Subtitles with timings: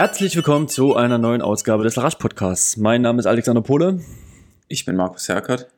[0.00, 2.78] Herzlich willkommen zu einer neuen Ausgabe des Larash Podcasts.
[2.78, 4.00] Mein Name ist Alexander Pohle.
[4.66, 5.68] Ich bin Markus Herkert.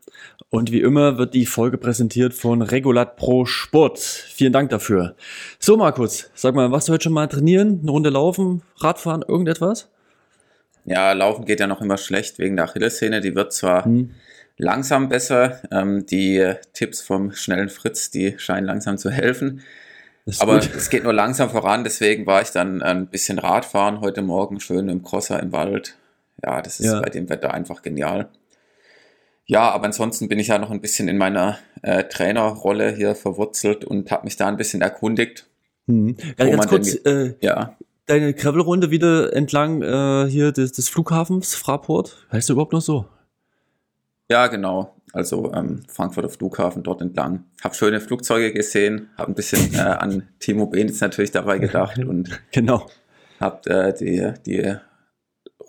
[0.48, 3.98] Und wie immer wird die Folge präsentiert von Regulat Pro Sport.
[3.98, 5.16] Vielen Dank dafür.
[5.58, 7.80] So, Markus, sag mal, warst du heute schon mal trainieren?
[7.82, 9.88] Eine Runde laufen, Radfahren, irgendetwas?
[10.84, 13.22] Ja, laufen geht ja noch immer schlecht wegen der Achillessehne.
[13.22, 14.12] Die wird zwar hm.
[14.56, 15.62] langsam besser.
[15.72, 19.62] Ähm, die Tipps vom schnellen Fritz, die scheinen langsam zu helfen.
[20.38, 20.70] Aber gut.
[20.76, 24.88] es geht nur langsam voran, deswegen war ich dann ein bisschen Radfahren heute Morgen, schön
[24.88, 25.96] im Crosser im Wald.
[26.44, 27.00] Ja, das ist ja.
[27.00, 28.28] bei dem Wetter einfach genial.
[29.46, 33.84] Ja, aber ansonsten bin ich ja noch ein bisschen in meiner äh, Trainerrolle hier verwurzelt
[33.84, 35.46] und habe mich da ein bisschen erkundigt.
[35.88, 36.16] Hm.
[36.38, 37.76] Ja, ganz kurz, äh, ja.
[38.06, 43.06] deine Gravelrunde wieder entlang äh, hier des, des Flughafens Fraport, heißt du überhaupt noch so?
[44.30, 44.94] Ja, genau.
[45.12, 47.44] Also ähm, Frankfurter Flughafen dort entlang.
[47.62, 52.40] Hab schöne Flugzeuge gesehen, habe ein bisschen äh, an Timo Benitz natürlich dabei gedacht und
[52.50, 52.88] genau.
[53.38, 54.74] hab äh, die, die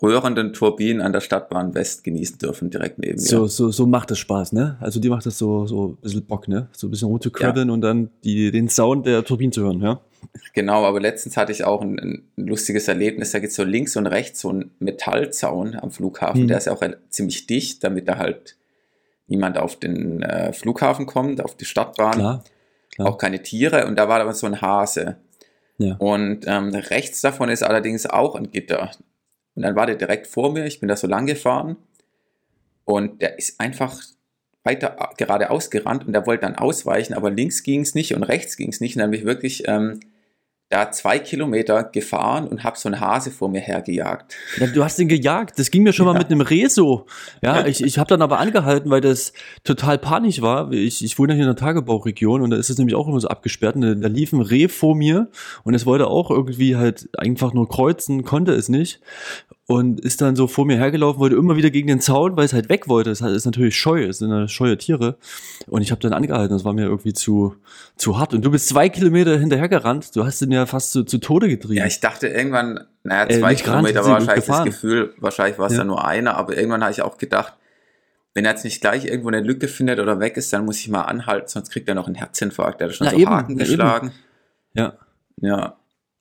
[0.02, 3.20] rührenden Turbinen an der Stadtbahn West genießen dürfen, direkt neben mir.
[3.20, 4.76] So, so, so macht es Spaß, ne?
[4.80, 6.68] Also die macht das so, so ein bisschen Bock, ne?
[6.72, 7.74] So ein bisschen rumzukrabbeln ja.
[7.74, 10.00] und dann die, den Sound der Turbinen zu hören, ja?
[10.54, 13.32] Genau, aber letztens hatte ich auch ein, ein lustiges Erlebnis.
[13.32, 16.42] Da gibt es so links und rechts so einen Metallzaun am Flughafen.
[16.42, 16.48] Hm.
[16.48, 18.56] Der ist ja auch ziemlich dicht, damit da halt
[19.26, 22.12] niemand auf den äh, Flughafen kommt, auf die Stadtbahn.
[22.12, 22.44] Klar,
[22.94, 23.08] klar.
[23.08, 23.86] Auch keine Tiere.
[23.86, 25.16] Und da war aber so ein Hase.
[25.78, 25.96] Ja.
[25.96, 28.90] Und ähm, rechts davon ist allerdings auch ein Gitter.
[29.54, 30.66] Und dann war der direkt vor mir.
[30.66, 31.76] Ich bin da so lang gefahren.
[32.84, 34.00] Und der ist einfach
[34.64, 38.56] weiter geradeaus gerannt und der wollte dann ausweichen, aber links ging es nicht und rechts
[38.56, 38.96] ging es nicht.
[38.96, 40.00] Und dann bin ich wirklich ähm,
[40.70, 44.34] da zwei Kilometer gefahren und habe so einen Hase vor mir hergejagt.
[44.58, 45.58] Ja, du hast den gejagt.
[45.58, 46.12] Das ging mir schon ja.
[46.12, 47.06] mal mit einem Reh so.
[47.42, 50.72] Ja, ich, ich habe dann aber angehalten, weil das total panisch war.
[50.72, 53.28] Ich, ich wohne hier in der Tagebauregion und da ist es nämlich auch immer so
[53.28, 53.76] abgesperrt.
[53.76, 55.28] Und da, da lief ein Reh vor mir
[55.64, 59.00] und es wollte auch irgendwie halt einfach nur kreuzen, konnte es nicht
[59.66, 62.52] und ist dann so vor mir hergelaufen, wollte immer wieder gegen den Zaun, weil es
[62.52, 63.10] halt weg wollte.
[63.10, 65.16] Das ist natürlich scheu, es sind ja scheue Tiere.
[65.66, 67.56] Und ich habe dann angehalten, das war mir irgendwie zu,
[67.96, 68.34] zu hart.
[68.34, 71.78] Und du bist zwei Kilometer hinterhergerannt, du hast ihn ja fast zu, zu Tode getrieben.
[71.78, 75.66] Ja, ich dachte irgendwann, naja, äh, zwei äh, Kilometer war wahrscheinlich das Gefühl, wahrscheinlich war
[75.66, 75.78] es ja.
[75.78, 77.54] dann nur einer, aber irgendwann habe ich auch gedacht,
[78.34, 80.88] wenn er jetzt nicht gleich irgendwo eine Lücke findet oder weg ist, dann muss ich
[80.88, 82.80] mal anhalten, sonst kriegt er noch einen Herzinfarkt.
[82.80, 84.12] Der hat schon Na, so eben, Haken geschlagen.
[84.74, 84.94] Ja.
[85.40, 85.76] Ja.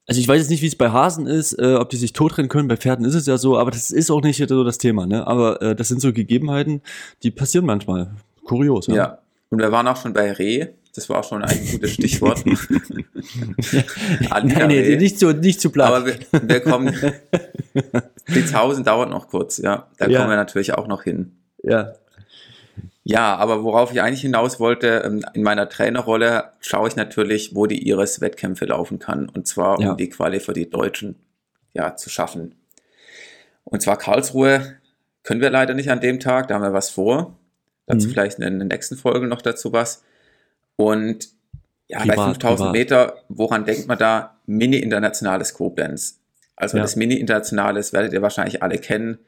[0.05, 2.49] Also ich weiß jetzt nicht, wie es bei Hasen ist, äh, ob die sich totrennen
[2.49, 2.67] können.
[2.67, 5.05] Bei Pferden ist es ja so, aber das ist auch nicht so das Thema.
[5.05, 5.25] Ne?
[5.25, 6.81] Aber äh, das sind so Gegebenheiten,
[7.23, 8.11] die passieren manchmal.
[8.43, 8.87] Kurios.
[8.87, 8.95] Ja.
[8.95, 9.19] ja.
[9.49, 10.67] Und wir waren auch schon bei Reh.
[10.95, 12.43] Das war auch schon ein gutes Stichwort.
[12.45, 12.57] nein,
[14.67, 15.87] nee, nicht zu, nicht zu platt.
[15.87, 16.93] Aber wir, wir kommen.
[18.25, 19.87] Blitzhausen dauert noch kurz, ja.
[19.97, 20.19] Da ja.
[20.19, 21.31] kommen wir natürlich auch noch hin.
[21.63, 21.93] Ja.
[23.05, 27.65] Ja, aber worauf ich eigentlich hinaus wollte, ähm, in meiner Trainerrolle schaue ich natürlich, wo
[27.65, 29.27] die Iris Wettkämpfe laufen kann.
[29.27, 29.93] Und zwar, um ja.
[29.95, 31.15] die Quali für die Deutschen
[31.73, 32.55] ja, zu schaffen.
[33.65, 34.77] Und zwar Karlsruhe
[35.23, 37.37] können wir leider nicht an dem Tag, da haben wir was vor.
[37.87, 38.11] Dazu mhm.
[38.11, 40.03] vielleicht in den nächsten Folgen noch dazu was.
[40.77, 41.27] Und
[41.87, 42.71] ja, privat, bei 5000 privat.
[42.71, 44.37] Meter, woran denkt man da?
[44.45, 46.21] Mini-internationales Koblenz.
[46.55, 46.83] Also ja.
[46.83, 49.19] das Mini-internationales werdet ihr wahrscheinlich alle kennen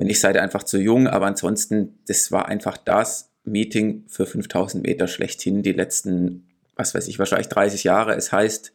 [0.00, 4.82] wenn ich seid einfach zu jung, aber ansonsten, das war einfach das Meeting für 5000
[4.82, 8.14] Meter schlechthin, die letzten, was weiß ich, wahrscheinlich 30 Jahre.
[8.14, 8.72] Es heißt,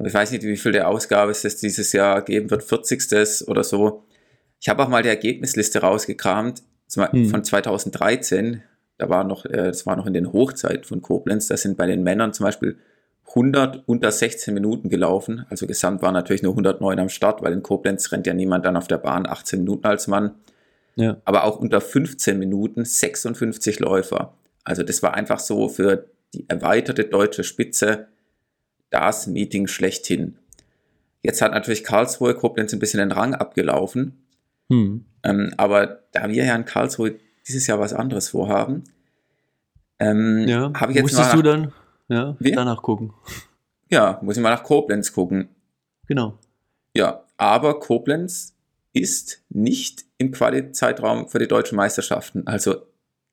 [0.00, 3.48] ich weiß nicht, wie viel der Ausgabe es dieses Jahr geben wird, 40.
[3.48, 4.04] oder so.
[4.60, 6.62] Ich habe auch mal die Ergebnisliste rausgekramt
[6.94, 7.28] hm.
[7.28, 8.62] von 2013.
[8.98, 11.48] Da war noch, äh, das war noch in den Hochzeit von Koblenz.
[11.48, 12.78] Da sind bei den Männern zum Beispiel
[13.28, 15.46] 100 unter 16 Minuten gelaufen.
[15.48, 18.76] Also gesamt waren natürlich nur 109 am Start, weil in Koblenz rennt ja niemand dann
[18.76, 20.34] auf der Bahn 18 Minuten als Mann.
[20.96, 21.16] Ja.
[21.24, 24.34] Aber auch unter 15 Minuten 56 Läufer.
[24.64, 28.08] Also das war einfach so für die erweiterte deutsche Spitze
[28.90, 30.36] das Meeting schlechthin.
[31.22, 34.24] Jetzt hat natürlich Karlsruhe Koblenz ein bisschen den Rang abgelaufen.
[34.68, 35.04] Hm.
[35.22, 37.14] Ähm, aber da wir ja in Karlsruhe
[37.46, 38.84] dieses Jahr was anderes vorhaben,
[39.98, 40.72] ähm, ja.
[40.74, 41.72] habe ich jetzt Wusstest mal du dann
[42.08, 42.52] ja, Wie?
[42.52, 43.12] danach gucken.
[43.88, 45.48] Ja, muss ich mal nach Koblenz gucken.
[46.06, 46.38] Genau.
[46.96, 48.54] Ja, aber Koblenz
[48.92, 52.46] ist nicht im Quali-Zeitraum für die deutschen Meisterschaften.
[52.46, 52.86] Also,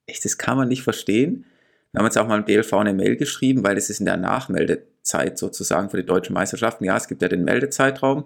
[0.05, 1.45] echt, das kann man nicht verstehen.
[1.91, 4.17] Wir haben jetzt auch mal im DLV eine Mail geschrieben, weil es ist in der
[4.17, 6.85] Nachmeldezeit sozusagen für die deutschen Meisterschaften.
[6.85, 8.25] Ja, es gibt ja den Meldezeitraum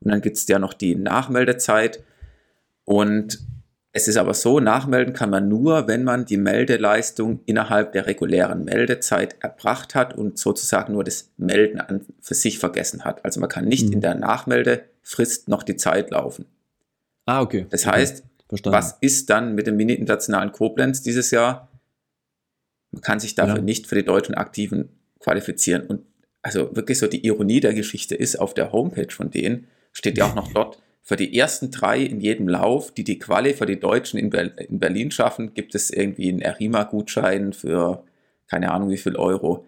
[0.00, 2.04] und dann gibt es ja noch die Nachmeldezeit.
[2.84, 3.40] Und
[3.92, 8.64] es ist aber so, nachmelden kann man nur, wenn man die Meldeleistung innerhalb der regulären
[8.64, 13.24] Meldezeit erbracht hat und sozusagen nur das Melden an, für sich vergessen hat.
[13.24, 13.94] Also man kann nicht mhm.
[13.94, 16.44] in der Nachmeldefrist noch die Zeit laufen.
[17.24, 17.66] Ah, okay.
[17.70, 18.62] Das heißt, okay.
[18.66, 21.68] was ist dann mit dem Mini-Internationalen Koblenz dieses Jahr?
[22.90, 23.62] Man kann sich dafür ja.
[23.62, 25.86] nicht für die deutschen Aktiven qualifizieren.
[25.86, 26.02] Und
[26.42, 30.26] also wirklich so die Ironie der Geschichte ist, auf der Homepage von denen steht ja
[30.26, 33.80] auch noch dort, für die ersten drei in jedem Lauf, die die Quali für die
[33.80, 38.04] Deutschen in, Ber in Berlin schaffen, gibt es irgendwie einen Erima-Gutschein für
[38.46, 39.64] keine Ahnung wie viel Euro.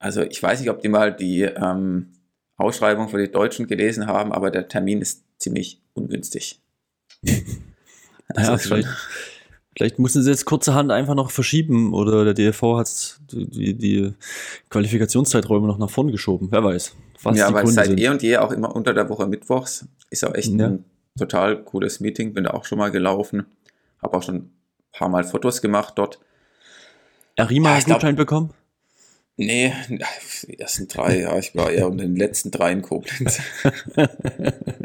[0.00, 2.12] Also ich weiß nicht, ob die mal die ähm,
[2.56, 6.60] Ausschreibung für die Deutschen gelesen haben, aber der Termin ist ziemlich ungünstig.
[8.28, 8.88] Also ja, vielleicht,
[9.76, 14.14] vielleicht mussten sie jetzt kurzerhand einfach noch verschieben oder der DFV hat die, die
[14.70, 16.48] Qualifikationszeiträume noch nach vorn geschoben.
[16.50, 16.94] Wer weiß.
[17.22, 18.00] Was ja, weil seit sind.
[18.00, 20.66] eh und je auch immer unter der Woche Mittwochs ist auch echt ja.
[20.68, 20.84] ein
[21.18, 22.32] total cooles Meeting.
[22.32, 23.46] Bin da auch schon mal gelaufen.
[24.02, 24.50] Habe auch schon ein
[24.92, 26.20] paar Mal Fotos gemacht dort.
[27.36, 28.50] Arima ja, Gutschein bekommen?
[29.38, 29.74] Nee,
[30.48, 33.38] die ersten drei, ja, ich war eher unter den letzten drei in Koblenz.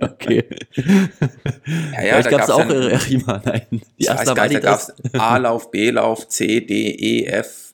[0.01, 0.44] okay.
[0.75, 3.81] Ja, ja, Vielleicht gab es auch dann, Rima, nein.
[3.98, 7.74] Die erste da gab es A-Lauf, B-Lauf, C, D, E, F,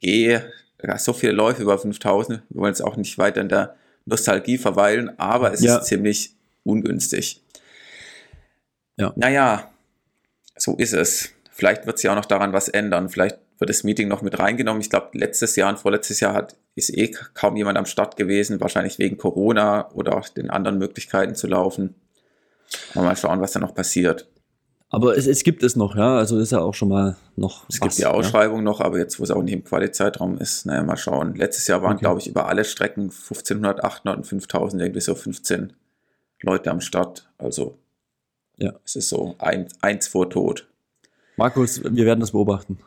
[0.00, 0.38] G,
[0.82, 2.42] ja, so viele Läufe über 5000.
[2.50, 5.78] Wir wollen jetzt auch nicht weiter in der Nostalgie verweilen, aber es ja.
[5.78, 7.42] ist ziemlich ungünstig.
[8.96, 9.14] Ja.
[9.16, 9.70] Naja,
[10.56, 11.30] so ist es.
[11.50, 13.08] Vielleicht wird sich auch noch daran was ändern.
[13.08, 14.80] Vielleicht wird das Meeting noch mit reingenommen.
[14.80, 18.60] Ich glaube, letztes Jahr und vorletztes Jahr hat, ist eh kaum jemand am Start gewesen,
[18.60, 21.94] wahrscheinlich wegen Corona oder auch den anderen Möglichkeiten zu laufen.
[22.94, 24.28] Mal schauen, was da noch passiert.
[24.90, 27.68] Aber es, es gibt es noch, ja, also ist ja auch schon mal noch.
[27.68, 28.62] Es was, gibt die Ausschreibung ja?
[28.62, 31.34] noch, aber jetzt, wo es auch nicht im Quali-Zeitraum ist, naja, mal schauen.
[31.34, 32.04] Letztes Jahr waren, okay.
[32.04, 35.74] glaube ich, über alle Strecken 1500, 800 und 5000 irgendwie so 15
[36.40, 37.28] Leute am Start.
[37.36, 37.76] Also,
[38.56, 38.72] ja.
[38.84, 40.66] es ist so ein, eins vor Tod.
[41.36, 42.78] Markus, wir werden das beobachten.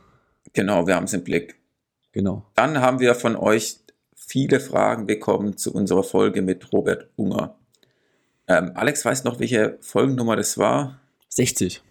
[0.53, 1.55] Genau, wir haben es im Blick.
[2.11, 2.45] Genau.
[2.55, 3.77] Dann haben wir von euch
[4.15, 7.55] viele Fragen bekommen zu unserer Folge mit Robert Unger.
[8.47, 10.99] Ähm, Alex weiß noch, welche Folgennummer das war?
[11.29, 11.81] 60.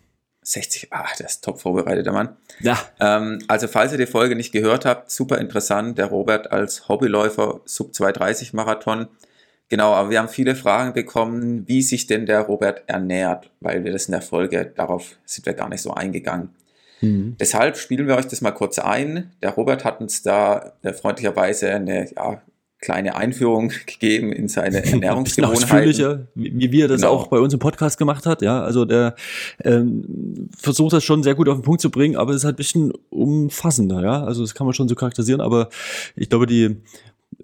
[0.42, 2.36] 60, ah, der ist top vorbereitet, der Mann.
[2.60, 2.78] Ja.
[2.98, 7.60] Ähm, also, falls ihr die Folge nicht gehört habt, super interessant, der Robert als Hobbyläufer
[7.66, 9.08] Sub 230 Marathon.
[9.68, 13.92] Genau, aber wir haben viele Fragen bekommen, wie sich denn der Robert ernährt, weil wir
[13.92, 16.50] das in der Folge, darauf sind wir gar nicht so eingegangen.
[17.00, 17.36] Mhm.
[17.38, 19.32] Deshalb spielen wir euch das mal kurz ein.
[19.42, 22.42] Der Robert hat uns da äh, freundlicherweise eine ja,
[22.80, 26.28] kleine Einführung gegeben in seine Ernährungsgewohnheiten.
[26.34, 27.12] wie, wie er das genau.
[27.12, 28.42] auch bei uns im Podcast gemacht hat.
[28.42, 29.14] Ja, also der
[29.64, 32.54] ähm, versucht das schon sehr gut auf den Punkt zu bringen, aber es ist halt
[32.54, 34.02] ein bisschen umfassender.
[34.02, 35.40] Ja, also das kann man schon so charakterisieren.
[35.40, 35.68] Aber
[36.16, 36.76] ich glaube, die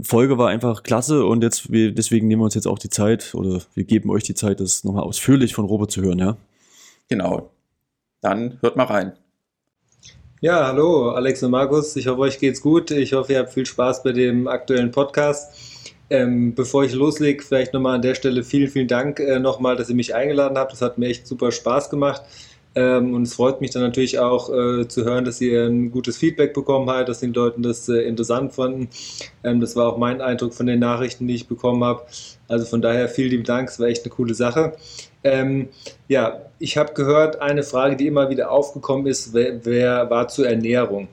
[0.01, 3.35] Folge war einfach klasse und jetzt wir, deswegen nehmen wir uns jetzt auch die Zeit
[3.35, 6.19] oder wir geben euch die Zeit, das nochmal ausführlich von Robert zu hören.
[6.19, 6.37] Ja.
[7.09, 7.51] Genau.
[8.21, 9.13] Dann hört mal rein.
[10.43, 11.97] Ja, hallo, Alex und Markus.
[11.97, 12.91] Ich hoffe, euch geht's gut.
[12.91, 15.51] Ich hoffe, ihr habt viel Spaß bei dem aktuellen Podcast.
[16.11, 19.89] Ähm, bevor ich loslege, vielleicht nochmal an der Stelle vielen, vielen Dank äh, nochmal, dass
[19.89, 20.73] ihr mich eingeladen habt.
[20.73, 22.21] Das hat mir echt super Spaß gemacht.
[22.75, 26.19] Ähm, und es freut mich dann natürlich auch äh, zu hören, dass ihr ein gutes
[26.19, 28.91] Feedback bekommen habt, dass den Leuten das äh, interessant fanden.
[29.43, 32.03] Ähm, das war auch mein Eindruck von den Nachrichten, die ich bekommen habe.
[32.49, 34.75] Also von daher vielen lieben Dank, es war echt eine coole Sache.
[35.25, 35.69] Ähm,
[36.09, 40.49] ja, ich habe gehört, eine Frage, die immer wieder aufgekommen ist, wer, wer war zur
[40.49, 41.09] Ernährung?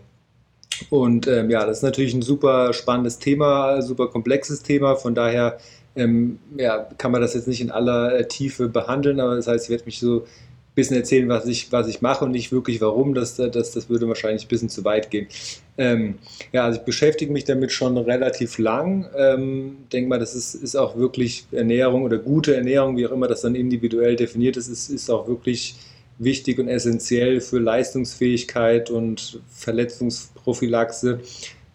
[0.90, 4.96] Und ähm, ja, das ist natürlich ein super spannendes Thema, super komplexes Thema.
[4.96, 5.58] Von daher
[5.96, 9.66] ähm, ja, kann man das jetzt nicht in aller äh, Tiefe behandeln, aber das heißt,
[9.66, 10.26] ich werde mich so
[10.76, 13.14] bisschen erzählen, was ich, was ich mache und nicht wirklich warum.
[13.14, 15.28] Das, das, das würde wahrscheinlich ein bisschen zu weit gehen.
[15.78, 16.16] Ähm,
[16.52, 19.08] ja, also ich beschäftige mich damit schon relativ lang.
[19.16, 23.28] Ähm, denke mal, das ist, ist auch wirklich Ernährung oder gute Ernährung, wie auch immer
[23.28, 25.76] das dann individuell definiert ist, ist, ist auch wirklich
[26.20, 31.20] wichtig und essentiell für Leistungsfähigkeit und Verletzungsprophylaxe.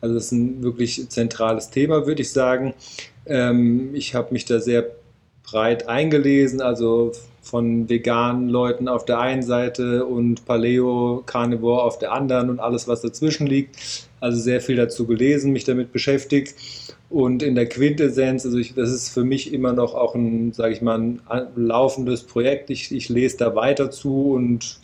[0.01, 2.75] Also das ist ein wirklich zentrales Thema, würde ich sagen.
[3.27, 4.87] Ähm, ich habe mich da sehr
[5.43, 7.13] breit eingelesen, also
[7.49, 12.87] von veganen Leuten auf der einen Seite und Paleo, Carnivore auf der anderen und alles,
[12.89, 13.77] was dazwischen liegt.
[14.21, 16.55] Also sehr viel dazu gelesen, mich damit beschäftigt.
[17.09, 20.75] Und in der Quintessenz, also ich, das ist für mich immer noch auch ein, sage
[20.75, 21.21] ich mal, ein
[21.57, 22.69] laufendes Projekt.
[22.69, 24.79] Ich, ich lese da weiter zu und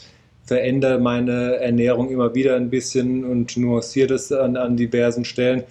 [0.44, 5.64] verändere meine Ernährung immer wieder ein bisschen und nuanciere das an, an diversen Stellen.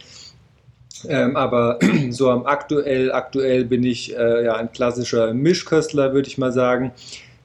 [1.07, 1.79] Ähm, aber
[2.09, 6.91] so am aktuell, aktuell bin ich äh, ja ein klassischer Mischköstler, würde ich mal sagen.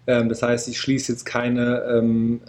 [0.06, 2.40] Ähm, das heißt, ich schließe jetzt keine ähm,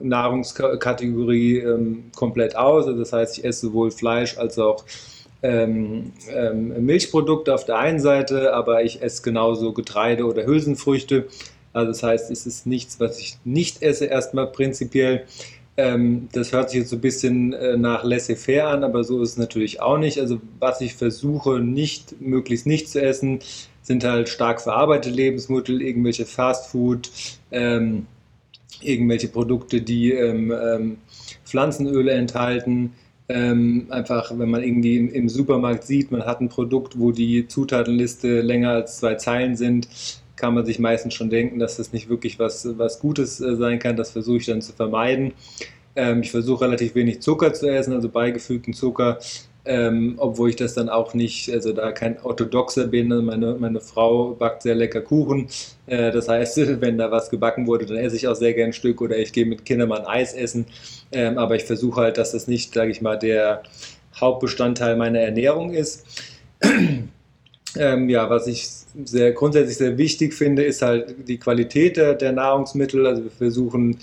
[0.00, 2.86] Nahrungskategorie ähm, komplett aus.
[2.86, 4.84] Also das heißt, ich esse sowohl Fleisch als auch
[5.42, 11.26] ähm, ähm, Milchprodukte auf der einen Seite, aber ich esse genauso Getreide oder Hülsenfrüchte.
[11.72, 15.24] Also das heißt, es ist nichts, was ich nicht esse, erstmal prinzipiell.
[15.80, 19.30] Ähm, das hört sich jetzt so ein bisschen äh, nach laissez-faire an, aber so ist
[19.30, 20.20] es natürlich auch nicht.
[20.20, 23.38] Also was ich versuche, nicht, möglichst nicht zu essen,
[23.80, 27.10] sind halt stark verarbeitete Lebensmittel, irgendwelche Fastfood,
[27.50, 28.06] ähm,
[28.82, 30.96] irgendwelche Produkte, die ähm, ähm
[31.44, 32.92] Pflanzenöle enthalten.
[33.28, 37.48] Ähm, einfach, wenn man irgendwie im, im, Supermarkt sieht, man hat ein Produkt, wo die
[37.48, 39.88] Zutatenliste länger als zwei Zeilen sind,
[40.40, 43.78] kann man sich meistens schon denken, dass das nicht wirklich was, was Gutes äh, sein
[43.78, 43.96] kann.
[43.96, 45.32] Das versuche ich dann zu vermeiden.
[45.94, 49.18] Ähm, ich versuche relativ wenig Zucker zu essen, also beigefügten Zucker,
[49.66, 53.12] ähm, obwohl ich das dann auch nicht, also da kein Orthodoxer bin.
[53.12, 55.48] Also meine, meine Frau backt sehr lecker Kuchen.
[55.86, 58.72] Äh, das heißt, wenn da was gebacken wurde, dann esse ich auch sehr gern ein
[58.72, 60.66] Stück oder ich gehe mit ein Eis essen.
[61.12, 63.62] Ähm, aber ich versuche halt, dass das nicht, sage ich mal, der
[64.18, 66.06] Hauptbestandteil meiner Ernährung ist.
[67.76, 68.66] Ähm, ja, was ich
[69.04, 73.06] sehr grundsätzlich sehr wichtig finde, ist halt die Qualität der, der Nahrungsmittel.
[73.06, 73.98] Also wir versuchen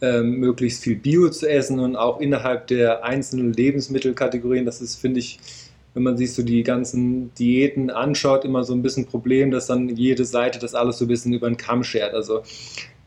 [0.00, 4.64] ähm, möglichst viel Bio zu essen und auch innerhalb der einzelnen Lebensmittelkategorien.
[4.64, 5.38] Das ist, finde ich,
[5.94, 9.88] wenn man sich so die ganzen Diäten anschaut, immer so ein bisschen Problem, dass dann
[9.88, 12.14] jede Seite das alles so ein bisschen über den Kamm schert.
[12.14, 12.42] Also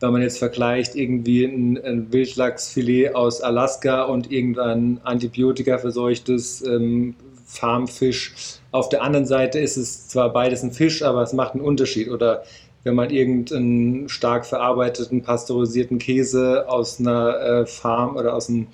[0.00, 7.14] wenn man jetzt vergleicht irgendwie ein, ein Wildlachsfilet aus Alaska und irgendein antibiotikaverseuchtes ähm,
[7.46, 8.34] Farmfisch.
[8.74, 12.08] Auf der anderen Seite ist es zwar beides ein Fisch, aber es macht einen Unterschied.
[12.10, 12.42] Oder
[12.82, 18.66] wenn man irgendeinen stark verarbeiteten, pasteurisierten Käse aus einer äh, Farm oder aus einem,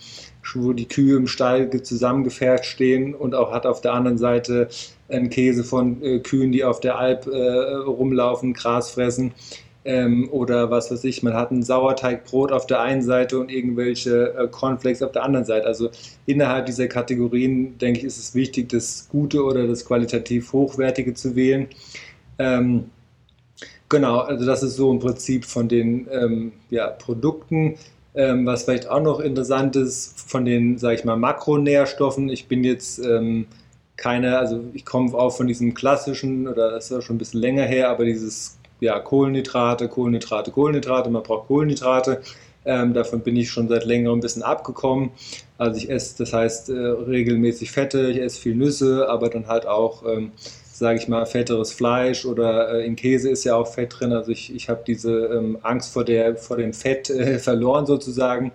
[0.55, 4.71] wo die Kühe im Stall zusammengefärbt stehen und auch hat auf der anderen Seite
[5.11, 9.35] einen Käse von äh, Kühen, die auf der Alp äh, rumlaufen, Gras fressen.
[9.85, 14.35] Ähm, oder was weiß ich, man hat ein Sauerteigbrot auf der einen Seite und irgendwelche
[14.35, 15.67] äh, Cornflakes auf der anderen Seite.
[15.67, 15.91] Also
[16.27, 21.35] innerhalb dieser Kategorien, denke ich, ist es wichtig, das Gute oder das qualitativ Hochwertige zu
[21.35, 21.69] wählen.
[22.39, 22.91] Ähm,
[23.89, 27.77] genau, also das ist so im Prinzip von den ähm, ja, Produkten.
[28.15, 32.29] Ähm, was vielleicht auch noch interessant ist, von den, sage ich mal, Makronährstoffen.
[32.29, 33.47] Ich bin jetzt ähm,
[33.97, 37.41] keine, also ich komme auch von diesem klassischen, oder das ist ja schon ein bisschen
[37.41, 42.23] länger her, aber dieses ja, Kohlenhydrate, Kohlenhydrate, Kohlenhydrate, man braucht Kohlenhydrate.
[42.65, 45.11] Ähm, davon bin ich schon seit längerem ein bisschen abgekommen.
[45.57, 49.67] Also ich esse, das heißt, äh, regelmäßig Fette, ich esse viel Nüsse, aber dann halt
[49.67, 50.33] auch, ähm,
[50.73, 54.13] sage ich mal, fetteres Fleisch oder äh, in Käse ist ja auch Fett drin.
[54.13, 58.53] Also ich, ich habe diese ähm, Angst vor, der, vor dem Fett äh, verloren sozusagen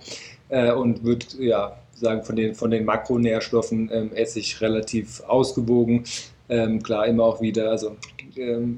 [0.50, 6.04] äh, und würde ja sagen, von den, von den Makronährstoffen ähm, esse ich relativ ausgewogen.
[6.50, 7.96] Ähm, klar, immer auch wieder, also
[8.36, 8.78] ähm,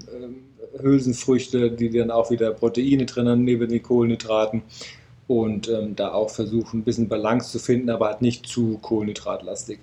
[0.82, 4.64] Hülsenfrüchte, die dann auch wieder Proteine drin haben, neben den Kohlenhydraten.
[5.28, 9.80] Und ähm, da auch versuchen, ein bisschen Balance zu finden, aber halt nicht zu kohlenhydratlastig.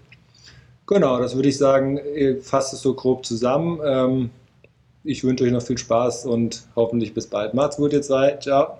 [0.86, 2.00] Genau, das würde ich sagen,
[2.42, 3.80] fasst es so grob zusammen.
[3.84, 4.30] Ähm,
[5.02, 7.52] ich wünsche euch noch viel Spaß und hoffentlich bis bald.
[7.54, 8.38] Macht's gut, ihr zwei.
[8.40, 8.78] Ciao.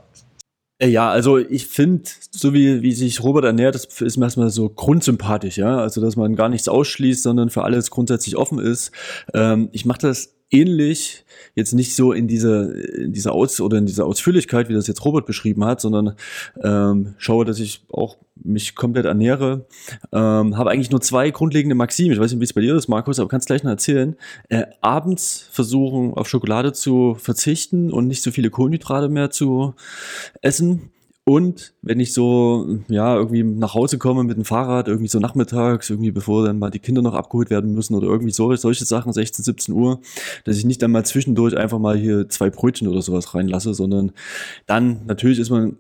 [0.79, 4.51] Äh, ja, also ich finde, so wie, wie sich Robert ernährt, das ist mir erstmal
[4.51, 5.79] so grundsympathisch, ja.
[5.79, 8.91] Also, dass man gar nichts ausschließt, sondern für alles grundsätzlich offen ist.
[9.33, 11.25] Ähm, ich mache das ähnlich,
[11.55, 15.05] jetzt nicht so in dieser, in dieser Aus- oder in dieser Ausführlichkeit, wie das jetzt
[15.05, 16.15] Robert beschrieben hat, sondern
[16.63, 19.67] ähm, schaue, dass ich auch mich komplett ernähre.
[20.13, 22.13] Ähm, habe eigentlich nur zwei grundlegende Maximen.
[22.13, 24.17] Ich weiß nicht, wie es bei dir ist, Markus, aber kannst gleich noch erzählen.
[24.49, 29.75] Äh, abends versuchen, auf Schokolade zu verzichten und nicht so viele Kohlenhydrate mehr zu
[30.43, 30.91] essen.
[31.27, 35.89] Und wenn ich so, ja, irgendwie nach Hause komme mit dem Fahrrad, irgendwie so nachmittags,
[35.89, 39.11] irgendwie bevor dann mal die Kinder noch abgeholt werden müssen oder irgendwie so, solche Sachen,
[39.11, 40.01] 16, 17 Uhr,
[40.45, 44.13] dass ich nicht dann mal zwischendurch einfach mal hier zwei Brötchen oder sowas reinlasse, sondern
[44.67, 45.79] dann, natürlich ist man,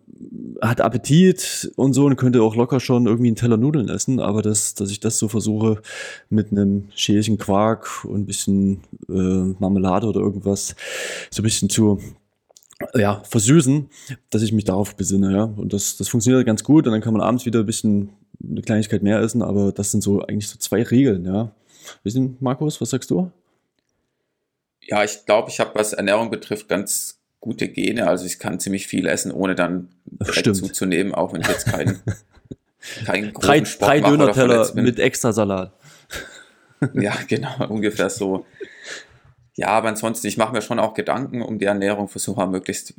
[0.62, 4.40] hat Appetit und so und könnte auch locker schon irgendwie einen Teller Nudeln essen, aber
[4.40, 5.82] das, dass ich das so versuche
[6.30, 9.12] mit einem Schälchen Quark und ein bisschen äh,
[9.58, 10.74] Marmelade oder irgendwas
[11.30, 12.00] so ein bisschen zu
[12.94, 13.88] ja, versüßen,
[14.30, 15.44] dass ich mich darauf besinne, ja.
[15.44, 18.10] Und das, das funktioniert ganz gut und dann kann man abends wieder ein bisschen
[18.42, 21.52] eine Kleinigkeit mehr essen, aber das sind so eigentlich so zwei Regeln, ja.
[22.02, 23.30] Wissen, Markus, was sagst du?
[24.80, 28.06] Ja, ich glaube, ich habe, was Ernährung betrifft, ganz gute Gene.
[28.06, 32.00] Also ich kann ziemlich viel essen, ohne dann direkt zuzunehmen, auch wenn ich jetzt keinen
[33.06, 35.72] keinen drei, drei Döner-Teller mit extra Salat.
[36.94, 38.46] ja, genau, ungefähr so.
[39.56, 42.94] Ja, aber ansonsten, ich mache mir schon auch Gedanken um die Ernährung, versuche möglichst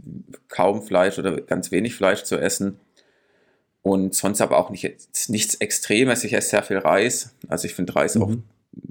[0.47, 2.79] kaum Fleisch oder ganz wenig Fleisch zu essen.
[3.81, 4.83] Und sonst aber auch nicht,
[5.27, 6.24] nichts Extremes.
[6.24, 7.35] Ich esse sehr viel Reis.
[7.47, 8.21] Also ich finde Reis mhm.
[8.24, 8.31] auch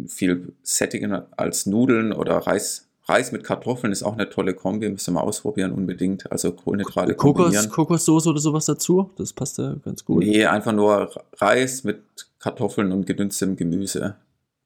[0.07, 2.87] viel sättigender als Nudeln oder Reis.
[3.07, 6.31] Reis mit Kartoffeln ist auch eine tolle Kombi, müssen wir ausprobieren unbedingt.
[6.31, 10.25] Also Kohlenhydrate Kokos, Kokossoße oder sowas dazu, das passt ja ganz gut.
[10.25, 12.01] Nee, einfach nur Reis mit
[12.39, 14.17] Kartoffeln und gedünstetem Gemüse.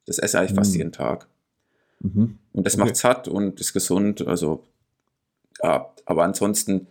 [0.07, 0.57] Das esse ich eigentlich mhm.
[0.57, 1.27] fast jeden Tag.
[2.01, 2.39] Mhm.
[2.53, 2.85] Und das okay.
[2.85, 4.27] macht satt und ist gesund.
[4.27, 4.65] Also,
[5.63, 6.89] ja, aber ansonsten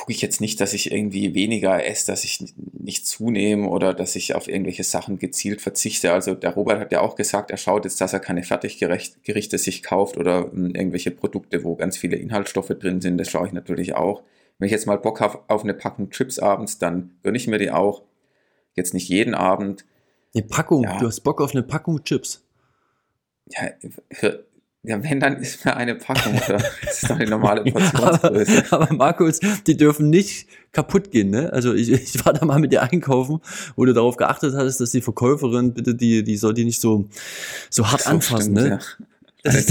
[0.00, 4.16] gucke ich jetzt nicht, dass ich irgendwie weniger esse, dass ich nicht zunehme oder dass
[4.16, 6.12] ich auf irgendwelche Sachen gezielt verzichte.
[6.12, 9.82] Also der Robert hat ja auch gesagt, er schaut jetzt, dass er keine Fertiggerichte sich
[9.82, 13.18] kauft oder hm, irgendwelche Produkte, wo ganz viele Inhaltsstoffe drin sind.
[13.18, 14.22] Das schaue ich natürlich auch.
[14.58, 17.58] Wenn ich jetzt mal Bock habe auf eine Packung Chips abends, dann gönne ich mir
[17.58, 18.02] die auch.
[18.74, 19.84] Jetzt nicht jeden Abend.
[20.34, 20.98] Eine Packung, ja.
[20.98, 22.42] du hast Bock auf eine Packung Chips.
[23.46, 23.70] Ja,
[24.10, 24.44] für,
[24.82, 26.40] ja, wenn, dann ist mir eine Packung.
[26.48, 28.64] das ist doch die normale Portionsgröße.
[28.70, 31.52] aber, aber Markus, die dürfen nicht kaputt gehen, ne?
[31.52, 33.40] Also ich, ich war da mal mit dir einkaufen,
[33.76, 37.08] wo du darauf geachtet hattest, dass die Verkäuferin bitte die, die soll die nicht so,
[37.68, 38.68] so hart so anfassen, stimmt, ne?
[38.68, 38.78] Ja.
[39.42, 39.70] Das ist,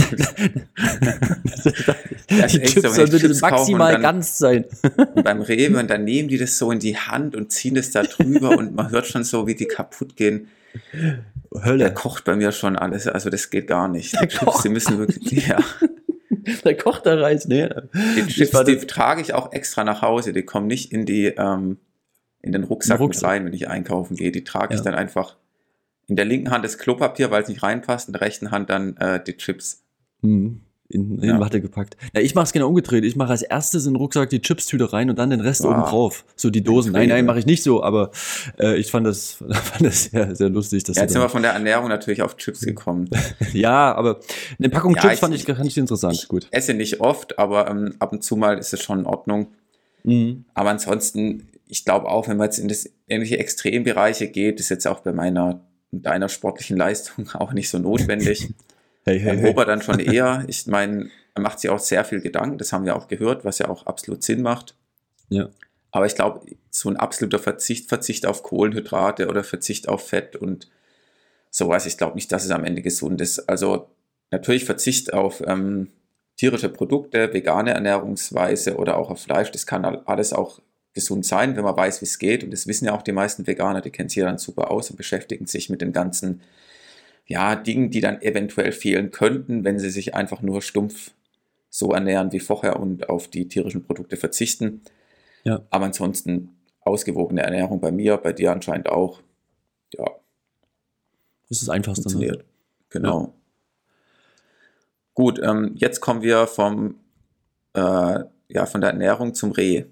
[2.28, 4.66] das die Chips so, bitte maximal ganz sein.
[5.14, 7.92] Und beim Rewe und dann nehmen die das so in die Hand und ziehen das
[7.92, 10.48] da drüber und man hört schon so, wie die kaputt gehen.
[11.54, 11.78] Hölle.
[11.78, 14.20] Der kocht bei mir schon alles, also das geht gar nicht.
[14.22, 15.58] Die Chips, die müssen wirklich, ja.
[16.64, 17.90] Der kocht da Reis, ne?
[17.94, 21.78] Die Chips, die trage ich auch extra nach Hause, die kommen nicht in die, ähm,
[22.42, 23.30] in den Rucksack, Rucksack.
[23.30, 24.32] rein, wenn ich einkaufen gehe.
[24.32, 24.80] Die trage ja.
[24.80, 25.38] ich dann einfach
[26.08, 28.98] in der linken Hand das Klopapier, weil es nicht reinpasst, in der rechten Hand dann
[28.98, 29.84] äh, die Chips.
[30.22, 30.62] Mhm.
[30.92, 31.40] In, in ja.
[31.40, 31.98] Watte gepackt.
[32.16, 33.06] Ja, ich mache es genau umgedreht.
[33.06, 35.72] Ich mache als erstes in den Rucksack die Chips-Tüte rein und dann den Rest wow.
[35.72, 36.26] oben drauf.
[36.36, 36.94] So die Dosen.
[36.94, 38.10] Nein, nein, mache ich nicht so, aber
[38.60, 40.84] äh, ich fand das, fand das sehr, sehr lustig.
[40.86, 43.08] Dass ja, jetzt sind wir von der Ernährung natürlich auf Chips gekommen.
[43.54, 44.20] ja, aber
[44.58, 46.16] eine Packung ja, Chips ich, fand ich, fand ich interessant.
[46.16, 46.48] Ich Gut.
[46.50, 49.48] esse nicht oft, aber ähm, ab und zu mal ist es schon in Ordnung.
[50.04, 50.46] Mhm.
[50.56, 54.88] Aber ansonsten, ich glaube auch, wenn man jetzt in das irgendwelche Extrembereiche geht, ist jetzt
[54.88, 58.54] auch bei meiner deiner sportlichen Leistung auch nicht so notwendig.
[59.06, 59.54] Hey, hey, hey.
[59.54, 60.44] dann schon eher.
[60.48, 63.60] Ich meine, er macht sich auch sehr viel Gedanken, das haben wir auch gehört, was
[63.60, 64.76] ja auch absolut Sinn macht.
[65.30, 65.50] Ja.
[65.92, 70.70] Aber ich glaube, so ein absoluter Verzicht, Verzicht auf Kohlenhydrate oder Verzicht auf Fett und
[71.50, 73.50] sowas, ich glaube nicht, dass es am Ende gesund ist.
[73.50, 73.90] Also
[74.32, 75.90] natürlich Verzicht auf ähm,
[76.38, 80.62] tierische Produkte, vegane Ernährungsweise oder auch auf Fleisch, das kann alles auch
[80.94, 82.44] gesund sein, wenn man weiß, wie es geht.
[82.44, 84.90] Und das wissen ja auch die meisten Veganer, die kennen sich ja dann super aus
[84.90, 86.42] und beschäftigen sich mit den ganzen
[87.30, 91.12] ja, Dingen, die dann eventuell fehlen könnten, wenn sie sich einfach nur stumpf
[91.70, 94.82] so ernähren wie vorher und auf die tierischen Produkte verzichten.
[95.44, 95.62] Ja.
[95.70, 99.22] Aber ansonsten ausgewogene Ernährung bei mir, bei dir anscheinend auch.
[99.94, 100.06] Ja.
[101.48, 102.02] Das ist das Einfachste.
[102.02, 102.12] Ne?
[102.12, 102.38] Funktioniert.
[102.40, 102.46] Ne?
[102.90, 103.22] Genau.
[103.22, 103.34] Ja.
[105.14, 106.96] Gut, ähm, jetzt kommen wir vom,
[107.74, 109.86] äh, ja, von der Ernährung zum Reh.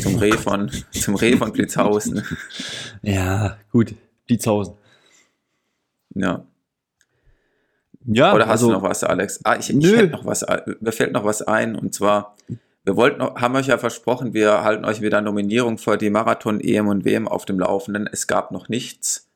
[0.00, 2.24] Zum Reh von, zum Reh von Blitzhausen.
[3.02, 3.94] Ja, gut.
[4.26, 4.79] Blitzhausen.
[6.14, 6.44] Ja.
[8.06, 9.40] Ja, Oder hast also, du noch was, Alex?
[9.44, 10.44] Ah, ich, ich hätte noch was,
[10.80, 12.34] mir fällt noch was ein, und zwar,
[12.84, 16.88] wir wollten, haben euch ja versprochen, wir halten euch wieder Nominierung für die Marathon EM
[16.88, 18.08] und WM auf dem Laufenden.
[18.10, 19.28] Es gab noch nichts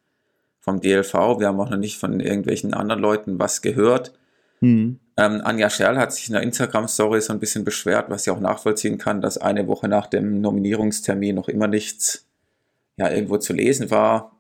[0.61, 4.15] vom DLV, wir haben auch noch nicht von irgendwelchen anderen Leuten was gehört.
[4.61, 4.99] Mhm.
[5.17, 8.41] Ähm, Anja Scherl hat sich in der Instagram-Story so ein bisschen beschwert, was sie auch
[8.41, 12.27] nachvollziehen kann, dass eine Woche nach dem Nominierungstermin noch immer nichts
[12.97, 14.34] ja, irgendwo zu lesen war.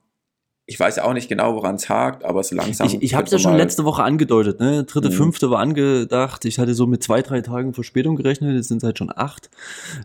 [0.66, 2.87] Ich weiß auch nicht genau, woran es hakt, aber so langsam.
[2.87, 4.61] Ich, ich habe es ja schon letzte Woche angedeutet.
[4.61, 4.85] Ne?
[4.85, 5.14] Dritte, mhm.
[5.14, 6.44] fünfte war angedacht.
[6.46, 8.55] Ich hatte so mit zwei, drei Tagen Verspätung gerechnet.
[8.55, 9.50] Jetzt sind es halt schon acht.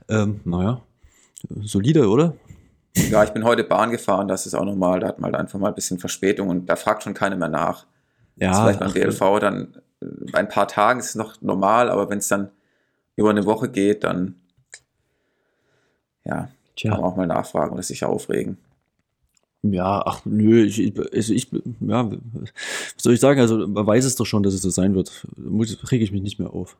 [0.10, 0.82] Ähm, naja,
[1.62, 2.36] solide, oder?
[2.96, 4.28] Ja, ich bin heute Bahn gefahren.
[4.28, 5.00] Das ist auch normal.
[5.00, 7.50] Da hat man halt einfach mal ein bisschen Verspätung und da fragt schon keiner mehr
[7.50, 7.86] nach.
[8.36, 12.10] Ja, das vielleicht beim BLV dann bei ein paar Tagen ist es noch normal, aber
[12.10, 12.52] wenn es dann
[13.16, 14.36] über eine Woche geht, dann
[16.24, 16.92] ja, Tja.
[16.92, 18.58] kann man auch mal nachfragen oder sich aufregen.
[19.62, 21.50] Ja, ach nö, ich, also ich,
[21.82, 23.42] ja, was soll ich sagen?
[23.42, 25.28] Also man weiß es doch schon, dass es so sein wird.
[25.92, 26.78] Rege ich mich nicht mehr auf.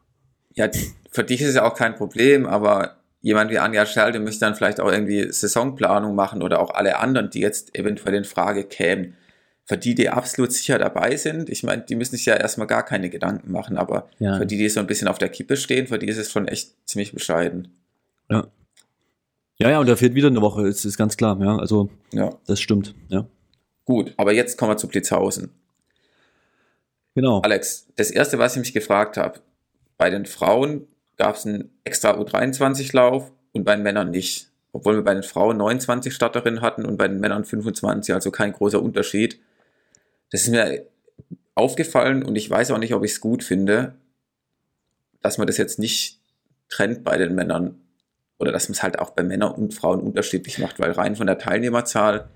[0.54, 0.70] Ja,
[1.12, 4.56] für dich ist es ja auch kein Problem, aber jemand wie Anja Schelde müsste dann
[4.56, 9.16] vielleicht auch irgendwie Saisonplanung machen oder auch alle anderen, die jetzt eventuell in Frage kämen
[9.70, 12.84] für die, die absolut sicher dabei sind, ich meine, die müssen sich ja erstmal gar
[12.84, 14.40] keine Gedanken machen, aber ja.
[14.40, 16.48] für die, die so ein bisschen auf der Kippe stehen, für die ist es schon
[16.48, 17.68] echt ziemlich bescheiden.
[18.32, 18.48] Ja.
[19.62, 21.58] Ja, ja, und da fehlt wieder eine Woche, ist, ist ganz klar, ja.
[21.58, 22.34] Also, ja.
[22.48, 23.26] das stimmt, ja.
[23.84, 25.52] Gut, aber jetzt kommen wir zu Blitzhausen.
[27.16, 27.42] Genau.
[27.42, 29.42] Alex, das erste, was ich mich gefragt habe,
[29.98, 34.48] bei den Frauen gab es einen extra U23-Lauf und bei den Männern nicht.
[34.72, 38.54] Obwohl wir bei den Frauen 29 Starterinnen hatten und bei den Männern 25, also kein
[38.54, 39.40] großer Unterschied.
[40.32, 40.86] Das ist mir
[41.56, 43.96] aufgefallen und ich weiß auch nicht, ob ich es gut finde,
[45.22, 46.20] dass man das jetzt nicht
[46.70, 47.82] trennt bei den Männern
[48.40, 51.28] oder dass man es halt auch bei Männern und Frauen unterschiedlich macht, weil rein von
[51.28, 52.30] der Teilnehmerzahl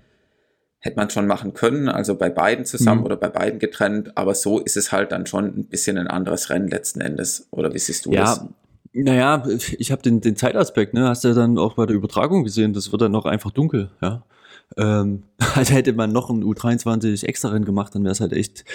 [0.79, 3.05] hätte man schon machen können, also bei beiden zusammen mhm.
[3.05, 6.49] oder bei beiden getrennt, aber so ist es halt dann schon ein bisschen ein anderes
[6.49, 7.47] Rennen letzten Endes.
[7.51, 8.45] Oder wie siehst du ja, das?
[8.91, 9.43] Naja,
[9.79, 11.07] ich habe den, den Zeitaspekt, ne?
[11.07, 13.91] Hast du ja dann auch bei der Übertragung gesehen, das wird dann noch einfach dunkel,
[14.01, 14.23] ja.
[14.75, 15.23] Ähm,
[15.55, 18.65] also hätte man noch ein U23 extra Rennen gemacht, dann wäre es halt echt,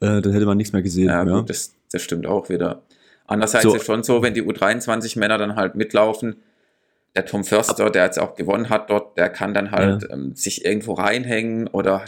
[0.00, 1.08] äh, dann hätte man nichts mehr gesehen.
[1.08, 1.38] Ja, ja.
[1.38, 2.82] Gut, das, das stimmt auch wieder.
[3.26, 3.74] Andererseits so.
[3.74, 6.36] ist es schon so, wenn die U23 Männer dann halt mitlaufen,
[7.14, 10.10] der Tom Förster, der jetzt auch gewonnen hat dort, der kann dann halt ja.
[10.10, 12.04] ähm, sich irgendwo reinhängen oder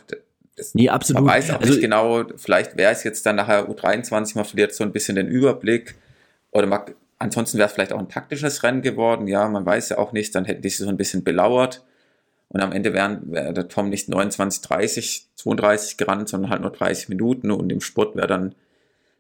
[0.57, 1.23] das, nee, absolut.
[1.23, 4.75] Man weiß auch also, nicht genau, vielleicht wäre es jetzt dann nachher U23, man verliert
[4.75, 5.97] so ein bisschen den Überblick
[6.51, 6.81] oder man,
[7.19, 10.35] ansonsten wäre es vielleicht auch ein taktisches Rennen geworden, ja, man weiß ja auch nicht,
[10.35, 11.85] dann hätten die sich so ein bisschen belauert
[12.49, 16.71] Und am Ende wäre wär der Tom nicht 29, 30, 32 gerannt, sondern halt nur
[16.71, 17.51] 30 Minuten.
[17.51, 18.55] Und im Sport wäre dann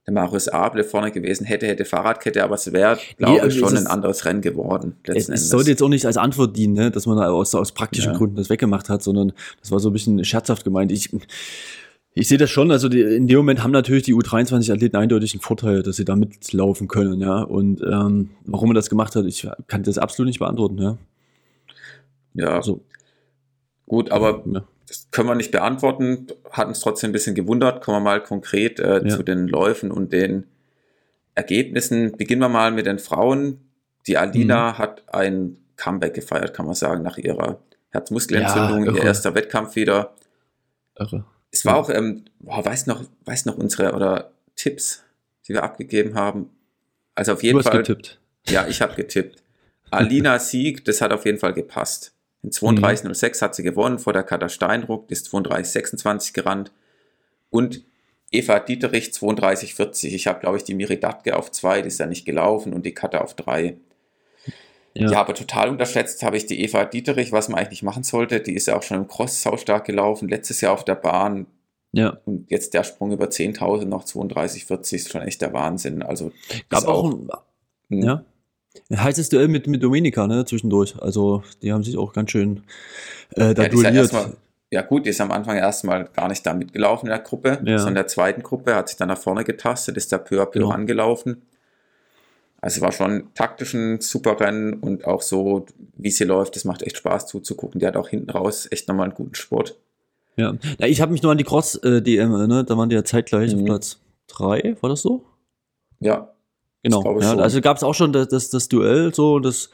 [0.06, 3.76] der Marius Able vorne gewesen, hätte, hätte Fahrradkette, aber es wäre, glaube nee, ich, schon
[3.76, 4.94] ein anderes Rennen geworden.
[5.02, 8.12] Es, es sollte jetzt auch nicht als Antwort dienen, ne, dass man aus, aus praktischen
[8.12, 8.18] ja.
[8.18, 10.92] Gründen das weggemacht hat, sondern das war so ein bisschen scherzhaft gemeint.
[10.92, 11.10] Ich,
[12.14, 15.40] ich sehe das schon, also die, in dem Moment haben natürlich die U23-Athleten eindeutig einen
[15.40, 17.42] Vorteil, dass sie da mitlaufen können, ja.
[17.42, 20.98] Und ähm, warum er das gemacht hat, ich kann das absolut nicht beantworten, ja.
[22.34, 22.48] Ja.
[22.56, 22.80] Also,
[23.86, 24.64] Gut, aber ja.
[24.88, 26.28] Das können wir nicht beantworten.
[26.50, 27.82] Hat uns trotzdem ein bisschen gewundert.
[27.82, 29.08] Kommen wir mal konkret äh, ja.
[29.08, 30.46] zu den Läufen und den
[31.34, 32.16] Ergebnissen.
[32.16, 33.60] Beginnen wir mal mit den Frauen.
[34.06, 34.78] Die Alina mhm.
[34.78, 40.14] hat ein Comeback gefeiert, kann man sagen, nach ihrer Herzmuskelentzündung, ja, ihr erster Wettkampf wieder.
[40.96, 41.24] Irre.
[41.50, 45.04] Es war auch, ähm, boah, weiß noch, weiß noch unsere oder Tipps,
[45.46, 46.50] die wir abgegeben haben.
[47.14, 47.78] Also auf jeden du Fall.
[47.78, 48.20] getippt.
[48.48, 49.42] Ja, ich habe getippt.
[49.90, 52.12] Alina Sieg, das hat auf jeden Fall gepasst.
[52.46, 53.40] In 32,06 mhm.
[53.40, 56.70] hat sie gewonnen vor der Katar Steinruck, ist 32,26 gerannt.
[57.50, 57.84] Und
[58.30, 60.14] Eva Dieterich 32,40.
[60.14, 62.86] Ich habe, glaube ich, die Miri Datke auf 2, die ist ja nicht gelaufen, und
[62.86, 63.76] die Katar auf 3.
[64.94, 65.10] Ja.
[65.10, 68.40] ja, aber total unterschätzt habe ich die Eva Dieterich, was man eigentlich nicht machen sollte.
[68.40, 71.46] Die ist ja auch schon im Cross saustark gelaufen, letztes Jahr auf der Bahn.
[71.90, 72.18] Ja.
[72.26, 76.02] Und jetzt der Sprung über 10.000 noch 32,40 ist schon echt der Wahnsinn.
[76.02, 76.30] Also,
[76.68, 77.12] gab auch, auch
[77.90, 78.24] ein, ja.
[78.94, 80.94] Heißes Duell mit, mit Domenica, ne, zwischendurch.
[81.00, 82.62] Also, die haben sich auch ganz schön
[83.34, 84.12] äh, da ja, duelliert.
[84.12, 84.30] Ja,
[84.70, 87.78] ja, gut, die ist am Anfang erstmal gar nicht da mitgelaufen in der Gruppe, ja.
[87.78, 90.46] sondern in der zweiten Gruppe hat sich dann nach vorne getastet, ist da peu à
[90.46, 90.68] peu ja.
[90.68, 91.42] angelaufen.
[92.60, 96.82] Also war schon taktisch ein super Rennen und auch so, wie sie läuft, das macht
[96.82, 97.78] echt Spaß zuzugucken.
[97.78, 99.78] Die hat auch hinten raus echt nochmal einen guten Sport.
[100.36, 103.04] Ja, ja ich habe mich nur an die Cross-DM äh, erinnert, da waren die ja
[103.04, 103.60] zeitgleich mhm.
[103.60, 105.24] auf Platz 3, war das so?
[106.00, 106.34] Ja,
[106.86, 109.70] Genau, ja, also gab es auch schon das, das, das Duell, so das,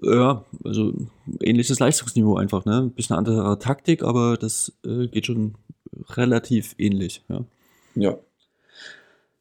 [0.00, 0.94] ja, also
[1.42, 2.84] ähnliches Leistungsniveau einfach, ne?
[2.84, 5.56] Ein bisschen andere Taktik, aber das äh, geht schon
[6.16, 7.44] relativ ähnlich, ja.
[7.96, 8.16] Ja.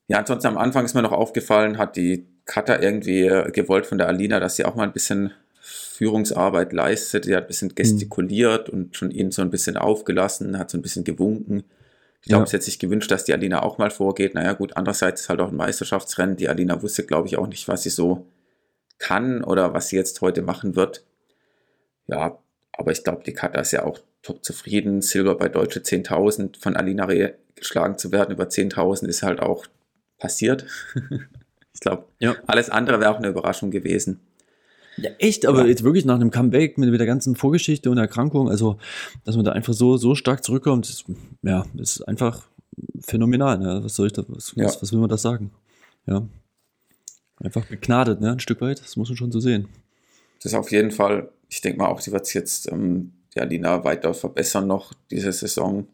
[0.09, 3.99] Ja, ansonsten am Anfang ist mir noch aufgefallen, hat die Kata irgendwie äh, gewollt von
[3.99, 5.31] der Alina, dass sie auch mal ein bisschen
[5.61, 7.23] Führungsarbeit leistet.
[7.23, 7.75] Sie hat ein bisschen mhm.
[7.75, 8.79] gestikuliert mhm.
[8.79, 11.63] und schon ihn so ein bisschen aufgelassen, hat so ein bisschen gewunken.
[12.23, 12.45] Ich glaube, ja.
[12.45, 14.33] es hätte sich gewünscht, dass die Alina auch mal vorgeht.
[14.33, 16.37] Naja, gut, andererseits ist halt auch ein Meisterschaftsrennen.
[16.37, 18.25] Die Alina wusste, glaube ich, auch nicht, was sie so
[18.97, 21.03] kann oder was sie jetzt heute machen wird.
[22.07, 22.39] Ja,
[22.71, 25.01] aber ich glaube, die Kata ist ja auch top zufrieden.
[25.01, 29.65] Silber bei Deutsche 10.000 von Alina Reh geschlagen zu werden über 10.000 ist halt auch
[30.17, 30.65] passiert.
[31.73, 32.37] ich glaube, ja.
[32.47, 34.21] alles andere wäre auch eine Überraschung gewesen.
[34.97, 35.67] Ja, echt, aber ja.
[35.67, 38.77] jetzt wirklich nach einem Comeback mit, mit, der ganzen Vorgeschichte und Erkrankung, also,
[39.23, 41.05] dass man da einfach so, so stark zurückkommt, ist,
[41.41, 42.47] ja, ist einfach
[43.01, 43.57] phänomenal.
[43.57, 43.83] Ne?
[43.83, 44.65] Was soll ich da, was, ja.
[44.65, 45.51] was, was will man da sagen?
[46.05, 46.27] Ja.
[47.39, 48.33] Einfach begnadet, ne?
[48.33, 49.67] Ein Stück weit, das muss man schon so sehen.
[50.41, 53.43] Das ist auf jeden Fall, ich denke mal auch, sie wird es jetzt, ähm, ja,
[53.43, 55.87] Lina weiter verbessern noch diese Saison.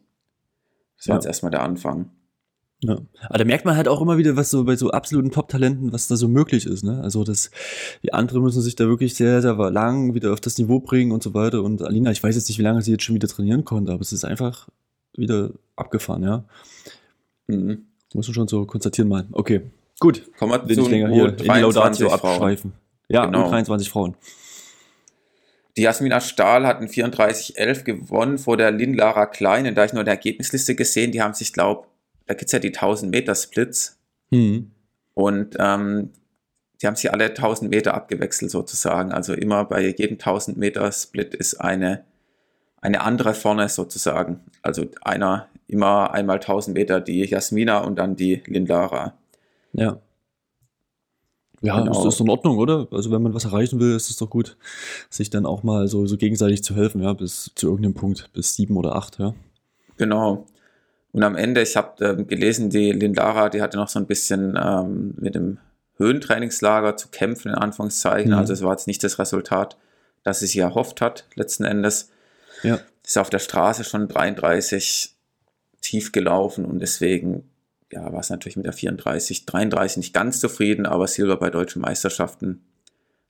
[0.98, 1.18] Das war ja.
[1.20, 2.10] jetzt erstmal der Anfang.
[2.82, 2.96] Ja.
[3.28, 6.08] Aber da merkt man halt auch immer wieder, was so bei so absoluten Top-Talenten, was
[6.08, 6.82] da so möglich ist.
[6.82, 7.00] Ne?
[7.02, 7.50] Also das,
[8.02, 11.22] die anderen müssen sich da wirklich sehr, sehr lang wieder auf das Niveau bringen und
[11.22, 11.62] so weiter.
[11.62, 14.00] Und Alina, ich weiß jetzt nicht, wie lange sie jetzt schon wieder trainieren konnte, aber
[14.00, 14.68] es ist einfach
[15.14, 16.44] wieder abgefahren, ja.
[17.48, 17.84] Mhm.
[18.14, 19.26] Muss man schon so konstatieren mal.
[19.32, 19.60] Okay,
[19.98, 20.22] gut.
[20.38, 22.72] Kommen wir zu länger hier in die Laudatio abschweifen.
[23.08, 23.48] Ja, genau.
[23.48, 24.16] 23 Frauen.
[25.76, 29.72] Die Jasmina Stahl hat in 34-11 gewonnen vor der Lin Lara Klein.
[29.74, 31.86] Da ich nur die Ergebnisliste gesehen, die haben sich, glaube
[32.30, 33.98] da gibt es ja die 1000 Meter Splits.
[34.30, 34.70] Mhm.
[35.14, 36.10] Und ähm,
[36.80, 39.10] die haben sich alle 1000 Meter abgewechselt sozusagen.
[39.10, 42.04] Also immer bei jedem 1000 Meter Split ist eine,
[42.80, 44.42] eine andere vorne sozusagen.
[44.62, 49.14] Also einer immer einmal 1000 Meter die Jasmina und dann die Lindara.
[49.72, 49.98] Ja.
[51.62, 51.90] Ja, genau.
[51.90, 52.86] ist das in Ordnung, oder?
[52.92, 54.56] Also wenn man was erreichen will, ist es doch gut,
[55.10, 58.54] sich dann auch mal so, so gegenseitig zu helfen, ja, bis zu irgendeinem Punkt, bis
[58.54, 59.34] sieben oder acht, ja.
[59.96, 60.46] Genau.
[61.12, 64.58] Und am Ende, ich habe ähm, gelesen, die Lindara, die hatte noch so ein bisschen
[64.62, 65.58] ähm, mit dem
[65.96, 68.32] Höhentrainingslager zu kämpfen, in Anführungszeichen.
[68.32, 68.38] Mhm.
[68.38, 69.76] Also es war jetzt nicht das Resultat,
[70.22, 72.10] das sie sich erhofft hat, letzten Endes.
[72.62, 72.78] Ja.
[73.04, 75.14] Ist auf der Straße schon 33
[75.80, 77.50] tief gelaufen und deswegen
[77.90, 81.82] ja, war es natürlich mit der 34, 33 nicht ganz zufrieden, aber Silber bei deutschen
[81.82, 82.62] Meisterschaften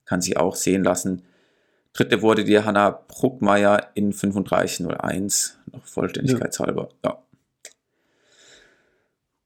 [0.05, 1.23] kann sich auch sehen lassen.
[1.93, 6.89] Dritte wurde die Hanna Bruckmeier in 35,01, noch vollständigkeitshalber.
[7.05, 7.11] Ja.
[7.11, 7.23] ja.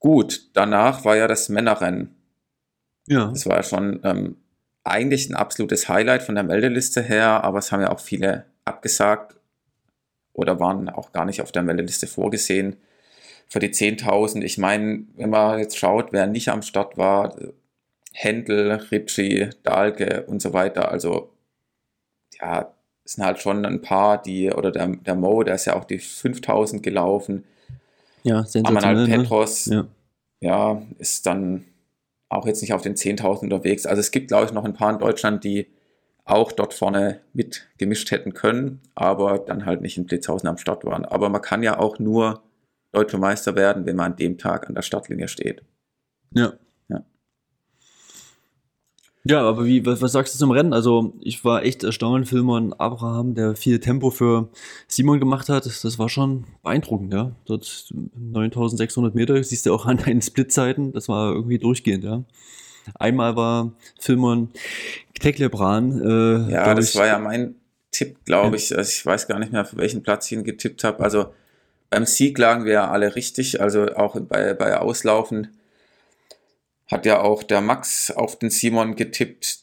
[0.05, 2.15] Gut, danach war ja das Männerrennen.
[3.07, 3.29] Ja.
[3.29, 4.37] Das war ja schon ähm,
[4.83, 9.35] eigentlich ein absolutes Highlight von der Meldeliste her, aber es haben ja auch viele abgesagt
[10.31, 12.75] oder waren auch gar nicht auf der Meldeliste vorgesehen.
[13.47, 17.35] Für die 10.000, ich meine, wenn man jetzt schaut, wer nicht am Start war,
[18.13, 21.33] Händel, Ritchie, Dahlke und so weiter, also
[22.39, 22.71] ja,
[23.03, 25.85] es sind halt schon ein paar, die, oder der, der Mo, der ist ja auch
[25.85, 27.45] die 5000 gelaufen.
[28.25, 28.83] Ja, sensationell.
[28.83, 29.17] Amanal ne?
[29.17, 29.87] Petros, ne?
[30.41, 30.73] ja.
[30.73, 31.65] ja, ist dann
[32.27, 33.85] auch jetzt nicht auf den 10.000 unterwegs.
[33.85, 35.67] Also es gibt, glaube ich, noch ein paar in Deutschland, die
[36.25, 41.05] auch dort vorne mitgemischt hätten können, aber dann halt nicht in Blitzhausen am Start waren.
[41.05, 42.41] Aber man kann ja auch nur
[42.91, 45.63] deutscher Meister werden, wenn man an dem Tag an der Startlinie steht.
[46.33, 46.53] Ja.
[49.27, 50.71] Ja, aber wie, was, was sagst du zum Rennen?
[50.71, 54.49] Also ich war echt erstaunt, Filmon Abraham, der viel Tempo für
[54.87, 55.65] Simon gemacht hat.
[55.65, 57.31] Das war schon beeindruckend, ja.
[57.45, 62.23] Dort 9600 Meter, siehst du auch an deinen Splitzeiten, das war irgendwie durchgehend, ja.
[62.93, 64.49] Einmal war Filmon
[65.19, 66.01] Teklebran.
[66.01, 67.55] Äh, ja, das ich, war ja mein
[67.89, 68.77] Tipp, glaube ich.
[68.77, 71.03] Also ich weiß gar nicht mehr, für welchen Platz ich ihn getippt habe.
[71.03, 71.33] Also
[71.89, 73.59] beim Sieg lagen wir ja alle richtig.
[73.59, 75.47] Also auch bei, bei Auslaufen
[76.91, 79.59] hat ja auch der Max auf den Simon getippt.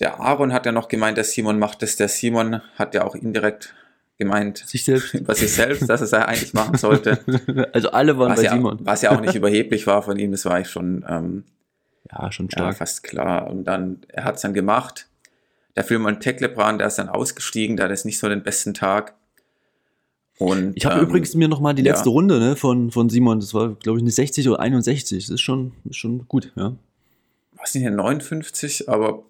[0.00, 1.96] Der Aaron hat ja noch gemeint, der Simon macht es.
[1.96, 3.74] Der Simon hat ja auch indirekt
[4.18, 5.14] gemeint, sich selbst.
[5.14, 7.18] über sich selbst, dass es er eigentlich machen sollte.
[7.72, 8.78] Also alle waren was bei ja, Simon.
[8.80, 11.44] Was ja auch nicht überheblich war von ihm, das war eigentlich schon ähm,
[12.10, 12.72] ja, schon stark.
[12.72, 13.48] Ja, fast klar.
[13.48, 15.08] Und dann, er hat es dann gemacht.
[15.74, 18.74] Der Film an Teklebran, der ist dann ausgestiegen, der hat jetzt nicht so den besten
[18.74, 19.14] Tag.
[20.38, 22.12] Und, ich habe ähm, übrigens mir noch mal die letzte ja.
[22.12, 25.24] Runde ne, von, von Simon, das war, glaube ich, eine 60 oder 61.
[25.24, 26.74] Das ist schon, ist schon gut, ja.
[27.56, 29.22] Was nicht, eine 59, aber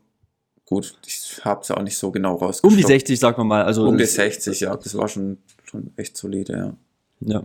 [0.65, 2.77] gut, ich habe es auch nicht so genau rausgefunden.
[2.77, 3.63] Um die 60, sagen wir mal.
[3.63, 6.75] Also um die 60, ja, das war schon, schon echt solide, ja.
[7.21, 7.45] Ja.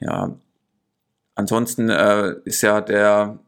[0.00, 0.34] Ja.
[1.34, 3.38] Ansonsten äh, ist ja der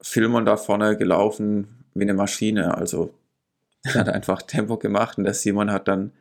[0.00, 2.76] Filmon da vorne gelaufen wie eine Maschine.
[2.76, 3.12] Also
[3.82, 6.12] er hat einfach Tempo gemacht und der Simon hat dann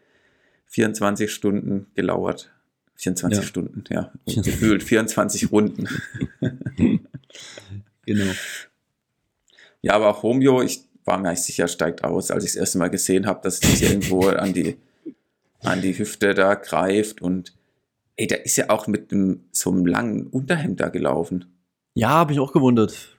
[0.74, 2.52] 24 Stunden gelauert.
[2.96, 3.44] 24 ja.
[3.48, 4.12] Stunden, ja.
[4.26, 5.88] Gefühlt 24 Runden.
[8.06, 8.32] genau.
[9.82, 12.78] Ja, aber auch Romeo, ich war mir eigentlich sicher, steigt aus, als ich das erste
[12.80, 14.78] Mal gesehen habe, dass es irgendwo an die,
[15.62, 17.54] an die Hüfte da greift und
[18.16, 21.46] ey, der ist ja auch mit einem, so einem langen Unterhemd da gelaufen.
[21.94, 23.13] Ja, habe ich auch gewundert.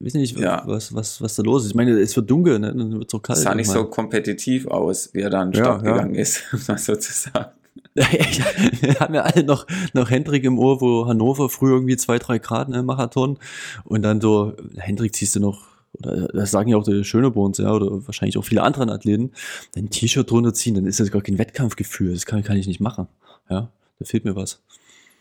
[0.00, 0.62] Ich weiß nicht, ja.
[0.66, 1.70] was, was, was da los ist.
[1.70, 2.68] Ich meine, es wird dunkel, ne?
[2.74, 3.38] dann wird es so kalt.
[3.38, 5.92] Es sah nicht so kompetitiv aus, wie er dann ja, Start ja.
[5.92, 7.52] gegangen ist, um mal so zu sagen.
[7.94, 12.38] wir haben ja alle noch, noch Hendrik im Ohr, wo Hannover früher irgendwie zwei, drei
[12.38, 13.38] Grad ne, Marathon
[13.84, 17.72] und dann so, Hendrik ziehst du noch, oder das sagen ja auch die Schöneborns, ja,
[17.72, 19.32] oder wahrscheinlich auch viele andere Athleten,
[19.76, 22.80] ein T-Shirt drunter ziehen, dann ist das gar kein Wettkampfgefühl, das kann, kann ich nicht
[22.80, 23.08] machen.
[23.50, 24.62] Ja, da fehlt mir was.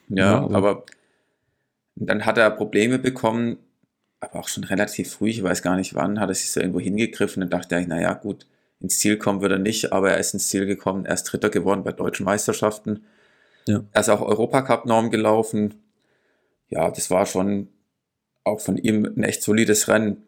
[0.09, 0.83] Ja, ja aber, aber
[1.95, 3.57] dann hat er Probleme bekommen,
[4.19, 6.79] aber auch schon relativ früh, ich weiß gar nicht wann, hat er sich so irgendwo
[6.79, 8.47] hingegriffen und dachte ich, naja, gut,
[8.79, 11.49] ins Ziel kommen wird er nicht, aber er ist ins Ziel gekommen, er ist Dritter
[11.49, 13.05] geworden bei deutschen Meisterschaften.
[13.67, 13.83] Ja.
[13.91, 15.75] Er ist auch Europacup-Norm gelaufen.
[16.69, 17.69] Ja, das war schon
[18.43, 20.23] auch von ihm ein echt solides Rennen.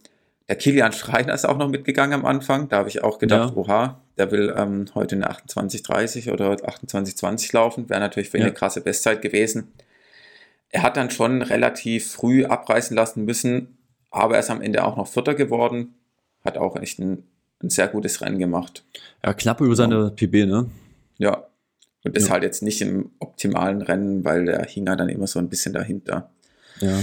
[0.47, 2.69] Der Kilian Schreiner ist auch noch mitgegangen am Anfang.
[2.69, 3.55] Da habe ich auch gedacht, ja.
[3.55, 7.87] oha, der will ähm, heute eine 28,30 oder 28,20 laufen.
[7.87, 8.47] Wäre natürlich für ihn ja.
[8.47, 9.71] eine krasse Bestzeit gewesen.
[10.69, 13.77] Er hat dann schon relativ früh abreißen lassen müssen,
[14.11, 15.95] aber er ist am Ende auch noch Vierter geworden.
[16.43, 17.23] Hat auch echt ein,
[17.61, 18.83] ein sehr gutes Rennen gemacht.
[19.23, 20.69] Ja, knapp über seine PB, ne?
[21.17, 21.45] Ja.
[22.03, 22.31] Und das ja.
[22.31, 25.73] halt jetzt nicht im optimalen Rennen, weil der hing ja dann immer so ein bisschen
[25.73, 26.31] dahinter.
[26.79, 26.97] Ja.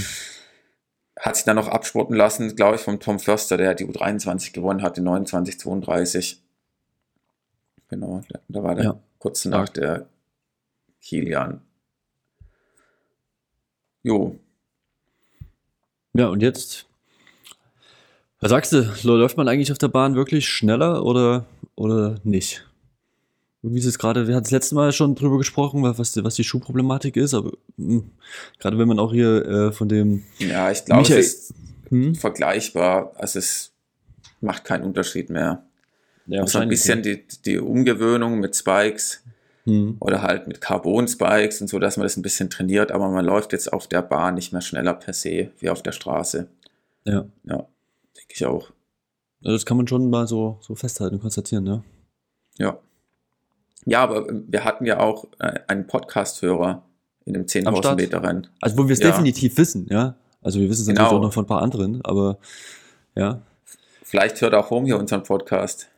[1.18, 4.82] Hat sich dann noch absporten lassen, glaube ich, vom Tom Förster, der die U23 gewonnen
[4.82, 6.38] hat, in 29,32.
[7.88, 9.00] Genau, da war der ja.
[9.18, 10.06] kurz nach der
[11.02, 11.60] Kilian.
[14.02, 14.38] Jo,
[16.16, 16.86] ja, und jetzt,
[18.40, 22.66] was sagst du, läuft man eigentlich auf der Bahn wirklich schneller oder, oder nicht?
[23.62, 26.44] Wie ist es gerade, wir hatten das letzte Mal schon drüber gesprochen, was, was die
[26.44, 28.10] Schuhproblematik ist, aber mh, hm,
[28.58, 30.22] gerade wenn man auch hier äh, von dem.
[30.38, 31.54] Ja, ich glaube, es ist
[31.88, 32.14] hm?
[32.14, 33.12] vergleichbar.
[33.16, 33.72] Also es
[34.40, 35.64] macht keinen Unterschied mehr.
[36.26, 39.22] Ja, also ein bisschen die, die Umgewöhnung mit Spikes
[39.64, 39.96] hm.
[40.00, 43.52] oder halt mit Carbon-Spikes und so, dass man das ein bisschen trainiert, aber man läuft
[43.52, 46.48] jetzt auf der Bahn nicht mehr schneller per se wie auf der Straße.
[47.04, 47.26] Ja.
[47.44, 47.66] Ja,
[48.16, 48.70] denke ich auch.
[49.42, 51.84] Also das kann man schon mal so, so festhalten und konstatieren, ne?
[52.58, 52.78] Ja.
[53.84, 56.82] Ja, aber wir hatten ja auch äh, einen Podcast-Hörer
[57.24, 58.48] in dem 10.000 Meter Rennen.
[58.60, 59.10] Also wo wir es ja.
[59.10, 60.16] definitiv wissen, ja.
[60.42, 61.02] Also wir wissen es genau.
[61.02, 62.38] natürlich auch noch von ein paar anderen, aber
[63.14, 63.42] ja.
[64.02, 65.88] Vielleicht hört auch Home hier unseren Podcast.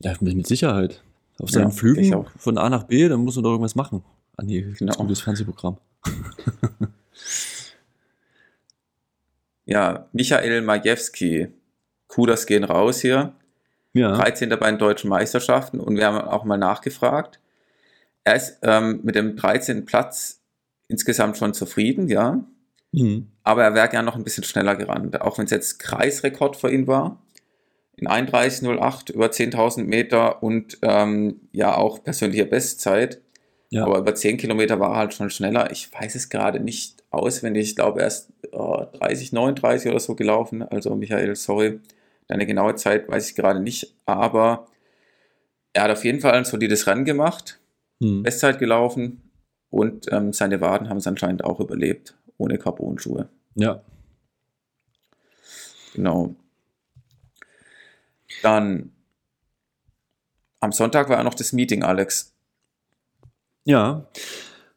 [0.00, 1.02] Ja, mit Sicherheit.
[1.40, 4.02] Auf seinen ja, Flügen von A nach B, dann muss man doch irgendwas machen.
[4.36, 4.94] Ah nee, genau.
[4.94, 5.78] gutes Fernsehprogramm.
[9.68, 11.48] ja, Michael Majewski.
[12.08, 13.34] Kudas gehen raus hier.
[13.92, 14.16] Ja.
[14.16, 14.48] 13.
[14.48, 17.38] bei den deutschen Meisterschaften und wir haben auch mal nachgefragt.
[18.24, 19.84] Er ist ähm, mit dem 13.
[19.84, 20.40] Platz
[20.88, 22.42] insgesamt schon zufrieden, ja.
[22.92, 23.28] Mhm.
[23.42, 26.70] Aber er wäre gerne noch ein bisschen schneller gerannt, auch wenn es jetzt Kreisrekord für
[26.70, 27.22] ihn war.
[27.96, 33.20] in 31,08 über 10.000 Meter und ähm, ja auch persönliche Bestzeit.
[33.70, 33.84] Ja.
[33.84, 35.70] Aber über 10 Kilometer war er halt schon schneller.
[35.70, 37.68] Ich weiß es gerade nicht auswendig.
[37.68, 40.62] Ich glaube, erst äh, 30, 39 oder so gelaufen.
[40.62, 41.80] Also, Michael, sorry,
[42.28, 43.94] deine genaue Zeit weiß ich gerade nicht.
[44.06, 44.66] Aber
[45.74, 47.60] er hat auf jeden Fall ein solides Rennen gemacht,
[48.02, 48.22] hm.
[48.22, 49.22] Bestzeit gelaufen
[49.70, 53.28] und ähm, seine Waden haben es anscheinend auch überlebt, ohne Carbon-Schuhe.
[53.54, 53.82] Ja.
[55.94, 56.34] Genau.
[58.42, 58.92] Dann
[60.60, 62.34] am Sonntag war ja noch das Meeting, Alex.
[63.68, 64.06] Ja.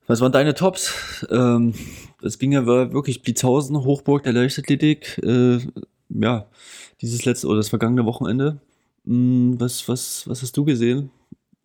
[0.06, 1.26] Was waren deine Tops?
[1.32, 1.74] Ähm,
[2.22, 5.18] das ging ja wirklich Blitzhausen, Hochburg der Leichtathletik.
[5.24, 5.60] Äh,
[6.10, 6.48] ja,
[7.02, 8.60] dieses letzte oder das vergangene Wochenende.
[9.06, 11.10] Hm, was, was, was hast du gesehen,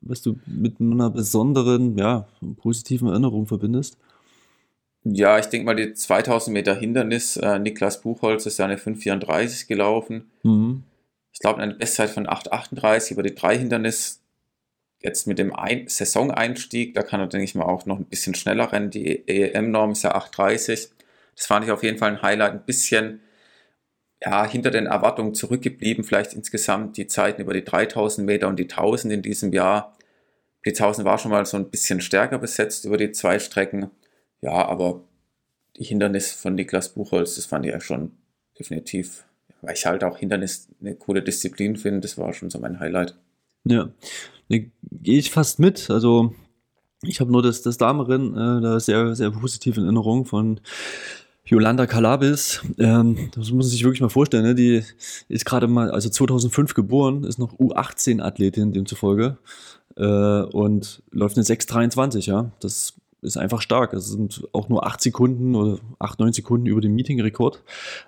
[0.01, 3.99] was du mit einer besonderen, ja, positiven Erinnerung verbindest?
[5.03, 10.31] Ja, ich denke mal, die 2000 Meter Hindernis, äh, Niklas Buchholz ist eine 5,34 gelaufen.
[10.45, 10.85] Mhm.
[11.33, 14.23] Ich glaube, eine Bestzeit von 8,38 über die drei Hindernis.
[15.07, 18.35] Jetzt mit dem ein Saisoneinstieg, da kann er, denke ich mal, auch noch ein bisschen
[18.35, 18.90] schneller rennen.
[18.90, 20.88] Die EM-Norm ist ja 8,30.
[21.37, 22.53] Das fand ich auf jeden Fall ein Highlight.
[22.55, 23.21] Ein bisschen
[24.21, 28.64] ja, hinter den Erwartungen zurückgeblieben, vielleicht insgesamt die Zeiten über die 3000 Meter und die
[28.64, 29.97] 1000 in diesem Jahr.
[30.62, 33.92] Blitzhausen war schon mal so ein bisschen stärker besetzt über die zwei Strecken.
[34.40, 35.05] Ja, aber
[35.77, 38.11] die Hindernis von Niklas Buchholz, das fand ich ja schon
[38.59, 39.25] definitiv,
[39.61, 43.16] weil ich halt auch Hindernis eine coole Disziplin finde, das war schon so mein Highlight.
[43.62, 43.90] Ja,
[44.48, 44.70] gehe
[45.18, 45.90] ich fast mit.
[45.90, 46.35] Also
[47.02, 50.61] ich habe nur das, das Damerin äh, da sehr, sehr positive Erinnerung von
[51.44, 54.54] Yolanda Calabis, ähm, das muss man sich wirklich mal vorstellen, ne?
[54.56, 54.82] die
[55.28, 59.38] ist gerade mal, also 2005 geboren, ist noch U18-Athletin demzufolge
[59.96, 62.50] äh, und läuft eine 6,23, ja.
[62.59, 63.92] Das ist einfach stark.
[63.92, 67.62] Das sind auch nur 8 Sekunden oder 8, 9 Sekunden über dem Meeting-Rekord.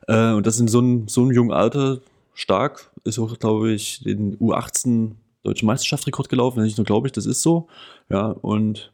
[0.07, 2.01] Äh, und das in so einem, so einem jungen Alter
[2.35, 2.91] stark.
[3.05, 7.27] Ist auch, glaube ich, den U18 Deutschen Meisterschaftsrekord gelaufen, wenn ich nur glaube ich, das
[7.27, 7.69] ist so.
[8.11, 8.93] Ja, und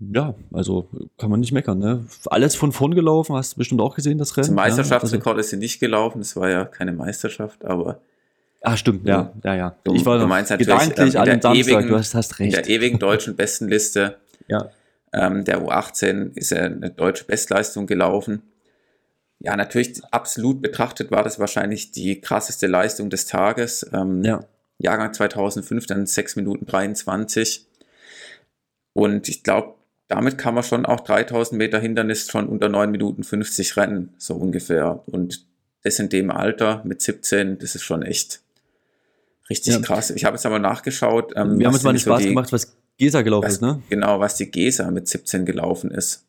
[0.00, 0.88] ja, also
[1.18, 1.78] kann man nicht meckern.
[1.78, 2.06] Ne?
[2.26, 4.46] Alles von vorn gelaufen, hast du bestimmt auch gesehen, das Rennen.
[4.46, 8.00] Zum Meisterschaftsrekord ja, ist sie nicht gelaufen, es war ja keine Meisterschaft, aber.
[8.60, 9.76] Ah, stimmt, ja, ja, ja.
[9.84, 12.38] Du, ich war du meinst natürlich gedanklich ähm, an dem Samstag, ewigen, du hast, hast
[12.38, 12.56] recht.
[12.56, 14.16] In der ewigen deutschen Bestenliste
[14.48, 14.70] ja.
[15.12, 18.42] ähm, der U18 ist ja eine deutsche Bestleistung gelaufen.
[19.38, 23.86] Ja, natürlich absolut betrachtet war das wahrscheinlich die krasseste Leistung des Tages.
[23.92, 24.44] Ähm, ja.
[24.78, 27.66] Jahrgang 2005 dann 6 Minuten 23.
[28.92, 29.74] Und ich glaube,
[30.08, 34.34] damit kann man schon auch 3000 Meter Hindernis schon unter 9 Minuten 50 rennen, so
[34.34, 35.02] ungefähr.
[35.06, 35.46] Und
[35.82, 38.40] das in dem Alter mit 17, das ist schon echt
[39.50, 39.80] richtig ja.
[39.80, 40.10] krass.
[40.10, 41.32] Ich habe jetzt aber nachgeschaut.
[41.36, 43.82] Ähm, Wir haben uns mal den Spaß die, gemacht, was Gesa gelaufen was, ist, ne?
[43.88, 46.24] Genau, was die Gesa mit 17 gelaufen ist.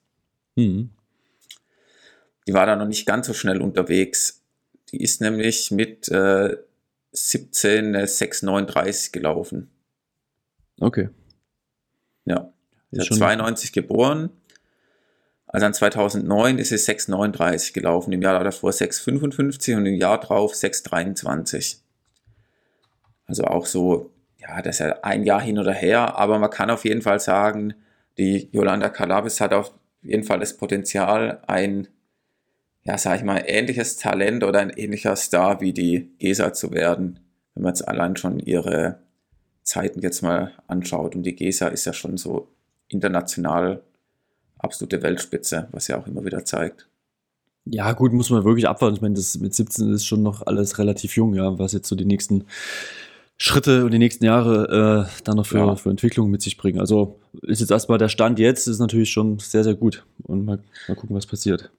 [0.55, 0.89] Mhm.
[2.47, 4.41] Die war da noch nicht ganz so schnell unterwegs.
[4.91, 6.57] Die ist nämlich mit äh,
[7.15, 9.71] 17 äh, 6,39 gelaufen.
[10.79, 11.09] Okay.
[12.25, 12.51] Ja.
[12.91, 14.29] Ist 92 geboren.
[15.47, 20.53] Also an 2009 ist sie 6,39 gelaufen, im Jahr davor 6,55 und im Jahr drauf
[20.53, 21.77] 6,23.
[23.25, 26.69] Also auch so, ja, das ist ja ein Jahr hin oder her, aber man kann
[26.69, 27.73] auf jeden Fall sagen,
[28.17, 31.87] die Yolanda Calabis hat auf jeden Fall das Potenzial, ein,
[32.85, 37.19] ja, sag ich mal, ähnliches Talent oder ein ähnlicher Star wie die Gesa zu werden,
[37.53, 38.99] wenn man jetzt allein schon ihre
[39.63, 41.15] Zeiten jetzt mal anschaut.
[41.15, 42.47] Und die Gesa ist ja schon so
[42.87, 43.81] international
[44.59, 46.87] absolute Weltspitze, was ja auch immer wieder zeigt.
[47.65, 48.95] Ja, gut, muss man wirklich abwarten.
[48.95, 51.95] Ich meine, das mit 17 ist schon noch alles relativ jung, ja, was jetzt so
[51.95, 52.45] die nächsten
[53.37, 55.75] Schritte und die nächsten Jahre äh, dann noch für, ja.
[55.75, 56.79] für Entwicklungen mit sich bringen.
[56.79, 60.05] Also ist jetzt erstmal der Stand jetzt, ist natürlich schon sehr, sehr gut.
[60.23, 61.71] Und mal, mal gucken, was passiert.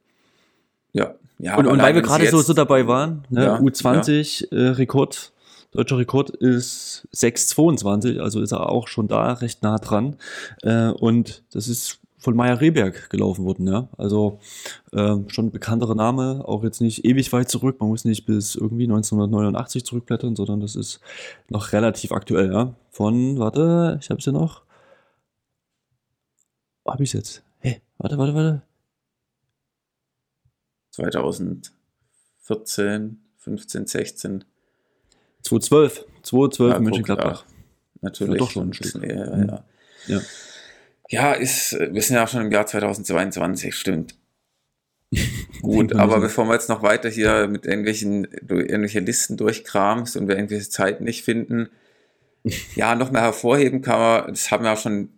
[0.96, 1.56] Ja, ja.
[1.56, 4.58] Und, und weil wir gerade so, so dabei waren, ne, ja, U20 ja.
[4.58, 5.32] Äh, Rekord
[5.72, 10.16] Deutscher Rekord ist 6,22, also ist er auch schon da recht nah dran.
[10.62, 13.88] Äh, und das ist von Meier Rehberg gelaufen worden, ja.
[13.98, 14.40] Also
[14.92, 17.76] äh, schon ein bekannterer Name, auch jetzt nicht ewig weit zurück.
[17.78, 21.00] Man muss nicht bis irgendwie 1989 zurückblättern, sondern das ist
[21.50, 22.74] noch relativ aktuell, ja.
[22.90, 24.62] Von, warte, ich habe es ja noch.
[26.84, 27.42] Wo habe ich es jetzt?
[27.58, 28.62] Hey, warte, warte, warte.
[30.96, 34.44] 2014, 15, 16.
[35.42, 36.06] 2012.
[36.22, 37.44] 2012 ja, Mönchengladbach.
[37.44, 37.50] Ja,
[38.00, 38.34] natürlich.
[38.34, 39.02] Ja, doch schon ein Stück.
[39.02, 39.64] Eher, ja.
[40.06, 40.22] ja.
[41.08, 44.16] Ja, ist, wir sind ja schon im Jahr 2022, stimmt.
[45.62, 50.34] Gut, aber bevor wir jetzt noch weiter hier mit irgendwelchen, irgendwelche Listen durchkramst und wir
[50.34, 51.68] irgendwelche Zeiten nicht finden,
[52.74, 55.10] ja, noch mehr hervorheben kann man, das haben wir auch schon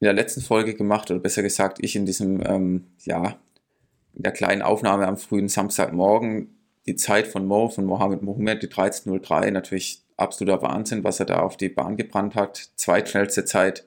[0.00, 3.36] in der letzten Folge gemacht, oder besser gesagt, ich in diesem, ähm, ja,
[4.14, 6.56] in der kleinen Aufnahme am frühen Samstagmorgen,
[6.86, 11.40] die Zeit von Mo, von Mohammed Mohammed, die 13.03, natürlich absoluter Wahnsinn, was er da
[11.40, 12.70] auf die Bahn gebrannt hat.
[12.76, 13.84] Zweitschnellste Zeit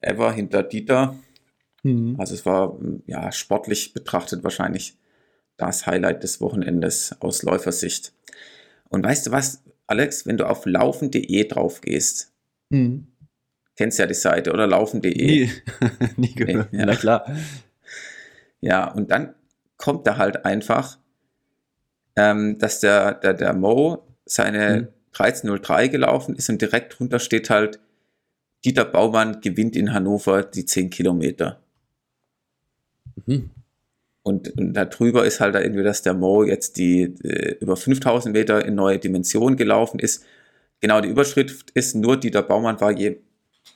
[0.00, 1.16] ever hinter Dieter.
[1.82, 2.16] Mhm.
[2.18, 4.96] Also es war ja sportlich betrachtet wahrscheinlich
[5.56, 8.12] das Highlight des Wochenendes aus Läufersicht.
[8.88, 12.32] Und weißt du was, Alex, wenn du auf laufen.de drauf gehst,
[12.70, 13.08] mhm.
[13.76, 15.12] kennst ja die Seite oder laufen.de?
[15.12, 15.50] Nie,
[16.16, 16.72] Nie gehört.
[16.72, 16.86] Ja.
[16.86, 17.26] Na klar.
[18.64, 19.34] Ja, und dann
[19.76, 20.98] kommt da halt einfach,
[22.16, 24.88] ähm, dass der, der, der Mo seine mhm.
[25.12, 27.78] 1303 gelaufen ist und direkt drunter steht halt,
[28.64, 31.60] Dieter Baumann gewinnt in Hannover die 10 Kilometer.
[33.26, 33.50] Mhm.
[34.22, 38.64] Und, und darüber ist halt irgendwie, dass der Mo jetzt die äh, über 5000 Meter
[38.64, 40.24] in neue Dimensionen gelaufen ist.
[40.80, 43.18] Genau, die Überschrift ist nur, Dieter Baumann war je,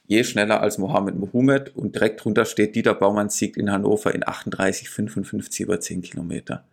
[0.09, 4.25] je schneller als Mohammed Mohamed und direkt drunter steht, Dieter Baumann siegt in Hannover in
[4.25, 6.65] 38,55 über 10 Kilometer.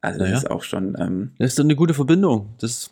[0.00, 0.32] Also naja.
[0.32, 0.96] das ist auch schon...
[0.98, 2.54] Ähm, das ist eine gute Verbindung.
[2.58, 2.90] Das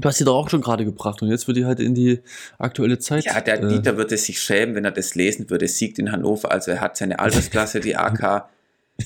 [0.00, 2.20] Du hast sie doch auch schon gerade gebracht und jetzt wird die halt in die
[2.56, 3.24] aktuelle Zeit.
[3.24, 5.66] Ja, der äh, Dieter würde sich schämen, wenn er das lesen würde.
[5.66, 8.48] Siegt in Hannover, also er hat seine Altersklasse, die AK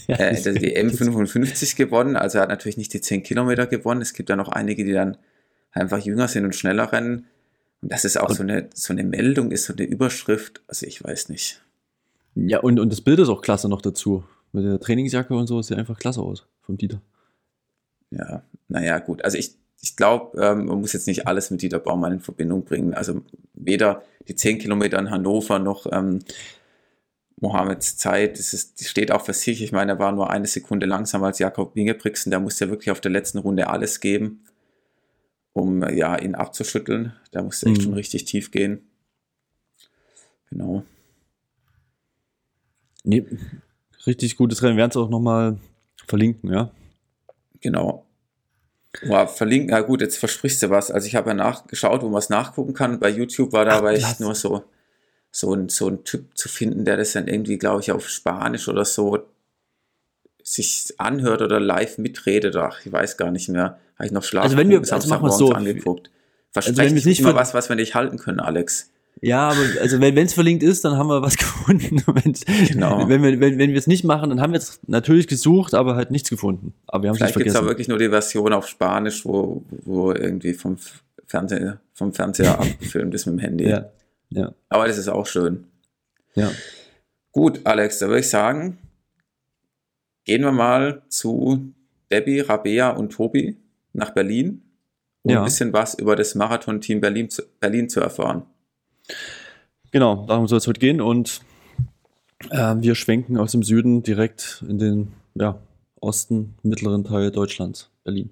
[0.07, 4.03] ja, äh, die M55 gewonnen, also er hat natürlich nicht die 10 Kilometer gewonnen.
[4.03, 5.17] Es gibt ja noch einige, die dann
[5.73, 7.27] einfach jünger sind und schneller rennen.
[7.83, 11.03] Und das ist auch so eine, so eine Meldung, ist so eine Überschrift, also ich
[11.03, 11.61] weiß nicht.
[12.35, 14.25] Ja, und, und das Bild ist auch klasse noch dazu.
[14.53, 17.01] Mit der Trainingsjacke und so sieht einfach klasse aus vom Dieter.
[18.11, 19.25] Ja, naja, gut.
[19.25, 22.65] Also ich, ich glaube, ähm, man muss jetzt nicht alles mit Dieter Baumann in Verbindung
[22.65, 22.95] bringen.
[22.95, 23.23] Also
[23.55, 26.21] weder die 10 Kilometer in Hannover noch ähm,
[27.41, 29.63] Mohammeds Zeit, das, ist, das steht auch für sich.
[29.63, 32.31] Ich meine, er war nur eine Sekunde langsamer als Jakob Ingebrigtsen.
[32.31, 34.45] Der musste ja wirklich auf der letzten Runde alles geben,
[35.53, 37.13] um ja, ihn abzuschütteln.
[37.31, 37.83] Da musste echt mhm.
[37.83, 38.91] schon richtig tief gehen.
[40.51, 40.85] Genau.
[43.05, 43.25] Nee,
[44.07, 44.77] richtig gutes Rennen.
[44.77, 45.59] Wir werden es auch nochmal
[46.07, 46.71] verlinken, ja.
[47.61, 48.07] Genau.
[49.07, 50.91] Boah, verlinken, ja gut, jetzt versprichst du was.
[50.91, 53.01] Also ich habe ja nachgeschaut, wo man es nachgucken kann.
[53.01, 54.65] Bei YouTube war da aber echt nur so
[55.33, 58.69] so ein, so ein Typ zu finden, der das dann irgendwie, glaube ich, auf Spanisch
[58.69, 59.19] oder so
[60.45, 62.55] sich anhört oder live mitredet.
[62.57, 63.81] Ach, ich weiß gar nicht mehr.
[63.97, 65.53] Habe ich noch Schlaf also wenn wir, also machen wir so.
[65.53, 66.11] angeguckt.
[66.51, 68.91] Verspreche also wenn wir nicht immer was, was wir nicht halten können, Alex.
[69.21, 72.03] Ja, aber also wenn es verlinkt ist, dann haben wir was gefunden.
[72.69, 73.09] genau.
[73.09, 75.95] Wenn wir wenn, wenn wir es nicht machen, dann haben wir es natürlich gesucht, aber
[75.95, 76.75] halt nichts gefunden.
[76.89, 80.13] Aber wir haben Vielleicht gibt es da wirklich nur die Version auf Spanisch, wo, wo
[80.13, 80.77] irgendwie vom
[81.27, 83.69] Fernseher, vom Fernseher abgefilmt ist mit dem Handy.
[83.69, 83.91] Ja.
[84.31, 84.53] Ja.
[84.69, 85.65] Aber das ist auch schön.
[86.35, 86.51] Ja.
[87.31, 88.79] Gut, Alex, da würde ich sagen,
[90.25, 91.73] gehen wir mal zu
[92.11, 93.57] Debbie, Rabea und Tobi
[93.93, 94.63] nach Berlin,
[95.23, 95.39] um ja.
[95.41, 97.29] ein bisschen was über das Marathon-Team Berlin,
[97.61, 98.45] Berlin zu erfahren.
[99.91, 101.43] Genau, darum soll es heute gehen und
[102.51, 105.59] äh, wir schwenken aus dem Süden direkt in den ja,
[106.01, 108.31] Osten, mittleren Teil Deutschlands, Berlin.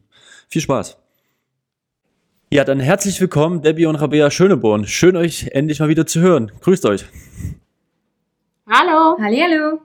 [0.49, 0.97] Viel Spaß!
[2.53, 4.85] Ja, dann herzlich willkommen, Debbie und Rabea Schöneborn.
[4.85, 6.51] Schön, euch endlich mal wieder zu hören.
[6.61, 7.05] Grüßt euch.
[8.67, 9.17] Hallo.
[9.21, 9.81] Hallo.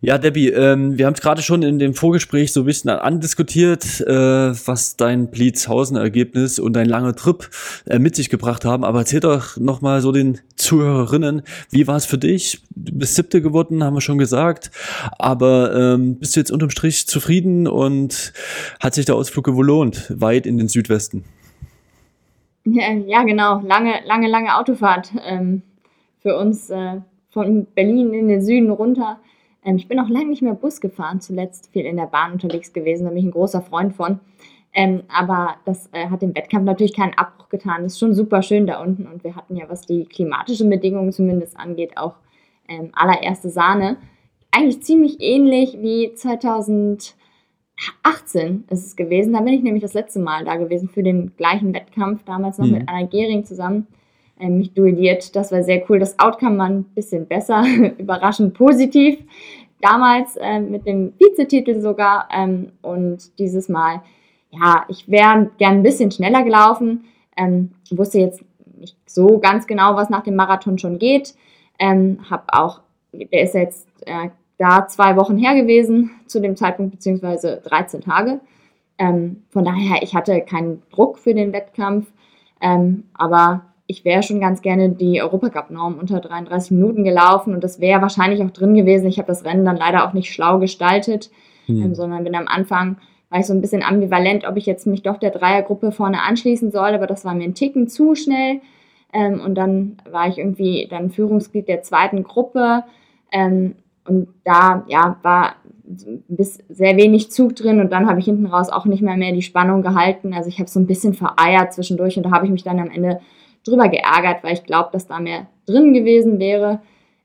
[0.00, 4.00] Ja, Debbie, ähm, wir haben es gerade schon in dem Vorgespräch so ein bisschen andiskutiert,
[4.00, 7.48] äh, was dein Blitzhausen-Ergebnis und dein langer Trip
[7.86, 8.84] äh, mit sich gebracht haben.
[8.84, 12.62] Aber erzähl doch nochmal so den Zuhörerinnen, wie war es für dich?
[12.70, 14.70] Du bist siebte geworden, haben wir schon gesagt.
[15.18, 18.32] Aber ähm, bist du jetzt unterm Strich zufrieden und
[18.80, 21.24] hat sich der Ausflug gewohnt, weit in den Südwesten?
[22.64, 23.60] Ja, genau.
[23.60, 25.62] Lange, lange, lange Autofahrt ähm,
[26.22, 29.18] für uns äh, von Berlin in den Süden runter.
[29.64, 32.72] Ähm, ich bin auch lange nicht mehr Bus gefahren, zuletzt viel in der Bahn unterwegs
[32.72, 34.20] gewesen, da bin ich ein großer Freund von.
[34.72, 37.84] Ähm, aber das äh, hat dem Wettkampf natürlich keinen Abbruch getan.
[37.84, 41.58] Ist schon super schön da unten und wir hatten ja, was die klimatischen Bedingungen zumindest
[41.58, 42.14] angeht, auch
[42.68, 43.96] ähm, allererste Sahne.
[44.52, 47.16] Eigentlich ziemlich ähnlich wie 2000.
[48.02, 49.32] 18 ist es gewesen.
[49.32, 52.66] Da bin ich nämlich das letzte Mal da gewesen für den gleichen Wettkampf, damals noch
[52.66, 52.72] mhm.
[52.72, 53.86] mit Anna Gehring zusammen
[54.40, 55.36] äh, mich duelliert.
[55.36, 55.98] Das war sehr cool.
[55.98, 57.64] Das Outcome war ein bisschen besser,
[57.98, 59.18] überraschend positiv.
[59.80, 62.28] Damals äh, mit dem Vizetitel sogar.
[62.32, 64.02] Ähm, und dieses Mal,
[64.50, 67.04] ja, ich wäre gern ein bisschen schneller gelaufen.
[67.36, 68.42] Ähm, wusste jetzt
[68.78, 71.34] nicht so ganz genau, was nach dem Marathon schon geht.
[71.78, 72.80] Ähm, hab auch,
[73.12, 74.28] der ist jetzt äh,
[74.58, 78.40] da zwei Wochen her gewesen zu dem Zeitpunkt, beziehungsweise 13 Tage.
[78.98, 82.12] Ähm, von daher, ich hatte keinen Druck für den Wettkampf,
[82.60, 87.80] ähm, aber ich wäre schon ganz gerne die Europacup-Norm unter 33 Minuten gelaufen und das
[87.80, 89.08] wäre wahrscheinlich auch drin gewesen.
[89.08, 91.30] Ich habe das Rennen dann leider auch nicht schlau gestaltet,
[91.66, 91.82] hm.
[91.82, 92.98] ähm, sondern bin am Anfang,
[93.30, 96.70] war ich so ein bisschen ambivalent, ob ich jetzt mich doch der Dreiergruppe vorne anschließen
[96.70, 98.60] soll, aber das war mir ein Ticken zu schnell.
[99.12, 102.84] Ähm, und dann war ich irgendwie dann Führungsglied der zweiten Gruppe.
[103.32, 103.74] Ähm,
[104.06, 105.56] und da ja, war
[106.28, 109.32] bis sehr wenig Zug drin und dann habe ich hinten raus auch nicht mehr mehr
[109.32, 110.32] die Spannung gehalten.
[110.32, 112.90] Also ich habe so ein bisschen vereiert zwischendurch und da habe ich mich dann am
[112.90, 113.20] Ende
[113.64, 116.80] drüber geärgert, weil ich glaube, dass da mehr drin gewesen wäre.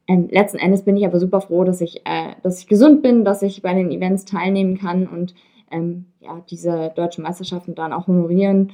[0.08, 3.26] Ähm, letzten Endes bin ich aber super froh, dass ich, äh, dass ich gesund bin,
[3.26, 5.34] dass ich bei den Events teilnehmen kann und
[5.72, 8.72] ähm, ja, diese deutschen Meisterschaften dann auch honorieren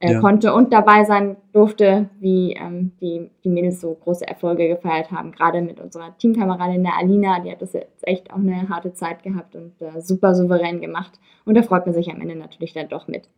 [0.00, 0.20] äh, ja.
[0.20, 5.32] konnte und dabei sein durfte, wie ähm, die, die Mädels so große Erfolge gefeiert haben.
[5.32, 9.22] Gerade mit unserer Teamkameradin der Alina, die hat das jetzt echt auch eine harte Zeit
[9.22, 11.12] gehabt und äh, super souverän gemacht.
[11.46, 13.28] Und da freut man sich am Ende natürlich dann doch mit.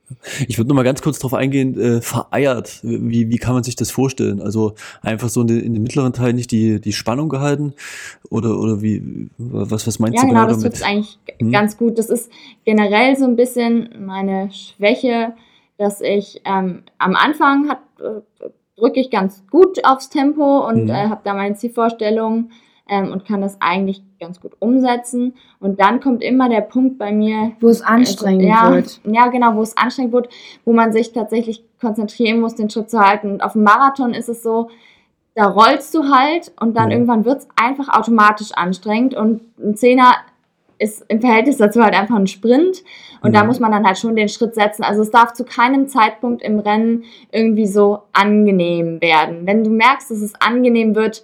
[0.47, 2.81] Ich würde noch mal ganz kurz darauf eingehen, äh, vereiert.
[2.83, 4.41] Wie, wie kann man sich das vorstellen?
[4.41, 7.75] Also einfach so in, den, in den mittleren Teil nicht die, die Spannung gehalten?
[8.31, 10.79] Oder, oder wie, was, was meinst ja, du genau, genau damit?
[10.79, 11.53] Ja, genau, das trifft eigentlich hm?
[11.53, 11.99] ganz gut.
[11.99, 12.31] Das ist
[12.65, 15.35] generell so ein bisschen meine Schwäche,
[15.79, 20.91] dass ich ähm, am Anfang hat, äh, drücke ich ganz gut aufs Tempo und mhm.
[20.91, 22.51] äh, habe da meine Zielvorstellungen
[22.89, 25.35] ähm, und kann das eigentlich ganz gut umsetzen.
[25.61, 29.01] Und dann kommt immer der Punkt bei mir, wo es anstrengend äh, ja, wird.
[29.05, 30.29] Ja, genau, wo es anstrengend wird,
[30.65, 33.33] wo man sich tatsächlich konzentrieren muss, den Schritt zu halten.
[33.33, 34.71] Und auf dem Marathon ist es so,
[35.35, 36.97] da rollst du halt und dann ja.
[36.97, 40.15] irgendwann wird es einfach automatisch anstrengend und ein Zehner
[40.79, 42.83] ist im Verhältnis dazu halt einfach ein Sprint.
[43.23, 43.35] Und mhm.
[43.35, 44.83] da muss man dann halt schon den Schritt setzen.
[44.83, 49.47] Also es darf zu keinem Zeitpunkt im Rennen irgendwie so angenehm werden.
[49.47, 51.23] Wenn du merkst, dass es angenehm wird,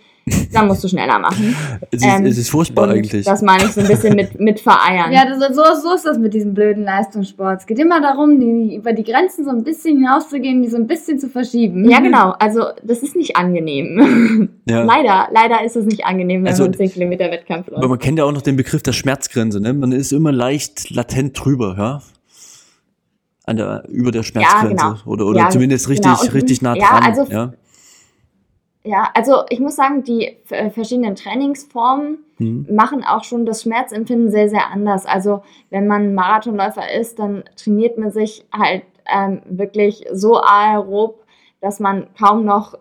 [0.52, 1.56] dann musst du schneller machen.
[1.90, 3.24] Es ist, ähm, es ist furchtbar eigentlich.
[3.24, 5.12] Das meine ich so ein bisschen mit, mit vereiern.
[5.12, 7.60] Ja, das, so, so ist das mit diesem blöden Leistungssport.
[7.60, 10.86] Es geht immer darum, die, über die Grenzen so ein bisschen hinauszugehen, die so ein
[10.86, 11.88] bisschen zu verschieben.
[11.90, 12.34] Ja, genau.
[12.38, 14.50] Also, das ist nicht angenehm.
[14.64, 14.84] Ja.
[14.84, 17.78] leider, leider ist es nicht angenehm, wenn also, man 10 Kilometer Wettkampf läuft.
[17.78, 19.60] Aber man kennt ja auch noch den Begriff der Schmerzgrenze.
[19.60, 19.72] Ne?
[19.72, 22.02] Man ist immer leicht latent drüber, ja?
[23.44, 24.76] An der, über der Schmerzgrenze.
[24.76, 25.10] Ja, genau.
[25.10, 26.32] Oder, oder ja, zumindest richtig, genau.
[26.32, 26.80] richtig nah dran.
[26.80, 27.52] Ja, also ja?
[28.84, 32.66] Ja, also ich muss sagen, die äh, verschiedenen Trainingsformen mhm.
[32.70, 35.06] machen auch schon das Schmerzempfinden sehr, sehr anders.
[35.06, 41.24] Also wenn man Marathonläufer ist, dann trainiert man sich halt ähm, wirklich so aerob,
[41.60, 42.74] dass man kaum noch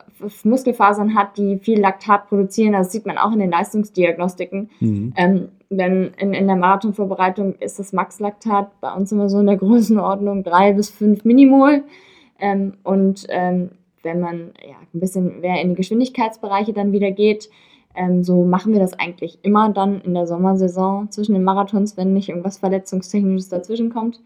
[0.43, 2.73] Muskelfasern hat, die viel Laktat produzieren.
[2.73, 4.69] Das sieht man auch in den Leistungsdiagnostiken.
[4.79, 5.13] Mhm.
[5.15, 9.57] Ähm, wenn in, in der Marathonvorbereitung ist das Max-Laktat bei uns immer so in der
[9.57, 11.83] Größenordnung drei bis fünf Minimol.
[12.39, 13.69] Ähm, und ähm,
[14.03, 17.49] wenn man ja, ein bisschen mehr in die Geschwindigkeitsbereiche dann wieder geht,
[17.95, 22.13] ähm, so machen wir das eigentlich immer dann in der Sommersaison zwischen den Marathons, wenn
[22.13, 24.21] nicht irgendwas Verletzungstechnisches dazwischen kommt.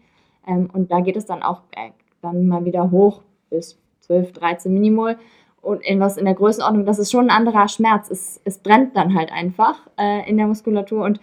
[0.46, 1.90] Ähm, und da geht es dann auch äh,
[2.22, 5.16] dann mal wieder hoch bis 12, 13 Minimol.
[5.60, 8.08] Und in was in der Größenordnung, das ist schon ein anderer Schmerz.
[8.08, 11.04] Es, es brennt dann halt einfach äh, in der Muskulatur.
[11.04, 11.20] Und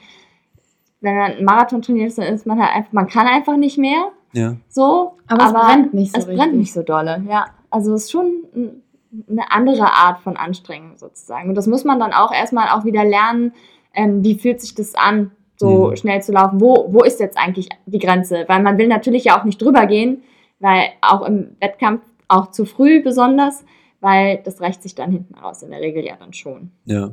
[0.99, 4.12] wenn man einen Marathon trainiert, dann ist man halt einfach, man kann einfach nicht mehr.
[4.34, 4.58] Ja.
[4.68, 6.20] So, aber, aber es brennt nicht so.
[6.20, 6.43] Es richtig.
[6.43, 7.45] brennt nicht so dolle, ja.
[7.74, 8.84] Also es ist schon
[9.30, 11.49] eine andere Art von Anstrengung sozusagen.
[11.49, 13.53] Und das muss man dann auch erstmal auch wieder lernen,
[13.95, 15.95] ähm, wie fühlt sich das an, so mhm.
[15.95, 16.61] schnell zu laufen.
[16.61, 18.45] Wo, wo ist jetzt eigentlich die Grenze?
[18.47, 20.21] Weil man will natürlich ja auch nicht drüber gehen,
[20.59, 23.65] weil auch im Wettkampf, auch zu früh besonders,
[24.01, 26.71] weil das rächt sich dann hinten raus, in der Regel ja dann schon.
[26.86, 27.11] Ja.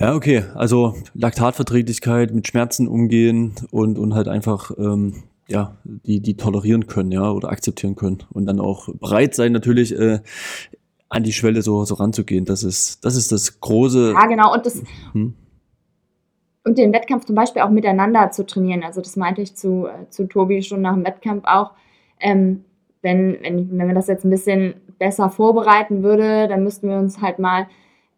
[0.00, 0.44] Ja, okay.
[0.54, 7.10] Also Laktatverträglichkeit, mit Schmerzen umgehen und, und halt einfach ähm, ja, die, die tolerieren können,
[7.10, 8.18] ja, oder akzeptieren können.
[8.32, 10.20] Und dann auch bereit sein, natürlich äh,
[11.08, 12.44] an die Schwelle so, so ranzugehen.
[12.44, 14.12] Das ist, das ist das große.
[14.12, 14.52] Ja, genau.
[14.52, 14.82] Und das.
[15.12, 15.34] Hm?
[16.64, 18.82] Und den Wettkampf zum Beispiel auch miteinander zu trainieren.
[18.82, 21.72] Also das meinte ich zu, äh, zu Tobi schon nach dem Wettkampf auch.
[22.20, 22.64] Ähm,
[23.00, 27.22] wenn, wenn, wenn man das jetzt ein bisschen besser vorbereiten würde, dann müssten wir uns
[27.22, 27.68] halt mal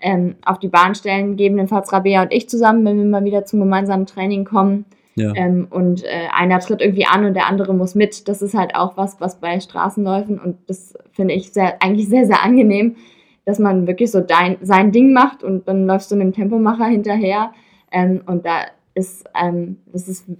[0.01, 3.61] ähm, auf die Bahn stellen, gegebenenfalls Rabea und ich zusammen, wenn wir mal wieder zum
[3.61, 4.87] gemeinsamen Training kommen
[5.21, 5.33] ja.
[5.35, 8.29] Ähm, und äh, einer tritt irgendwie an und der andere muss mit.
[8.29, 12.27] Das ist halt auch was, was bei Straßenläufen und das finde ich sehr, eigentlich sehr,
[12.27, 12.97] sehr angenehm,
[13.45, 17.53] dass man wirklich so dein, sein Ding macht und dann läufst du einem Tempomacher hinterher.
[17.93, 19.79] Ähm, und da ist, ähm,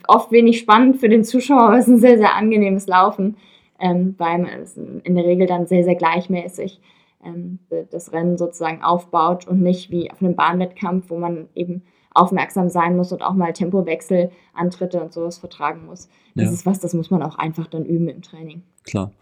[0.07, 3.37] oft wenig spannend für den Zuschauer, aber es ist ein sehr, sehr angenehmes Laufen,
[3.81, 6.81] ähm, weil es in der Regel dann sehr, sehr gleichmäßig
[7.25, 7.59] ähm,
[7.91, 11.83] das Rennen sozusagen aufbaut und nicht wie auf einem Bahnwettkampf, wo man eben
[12.13, 16.09] aufmerksam sein muss und auch mal Tempowechsel, Antritte und sowas vertragen muss.
[16.35, 16.53] Das ja.
[16.53, 18.63] ist was, das muss man auch einfach dann üben im Training.
[18.85, 19.13] Klar.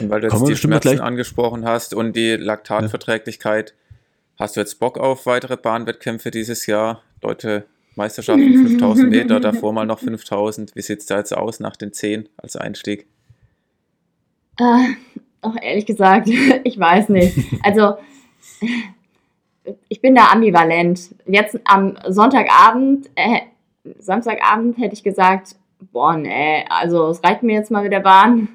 [0.00, 3.96] Und weil du jetzt die Schmerzen angesprochen hast und die Laktatverträglichkeit, ja.
[4.40, 7.02] hast du jetzt Bock auf weitere Bahnwettkämpfe dieses Jahr?
[7.22, 10.76] Leute, Meisterschaften 5000 Meter, davor mal noch 5000.
[10.76, 13.06] Wie sieht es da jetzt aus nach den 10 als Einstieg?
[14.58, 14.94] Äh,
[15.40, 16.28] auch ehrlich gesagt,
[16.64, 17.38] ich weiß nicht.
[17.62, 17.96] Also
[19.88, 21.14] ich bin da ambivalent.
[21.26, 23.40] Jetzt am Sonntagabend, äh,
[23.98, 25.56] Samstagabend hätte ich gesagt,
[25.92, 28.48] boah, nee, also es reicht mir jetzt mal mit der Bahn.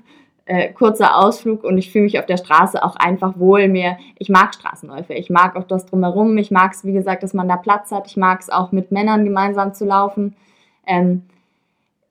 [0.45, 3.67] Äh, kurzer Ausflug und ich fühle mich auf der Straße auch einfach wohl.
[3.67, 6.37] Mir, ich mag Straßenläufe, ich mag auch das drumherum.
[6.39, 8.07] Ich mag es, wie gesagt, dass man da Platz hat.
[8.07, 10.35] Ich mag es auch mit Männern gemeinsam zu laufen.
[10.85, 11.23] Ähm,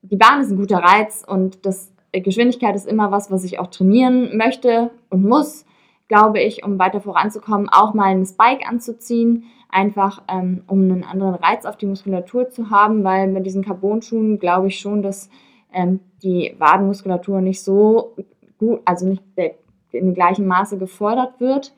[0.01, 3.67] die Bahn ist ein guter Reiz und das Geschwindigkeit ist immer was, was ich auch
[3.67, 5.65] trainieren möchte und muss,
[6.11, 11.35] glaube ich, um weiter voranzukommen, auch mal ein Spike anzuziehen, einfach ähm, um einen anderen
[11.35, 15.29] Reiz auf die Muskulatur zu haben, weil mit diesen Carbon-Schuhen glaube ich schon, dass
[15.71, 18.17] ähm, die Wadenmuskulatur nicht so
[18.57, 19.23] gut, also nicht
[19.93, 21.73] in gleichem Maße gefordert wird.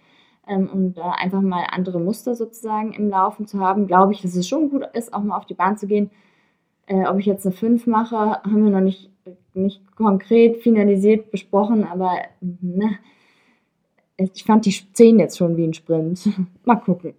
[0.47, 4.36] Ähm, und da einfach mal andere Muster sozusagen im Laufen zu haben, glaube ich, dass
[4.36, 6.09] es schon gut ist, auch mal auf die Bahn zu gehen.
[6.88, 9.11] Äh, ob ich jetzt eine 5 mache, haben wir noch nicht,
[9.53, 12.97] nicht konkret finalisiert besprochen, aber ne,
[14.18, 16.30] ich fand die 10 jetzt schon wie ein Sprint.
[16.66, 17.14] mal gucken.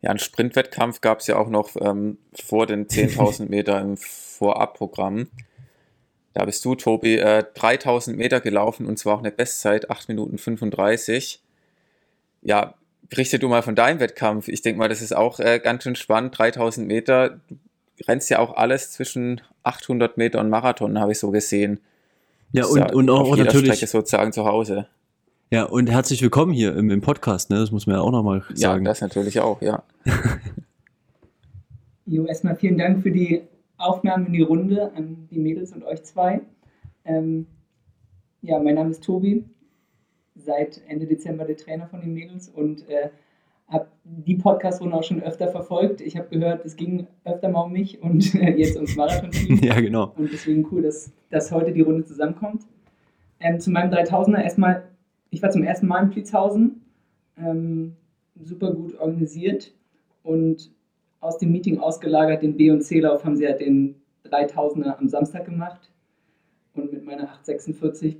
[0.00, 5.28] Ja, einen Sprintwettkampf gab es ja auch noch ähm, vor den 10.000 Meter im Vorabprogramm.
[6.34, 10.36] Da bist du, Tobi, äh, 3000 Meter gelaufen und zwar auch eine Bestzeit, 8 Minuten
[10.36, 11.40] 35.
[12.42, 12.74] Ja,
[13.08, 14.48] berichte du mal von deinem Wettkampf.
[14.48, 16.36] Ich denke mal, das ist auch äh, ganz schön spannend.
[16.36, 21.30] 3000 Meter, du rennst ja auch alles zwischen 800 Meter und Marathon, habe ich so
[21.30, 21.80] gesehen.
[22.54, 23.74] Ja, und, und auch auf natürlich.
[23.74, 24.86] Strecke sozusagen zu Hause.
[25.50, 27.56] Ja, und herzlich willkommen hier im, im Podcast, ne?
[27.56, 28.84] Das muss man ja auch nochmal sagen.
[28.84, 29.82] Ja, das natürlich auch, ja.
[32.06, 33.42] jo, erstmal vielen Dank für die
[33.76, 36.42] Aufnahmen in die Runde an die Mädels und euch zwei.
[37.04, 37.48] Ähm,
[38.40, 39.44] ja, mein Name ist Tobi,
[40.36, 43.10] seit Ende Dezember der Trainer von den Mädels und äh,
[43.68, 46.00] habe die Podcast-Runde auch schon öfter verfolgt.
[46.00, 49.56] Ich habe gehört, es ging öfter mal um mich und äh, jetzt ums Marathon-Team.
[49.62, 50.12] ja, genau.
[50.16, 52.62] Und deswegen cool, dass, dass heute die Runde zusammenkommt.
[53.40, 54.84] Ähm, zu meinem 3000er erstmal,
[55.30, 56.82] ich war zum ersten Mal in Pliezhausen,
[57.38, 57.96] ähm,
[58.42, 59.72] super gut organisiert
[60.22, 60.70] und
[61.20, 63.96] aus dem Meeting ausgelagert, den B- und C-Lauf haben sie ja den
[64.30, 65.90] 3000er am Samstag gemacht.
[66.74, 68.16] Und mit meiner 846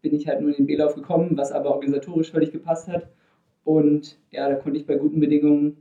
[0.00, 3.08] bin ich halt nur in den B-Lauf gekommen, was aber organisatorisch völlig gepasst hat.
[3.66, 5.78] Und ja, da konnte ich bei guten Bedingungen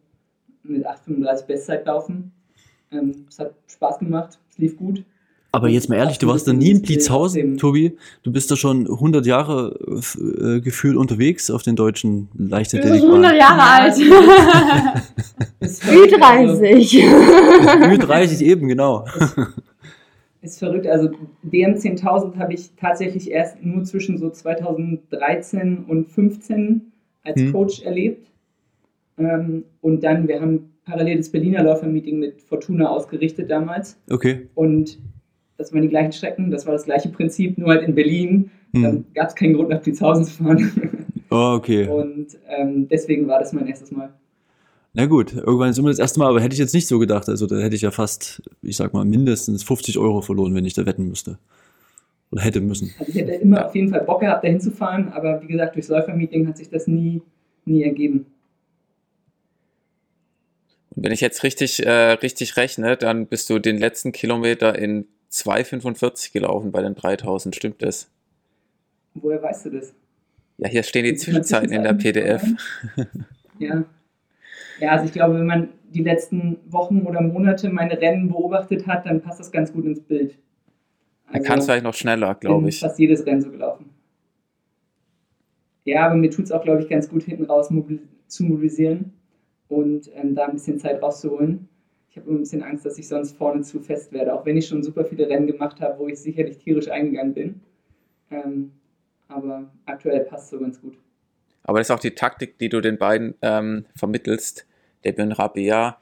[0.64, 2.32] mit 8,35 Bestzeit laufen.
[2.92, 5.04] Ähm, es hat Spaß gemacht, es lief gut.
[5.52, 7.96] Aber jetzt mal ehrlich, du warst da nie in Blitzhausen, Tobi.
[8.24, 9.78] Du bist da schon 100 Jahre
[10.18, 13.24] äh, gefühlt unterwegs auf den deutschen Leichtathletikbahnen.
[13.24, 13.94] 100 Jahre alt.
[15.62, 17.04] Ü30.
[18.02, 19.06] Ü30 eben, genau.
[20.42, 20.88] Ist verrückt.
[20.88, 21.12] Also
[21.44, 26.92] DM 10.000 habe ich tatsächlich erst nur zwischen so 2013 und 2015
[27.26, 27.52] als hm.
[27.52, 28.32] Coach erlebt.
[29.18, 34.00] Ähm, und dann, wir haben parallel das Berliner Läufermeeting mit Fortuna ausgerichtet damals.
[34.10, 34.48] Okay.
[34.56, 35.00] Und
[35.58, 38.52] das waren die gleichen Strecken, das war das gleiche Prinzip, nur halt in Berlin.
[38.74, 38.84] Hm.
[38.84, 40.72] Dann gab es keinen Grund, nach Blitzhausen zu fahren.
[41.32, 41.88] Oh, okay.
[41.88, 44.14] Und ähm, deswegen war das mein erstes Mal.
[44.94, 47.28] Na gut, irgendwann ist immer das erste Mal, aber hätte ich jetzt nicht so gedacht.
[47.28, 50.76] Also da hätte ich ja fast, ich sag mal, mindestens 50 Euro verloren, wenn ich
[50.76, 51.38] da wetten müsste.
[52.32, 52.94] Oder hätte müssen.
[53.00, 55.90] Also ich hätte immer auf jeden Fall Bock gehabt, da hinzufahren, aber wie gesagt, durchs
[55.90, 57.22] Läufermeeting hat sich das nie,
[57.66, 58.26] nie ergeben.
[60.96, 65.08] Und wenn ich jetzt richtig, äh, richtig rechne, dann bist du den letzten Kilometer in
[65.32, 68.10] 2,45 gelaufen bei den 3000, stimmt das?
[69.14, 69.94] Woher weißt du das?
[70.58, 72.44] Ja, hier stehen die Zwischenzeiten in der PDF.
[73.60, 73.86] Ja.
[74.80, 79.06] Ja, also ich glaube, wenn man die letzten Wochen oder Monate meine Rennen beobachtet hat,
[79.06, 80.36] dann passt das ganz gut ins Bild.
[81.28, 82.80] Also, er kann es vielleicht noch schneller, glaube ich.
[82.80, 83.90] fast jedes Rennen so gelaufen.
[85.84, 89.14] Ja, aber mir tut es auch, glaube ich, ganz gut, hinten raus mobil zu mobilisieren
[89.68, 91.70] und ähm, da ein bisschen Zeit rauszuholen
[92.16, 94.56] ich habe immer ein bisschen Angst, dass ich sonst vorne zu fest werde, auch wenn
[94.56, 97.62] ich schon super viele Rennen gemacht habe, wo ich sicherlich tierisch eingegangen bin.
[98.32, 98.72] Ähm,
[99.28, 100.98] aber aktuell passt es so ganz gut.
[101.64, 104.66] Aber das ist auch die Taktik, die du den beiden ähm, vermittelst,
[105.04, 105.98] der Björn Rabea,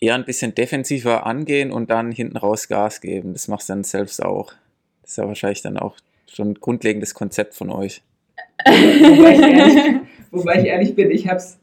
[0.00, 3.34] eher ein bisschen defensiver angehen und dann hinten raus Gas geben.
[3.34, 4.54] Das machst du dann selbst auch.
[5.02, 5.96] Das ist ja wahrscheinlich dann auch
[6.26, 8.02] schon ein grundlegendes Konzept von euch.
[8.64, 11.58] wobei, ich ehrlich, wobei ich ehrlich bin, ich habe es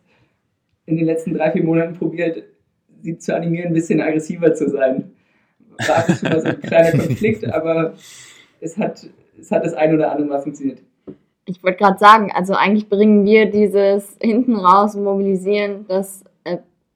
[0.85, 2.43] in den letzten drei, vier Monaten probiert,
[3.01, 5.11] sie zu animieren, ein bisschen aggressiver zu sein.
[5.87, 7.93] War ab und zu mal so ein kleiner Konflikt, aber
[8.61, 9.07] es hat,
[9.39, 10.81] es hat das ein oder andere Mal funktioniert.
[11.45, 16.23] Ich wollte gerade sagen, also eigentlich bringen wir dieses hinten raus mobilisieren, das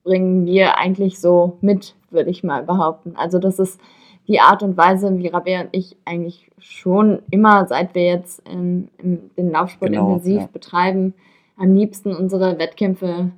[0.03, 3.15] bringen wir eigentlich so mit, würde ich mal behaupten.
[3.15, 3.79] Also das ist
[4.27, 8.89] die Art und Weise, wie Rabea und ich eigentlich schon immer, seit wir jetzt ähm,
[9.01, 10.49] den Laufsport genau, intensiv ja.
[10.51, 11.13] betreiben,
[11.57, 13.31] am liebsten unsere Wettkämpfe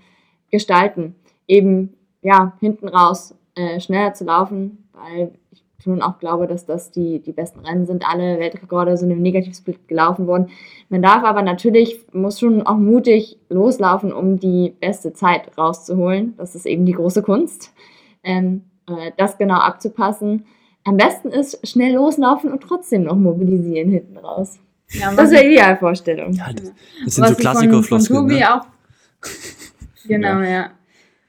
[0.51, 1.15] gestalten.
[1.47, 5.31] Eben ja, hinten raus äh, schneller zu laufen, weil
[5.83, 8.03] schon auch glaube, dass das die, die besten Rennen sind.
[8.07, 10.49] Alle Weltrekorde sind im Negativsplit gelaufen worden.
[10.89, 16.35] Man darf aber natürlich, muss schon auch mutig loslaufen, um die beste Zeit rauszuholen.
[16.37, 17.73] Das ist eben die große Kunst,
[18.23, 20.45] ähm, äh, das genau abzupassen.
[20.85, 24.59] Am besten ist schnell loslaufen und trotzdem noch mobilisieren hinten raus.
[24.89, 26.33] Ja, das wäre die Idealvorstellung.
[26.33, 26.73] Ja, das,
[27.05, 28.19] das sind was so Klassikerfloskeln.
[28.19, 28.55] Von, von Tobi ne?
[28.55, 28.65] auch.
[30.05, 30.49] Genau, ja.
[30.49, 30.71] ja.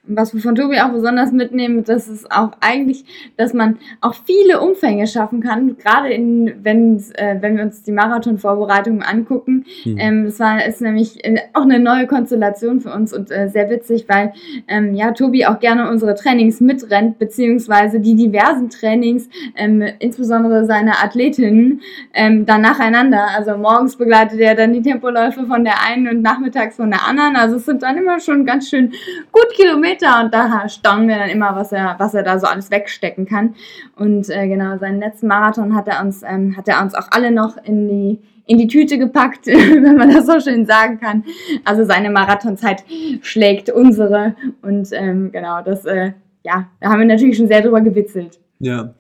[0.07, 3.05] Was wir von Tobi auch besonders mitnehmen, das ist auch eigentlich,
[3.37, 7.93] dass man auch viele Umfänge schaffen kann, gerade in, wenn, äh, wenn wir uns die
[7.93, 9.65] Marathon-Vorbereitungen angucken.
[9.85, 9.99] Mhm.
[9.99, 13.71] Ähm, das war, ist nämlich äh, auch eine neue Konstellation für uns und äh, sehr
[13.71, 14.33] witzig, weil
[14.69, 21.03] ähm, ja Tobi auch gerne unsere Trainings mitrennt, beziehungsweise die diversen Trainings, ähm, insbesondere seine
[21.03, 21.81] Athletinnen,
[22.13, 23.29] ähm, dann nacheinander.
[23.37, 27.37] Also morgens begleitet er dann die Tempoläufe von der einen und nachmittags von der anderen.
[27.37, 28.93] Also es sind dann immer schon ganz schön
[29.33, 32.47] gut Kilometer Meter und da staunen wir dann immer, was er, was er da so
[32.47, 33.55] alles wegstecken kann.
[33.97, 37.31] Und äh, genau, seinen letzten Marathon hat er uns, ähm, hat er uns auch alle
[37.31, 41.25] noch in die in die Tüte gepackt, wenn man das so schön sagen kann.
[41.65, 42.85] Also seine Marathonzeit
[43.23, 47.81] schlägt unsere und ähm, genau, das, äh, ja, da haben wir natürlich schon sehr drüber
[47.81, 48.39] gewitzelt.
[48.59, 48.95] Ja,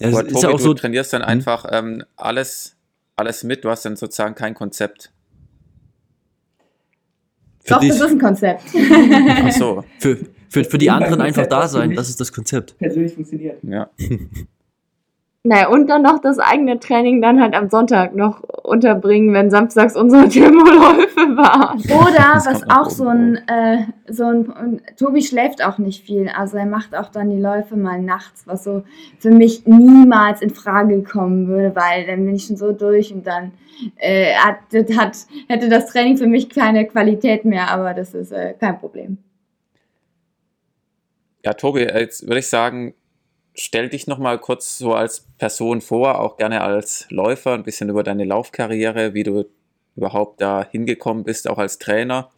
[0.00, 0.74] ja Aber, Tobi, ja auch so.
[0.74, 1.28] Du trainierst dann mhm.
[1.28, 2.76] einfach ähm, alles,
[3.14, 3.64] alles mit.
[3.64, 5.12] Du hast dann sozusagen kein Konzept.
[7.60, 7.90] Für Doch, dich.
[7.90, 8.62] das ist ein Konzept.
[9.44, 9.84] Ach so.
[10.00, 10.18] Für,
[10.48, 12.76] für, für die anderen einfach da sein, das ist das Konzept.
[12.78, 13.58] Persönlich funktioniert.
[13.62, 13.90] Ja.
[15.44, 19.96] Naja, und dann noch das eigene Training dann halt am Sonntag noch unterbringen, wenn samstags
[19.96, 21.78] unsere Thermoläufe waren.
[21.80, 26.66] Oder was auch so ein, äh, so ein, Tobi schläft auch nicht viel, also er
[26.66, 28.82] macht auch dann die Läufe mal nachts, was so
[29.20, 33.26] für mich niemals in Frage kommen würde, weil dann bin ich schon so durch und
[33.26, 33.52] dann
[33.96, 34.58] äh, hat,
[34.98, 35.16] hat,
[35.48, 39.18] hätte das Training für mich keine Qualität mehr, aber das ist äh, kein Problem.
[41.44, 42.94] Ja, Tobi, jetzt würde ich sagen,
[43.54, 47.88] stell dich noch mal kurz so als Person vor, auch gerne als Läufer, ein bisschen
[47.88, 49.44] über deine Laufkarriere, wie du
[49.96, 52.30] überhaupt da hingekommen bist, auch als Trainer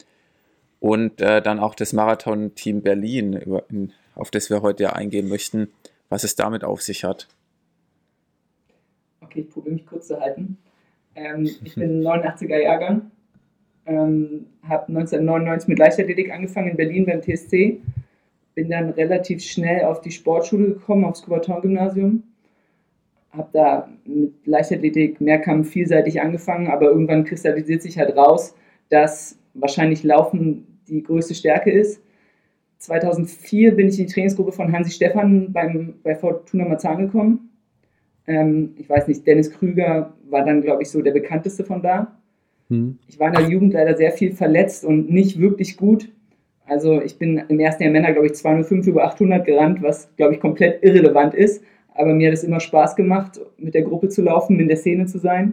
[0.80, 5.28] und äh, dann auch das Marathon-Team Berlin, über, in, auf das wir heute ja eingehen
[5.28, 5.68] möchten,
[6.08, 7.28] was es damit auf sich hat.
[9.20, 10.58] Okay, ich probiere mich kurz zu halten.
[11.14, 13.10] Ähm, ich bin 89er Jahrgang,
[13.86, 17.80] ähm, habe 1999 mit Leichtathletik angefangen in Berlin beim TSC
[18.60, 22.22] bin dann relativ schnell auf die Sportschule gekommen, aufs Coubertin-Gymnasium.
[23.30, 28.54] Habe da mit Leichtathletik, Mehrkampf vielseitig angefangen, aber irgendwann kristallisiert sich halt raus,
[28.90, 32.02] dass wahrscheinlich Laufen die größte Stärke ist.
[32.76, 37.48] 2004 bin ich in die Trainingsgruppe von Hansi Stefan beim, bei Fortuna Marzahn gekommen.
[38.26, 42.18] Ähm, ich weiß nicht, Dennis Krüger war dann, glaube ich, so der bekannteste von da.
[42.68, 42.98] Hm.
[43.08, 46.10] Ich war in der Jugend leider sehr viel verletzt und nicht wirklich gut.
[46.66, 50.34] Also ich bin im ersten Jahr Männer, glaube ich, 205 über 800 gerannt, was, glaube
[50.34, 51.64] ich, komplett irrelevant ist.
[51.94, 55.06] Aber mir hat es immer Spaß gemacht, mit der Gruppe zu laufen, in der Szene
[55.06, 55.52] zu sein.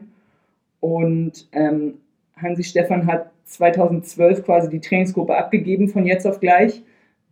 [0.80, 1.96] Und ähm,
[2.36, 6.84] Hansi Stefan hat 2012 quasi die Trainingsgruppe abgegeben, von jetzt auf gleich.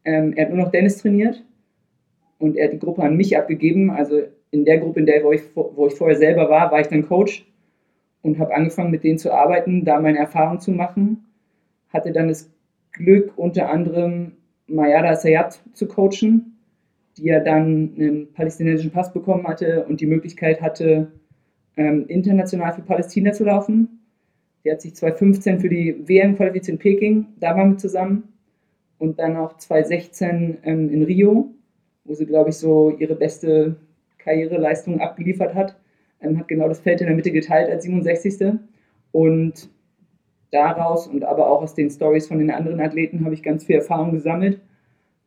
[0.03, 1.43] Ähm, er hat nur noch Dennis trainiert
[2.39, 3.89] und er hat die Gruppe an mich abgegeben.
[3.91, 6.87] Also in der Gruppe, in der wo ich, wo ich vorher selber war, war ich
[6.87, 7.45] dann Coach
[8.21, 11.25] und habe angefangen, mit denen zu arbeiten, da meine Erfahrung zu machen.
[11.89, 12.51] Hatte dann das
[12.97, 14.33] Glück, unter anderem
[14.67, 16.57] Mayada Sayat zu coachen,
[17.17, 21.11] die ja dann einen palästinensischen Pass bekommen hatte und die Möglichkeit hatte,
[21.77, 23.99] ähm, international für Palästina zu laufen.
[24.63, 28.23] Die hat sich 2015 für die WM qualifiziert in Peking, da waren wir zusammen.
[28.97, 31.53] Und dann auch 2016 ähm, in Rio,
[32.05, 33.75] wo sie, glaube ich, so ihre beste
[34.19, 35.75] Karriereleistung abgeliefert hat.
[36.21, 38.57] Ähm, hat genau das Feld in der Mitte geteilt als 67.
[39.11, 39.69] Und
[40.55, 43.75] daraus und aber auch aus den Stories von den anderen Athleten habe ich ganz viel
[43.75, 44.61] Erfahrung gesammelt.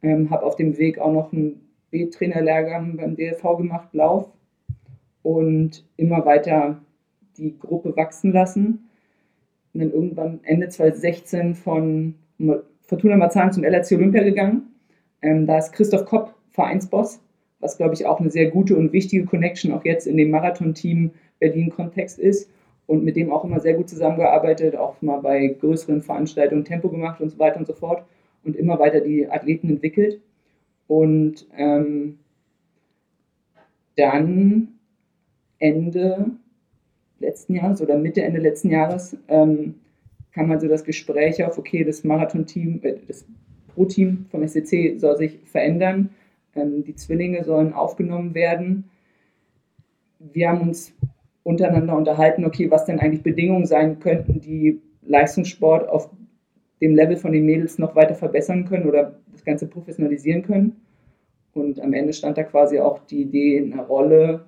[0.02, 1.60] Ähm, habe auf dem Weg auch noch einen
[1.90, 4.30] B-Trainerlehrgang beim DLV gemacht, Lauf,
[5.22, 6.80] und immer weiter
[7.36, 8.88] die Gruppe wachsen lassen.
[9.74, 12.14] Und dann irgendwann Ende 2016 von
[12.82, 14.74] Fortuna Marzahn zum LRC Olympia gegangen.
[15.20, 17.20] Ähm, da ist Christoph Kopp Vereinsboss,
[17.60, 21.10] was glaube ich auch eine sehr gute und wichtige Connection auch jetzt in dem Marathon-Team
[21.38, 22.50] Berlin-Kontext ist
[22.89, 27.20] und mit dem auch immer sehr gut zusammengearbeitet, auch mal bei größeren Veranstaltungen Tempo gemacht
[27.20, 28.03] und so weiter und so fort
[28.45, 30.22] und immer weiter die Athleten entwickelt.
[30.86, 32.18] Und ähm,
[33.97, 34.68] dann
[35.59, 36.30] Ende
[37.20, 39.74] letzten Jahres oder Mitte, Ende letzten Jahres ähm,
[40.32, 43.26] kam also das Gespräch auf, okay, das Marathon-Team, äh, das
[43.74, 46.09] Pro-Team vom SCC soll sich verändern,
[46.55, 48.84] ähm, die Zwillinge sollen aufgenommen werden.
[50.18, 50.95] Wir haben uns
[51.49, 56.11] untereinander unterhalten, okay, was denn eigentlich Bedingungen sein könnten, die Leistungssport auf
[56.82, 60.76] dem Level von den Mädels noch weiter verbessern können oder das Ganze professionalisieren können.
[61.55, 64.44] Und am Ende stand da quasi auch die Idee, eine Rolle,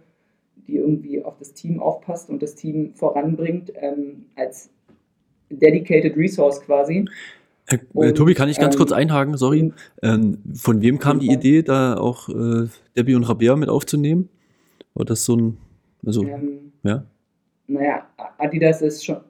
[0.66, 4.70] die irgendwie auf das Team aufpasst und das Team voranbringt, ähm, als
[5.48, 7.06] dedicated resource quasi.
[7.66, 9.72] Äh, und, Tobi, kann ich ganz ähm, kurz einhaken, sorry.
[10.02, 14.28] Ähm, von wem kam die Idee, da auch äh, Debbie und Rabea mit aufzunehmen?
[14.92, 15.56] War das so ein,
[16.04, 17.04] also, ähm, ja?
[17.66, 18.06] Naja,
[18.38, 19.20] Adidas ist schon,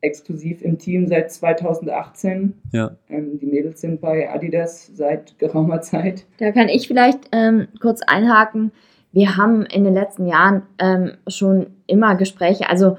[0.00, 2.54] exklusiv im Team seit 2018.
[2.72, 2.92] Ja.
[3.08, 6.24] Ähm, die Mädels sind bei Adidas seit geraumer Zeit.
[6.38, 8.72] Da kann ich vielleicht ähm, kurz einhaken.
[9.12, 12.96] Wir haben in den letzten Jahren ähm, schon immer Gespräche, also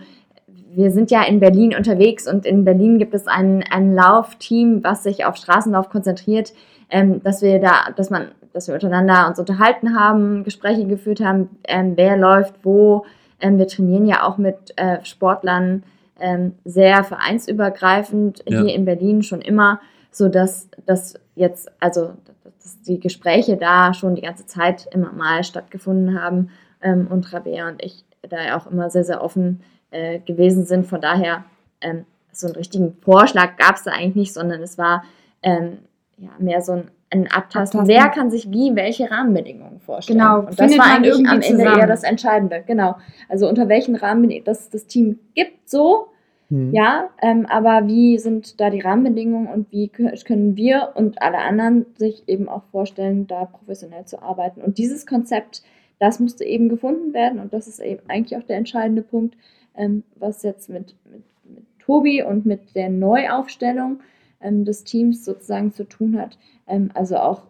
[0.77, 5.01] wir sind ja in Berlin unterwegs und in Berlin gibt es ein, ein Laufteam, was
[5.01, 6.53] sich auf Straßenlauf konzentriert,
[6.91, 11.49] ähm, dass wir da, dass man, dass wir untereinander uns unterhalten haben, Gespräche geführt haben,
[11.67, 13.05] ähm, wer läuft wo.
[13.39, 15.83] Ähm, wir trainieren ja auch mit äh, Sportlern
[16.19, 18.61] ähm, sehr vereinsübergreifend ja.
[18.61, 19.79] hier in Berlin schon immer,
[20.11, 22.13] so dass das jetzt, also
[22.43, 26.49] dass die Gespräche da schon die ganze Zeit immer mal stattgefunden haben
[26.81, 29.61] ähm, und Rabea und ich da ja auch immer sehr, sehr offen
[29.91, 30.85] äh, gewesen sind.
[30.87, 31.45] Von daher,
[31.81, 35.03] ähm, so einen richtigen Vorschlag gab es da eigentlich nicht, sondern es war
[35.41, 35.79] ähm,
[36.17, 37.79] ja, mehr so ein, ein Abtasten.
[37.79, 37.87] Abtasten.
[37.87, 40.19] Wer kann sich wie welche Rahmenbedingungen vorstellen?
[40.19, 41.79] Genau, und das war eigentlich am Ende zusammen.
[41.79, 42.63] eher das Entscheidende.
[42.65, 42.95] Genau.
[43.29, 46.07] Also unter welchen Rahmenbedingungen das, das Team gibt, so.
[46.49, 46.73] Hm.
[46.73, 51.85] Ja, ähm, aber wie sind da die Rahmenbedingungen und wie können wir und alle anderen
[51.97, 54.61] sich eben auch vorstellen, da professionell zu arbeiten?
[54.61, 55.63] Und dieses Konzept,
[55.99, 59.35] das musste eben gefunden werden und das ist eben eigentlich auch der entscheidende Punkt,
[59.75, 63.99] ähm, was jetzt mit, mit, mit Tobi und mit der Neuaufstellung
[64.41, 66.37] ähm, des Teams sozusagen zu tun hat.
[66.67, 67.43] Ähm, also auch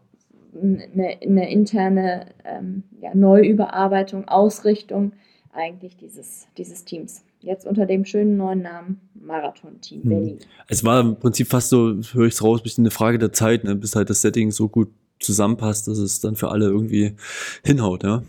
[0.61, 5.13] eine, eine interne ähm, ja, Neuüberarbeitung, Ausrichtung
[5.53, 7.23] eigentlich dieses, dieses Teams.
[7.39, 10.09] Jetzt unter dem schönen neuen Namen Marathon-Team hm.
[10.09, 10.39] Berlin.
[10.67, 13.33] Es war im Prinzip fast so, höre ich es raus, ein bisschen eine Frage der
[13.33, 14.89] Zeit, ne, bis halt das Setting so gut
[15.19, 17.15] zusammenpasst, dass es dann für alle irgendwie
[17.63, 18.23] hinhaut, ja.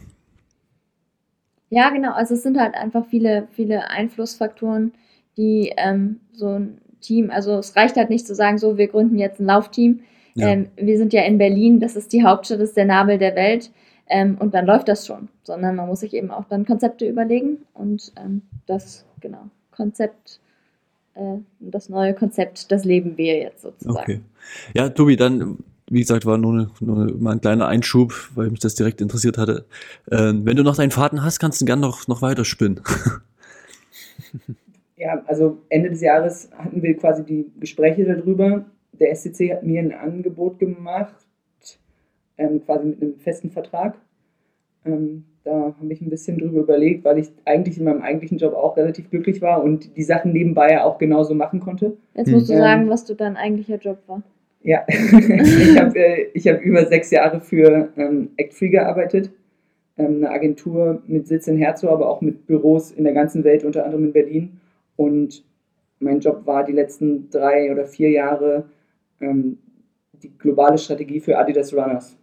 [1.70, 2.12] Ja, genau.
[2.12, 4.92] Also es sind halt einfach viele, viele Einflussfaktoren,
[5.36, 9.18] die ähm, so ein Team, also es reicht halt nicht zu sagen, so, wir gründen
[9.18, 10.00] jetzt ein Laufteam.
[10.38, 10.48] Ja.
[10.48, 13.34] Ähm, wir sind ja in Berlin, das ist die Hauptstadt, das ist der Nabel der
[13.34, 13.70] Welt.
[14.08, 15.28] Ähm, und dann läuft das schon.
[15.42, 20.40] Sondern man muss sich eben auch dann Konzepte überlegen und ähm, das, genau, Konzept,
[21.14, 23.98] äh, das neue Konzept, das leben wir jetzt sozusagen.
[23.98, 24.20] Okay.
[24.74, 25.58] Ja, Tobi, dann
[25.90, 29.38] wie gesagt, war nur, eine, nur mal ein kleiner Einschub, weil mich das direkt interessiert
[29.38, 29.64] hatte.
[30.10, 32.80] Ähm, wenn du noch deinen Faden hast, kannst du gern noch, noch weiter spinnen.
[34.96, 38.66] ja, also Ende des Jahres hatten wir quasi die Gespräche darüber.
[38.92, 41.14] Der SCC hat mir ein Angebot gemacht,
[42.36, 43.96] ähm, quasi mit einem festen Vertrag.
[44.84, 48.54] Ähm, da habe ich ein bisschen drüber überlegt, weil ich eigentlich in meinem eigentlichen Job
[48.54, 51.96] auch relativ glücklich war und die Sachen nebenbei ja auch genauso machen konnte.
[52.14, 54.22] Jetzt musst du ähm, sagen, was du dein eigentlicher Job war.
[54.62, 59.30] Ja, ich habe äh, hab über sechs Jahre für ähm, Act Free gearbeitet,
[59.96, 63.64] ähm, eine Agentur mit Sitz in Herzog, aber auch mit Büros in der ganzen Welt,
[63.64, 64.60] unter anderem in Berlin.
[64.96, 65.44] Und
[66.00, 68.64] mein Job war die letzten drei oder vier Jahre
[69.20, 69.58] ähm,
[70.22, 72.16] die globale Strategie für Adidas Runners.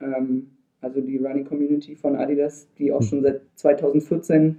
[0.00, 0.50] Ähm,
[0.80, 3.06] also die Running Community von Adidas, die auch hm.
[3.06, 4.56] schon seit 2014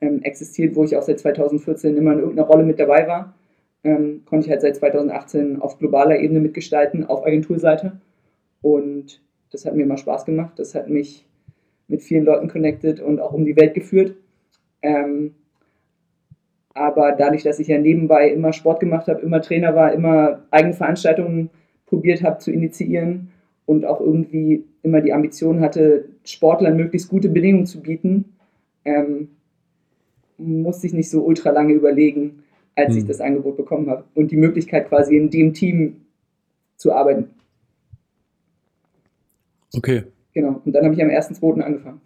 [0.00, 3.34] ähm, existiert, wo ich auch seit 2014 immer in irgendeiner Rolle mit dabei war
[3.84, 8.00] ähm, konnte ich halt seit 2018 auf globaler Ebene mitgestalten, auf Agenturseite.
[8.60, 9.20] Und
[9.50, 10.58] das hat mir immer Spaß gemacht.
[10.58, 11.26] Das hat mich
[11.88, 14.14] mit vielen Leuten connected und auch um die Welt geführt.
[14.82, 15.34] Ähm,
[16.74, 20.74] aber dadurch, dass ich ja nebenbei immer Sport gemacht habe, immer Trainer war, immer eigene
[20.74, 21.50] Veranstaltungen
[21.86, 23.30] probiert habe zu initiieren
[23.66, 28.36] und auch irgendwie immer die Ambition hatte, Sportlern möglichst gute Bedingungen zu bieten,
[28.84, 29.28] ähm,
[30.38, 32.42] musste ich nicht so ultra lange überlegen,
[32.74, 32.98] als hm.
[32.98, 36.02] ich das Angebot bekommen habe und die Möglichkeit quasi in dem Team
[36.76, 37.30] zu arbeiten.
[39.74, 40.04] Okay.
[40.34, 40.60] Genau.
[40.64, 41.60] Und dann habe ich am 1.2.
[41.60, 42.00] angefangen.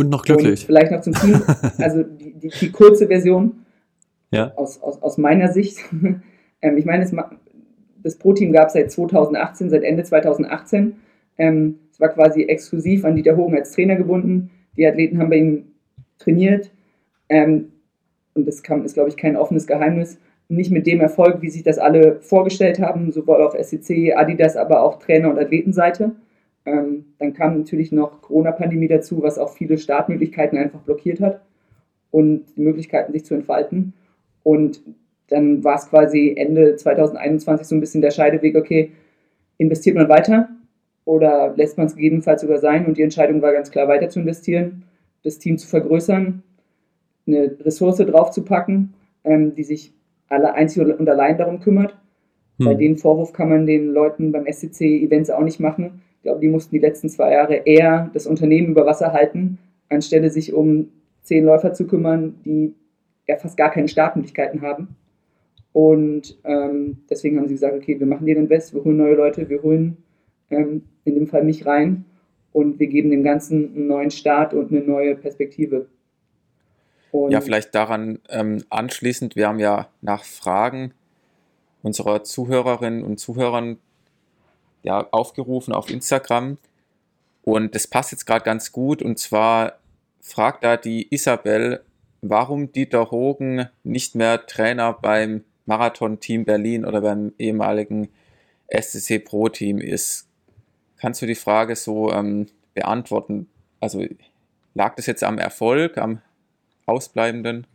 [0.00, 0.60] Und noch glücklich.
[0.60, 1.42] Und vielleicht noch zum Team.
[1.78, 3.66] Also die, die, die kurze Version
[4.30, 4.52] ja.
[4.56, 5.78] aus, aus, aus meiner Sicht.
[6.62, 7.14] ähm, ich meine, das,
[8.02, 10.96] das Pro-Team gab es seit 2018, seit Ende 2018.
[11.38, 14.50] Ähm, es war quasi exklusiv an Dieter Hogen als Trainer gebunden.
[14.76, 15.64] Die Athleten haben bei ihm
[16.18, 16.70] trainiert.
[17.28, 17.72] Ähm,
[18.34, 21.62] und das kann, ist, glaube ich, kein offenes Geheimnis, nicht mit dem Erfolg, wie sich
[21.62, 26.12] das alle vorgestellt haben, sowohl auf SEC, Adidas, aber auch Trainer- und Athletenseite.
[26.70, 31.40] Ähm, dann kam natürlich noch Corona-Pandemie dazu, was auch viele Startmöglichkeiten einfach blockiert hat
[32.10, 33.94] und die Möglichkeiten, sich zu entfalten.
[34.42, 34.82] Und
[35.28, 38.92] dann war es quasi Ende 2021 so ein bisschen der Scheideweg, okay,
[39.58, 40.48] investiert man weiter
[41.04, 42.86] oder lässt man es gegebenenfalls sogar sein?
[42.86, 44.84] Und die Entscheidung war ganz klar, weiter zu investieren,
[45.22, 46.42] das Team zu vergrößern,
[47.26, 48.94] eine Ressource draufzupacken,
[49.24, 49.92] ähm, die sich
[50.28, 51.96] alle einzig und allein darum kümmert.
[52.58, 52.66] Hm.
[52.66, 56.02] Bei dem Vorwurf kann man den Leuten beim SCC-Events auch nicht machen.
[56.20, 59.56] Ich glaube, die mussten die letzten zwei Jahre eher das Unternehmen über Wasser halten,
[59.88, 60.90] anstelle sich um
[61.22, 62.74] zehn Läufer zu kümmern, die
[63.26, 64.96] ja fast gar keine Startmöglichkeiten haben.
[65.72, 69.48] Und ähm, deswegen haben sie gesagt, okay, wir machen den Invest, wir holen neue Leute,
[69.48, 69.96] wir holen
[70.50, 72.04] ähm, in dem Fall mich rein
[72.52, 75.86] und wir geben dem Ganzen einen neuen Start und eine neue Perspektive.
[77.12, 80.92] Und ja, vielleicht daran ähm, anschließend, wir haben ja nach Fragen
[81.82, 83.78] unserer Zuhörerinnen und Zuhörern
[84.82, 86.58] ja, aufgerufen auf Instagram.
[87.42, 89.02] Und das passt jetzt gerade ganz gut.
[89.02, 89.78] Und zwar
[90.20, 91.82] fragt da die Isabel,
[92.22, 98.08] warum Dieter Hogen nicht mehr Trainer beim Marathon-Team Berlin oder beim ehemaligen
[98.68, 100.28] SCC Pro-Team ist.
[100.98, 103.48] Kannst du die Frage so ähm, beantworten?
[103.80, 104.04] Also
[104.74, 106.20] lag das jetzt am Erfolg, am
[106.86, 107.66] Ausbleibenden?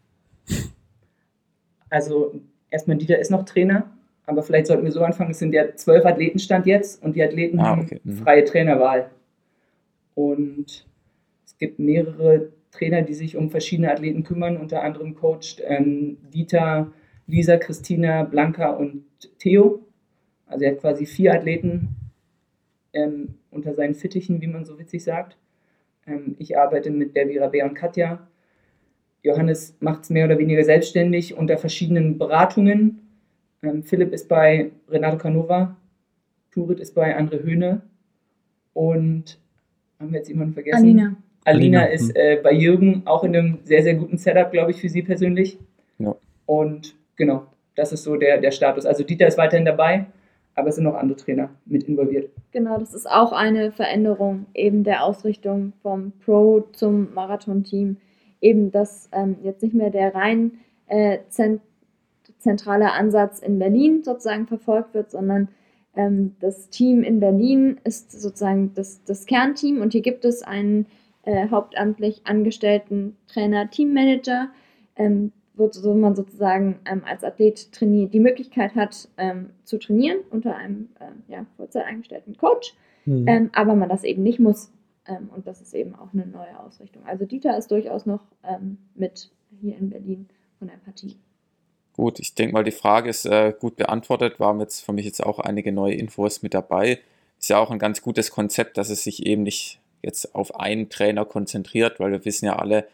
[1.89, 2.35] Also
[2.69, 3.94] erstmal, Dieter ist noch Trainer,
[4.25, 7.59] aber vielleicht sollten wir so anfangen, es sind ja zwölf Athleten jetzt und die Athleten
[7.59, 7.95] ah, okay.
[7.95, 8.17] haben mhm.
[8.17, 9.11] freie Trainerwahl.
[10.15, 10.87] Und
[11.45, 16.91] es gibt mehrere Trainer, die sich um verschiedene Athleten kümmern, unter anderem coacht ähm, Dieter,
[17.27, 19.05] Lisa, Christina, Blanca und
[19.39, 19.85] Theo.
[20.47, 21.89] Also er hat quasi vier Athleten
[22.93, 25.37] ähm, unter seinen Fittichen, wie man so witzig sagt.
[26.07, 28.27] Ähm, ich arbeite mit der Vera Bär und Katja.
[29.23, 33.04] Johannes macht es mehr oder weniger selbstständig unter verschiedenen Beratungen.
[33.65, 35.75] Ähm, Philipp ist bei Renato Canova,
[36.51, 37.81] Turit ist bei Andre Höhne
[38.73, 39.39] und
[39.99, 40.83] haben wir jetzt jemanden vergessen?
[40.83, 41.15] Alina.
[41.45, 41.93] Alina, Alina.
[41.93, 45.01] ist äh, bei Jürgen auch in einem sehr, sehr guten Setup, glaube ich, für sie
[45.01, 45.59] persönlich.
[45.99, 46.15] Ja.
[46.45, 48.85] Und genau, das ist so der, der Status.
[48.85, 50.05] Also Dieter ist weiterhin dabei,
[50.55, 52.29] aber es sind noch andere Trainer mit involviert.
[52.51, 57.97] Genau, das ist auch eine Veränderung eben der Ausrichtung vom Pro zum Marathon-Team.
[58.41, 60.51] Eben, dass ähm, jetzt nicht mehr der rein
[60.87, 61.61] äh, zent
[62.45, 65.47] zentrale Ansatz in Berlin sozusagen verfolgt wird, sondern
[65.95, 70.85] ähm, das Team in Berlin ist sozusagen das, das Kernteam und hier gibt es einen
[71.23, 74.49] äh, hauptamtlich angestellten Trainer, Teammanager,
[74.95, 80.19] ähm, wo, wo man sozusagen ähm, als Athlet trainiert, die Möglichkeit hat ähm, zu trainieren
[80.29, 82.75] unter einem äh, ja, Vollzeit eingestellten Coach,
[83.05, 83.27] mhm.
[83.27, 84.71] Ähm, aber man das eben nicht muss.
[85.07, 87.03] Ähm, und das ist eben auch eine neue Ausrichtung.
[87.07, 88.21] Also Dieter ist durchaus noch
[88.93, 90.27] mit hier in Berlin
[90.59, 91.17] von der Partie.
[91.95, 94.39] Gut, ich denke mal, die Frage ist äh, gut beantwortet.
[94.39, 96.99] Waren jetzt für mich jetzt auch einige neue Infos mit dabei.
[97.39, 100.89] Ist ja auch ein ganz gutes Konzept, dass es sich eben nicht jetzt auf einen
[100.89, 102.85] Trainer konzentriert, weil wir wissen ja alle,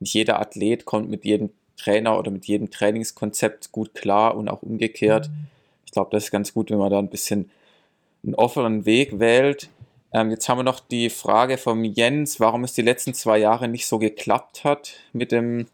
[0.00, 4.62] nicht jeder Athlet kommt mit jedem Trainer oder mit jedem Trainingskonzept gut klar und auch
[4.62, 5.28] umgekehrt.
[5.28, 5.46] Mhm.
[5.86, 7.50] Ich glaube, das ist ganz gut, wenn man da ein bisschen
[8.24, 9.70] einen offenen Weg wählt.
[10.12, 13.68] Ähm, jetzt haben wir noch die Frage von Jens, warum es die letzten zwei Jahre
[13.68, 15.66] nicht so geklappt hat mit dem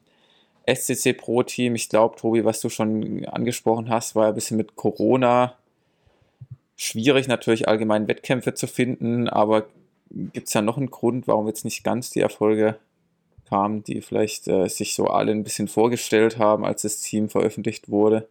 [0.67, 1.75] SCC Pro Team.
[1.75, 5.57] Ich glaube, Tobi, was du schon angesprochen hast, war ein bisschen mit Corona
[6.77, 9.67] schwierig, natürlich allgemein Wettkämpfe zu finden, aber
[10.11, 12.77] gibt es ja noch einen Grund, warum jetzt nicht ganz die Erfolge
[13.49, 17.91] kamen, die vielleicht äh, sich so alle ein bisschen vorgestellt haben, als das Team veröffentlicht
[17.91, 18.27] wurde?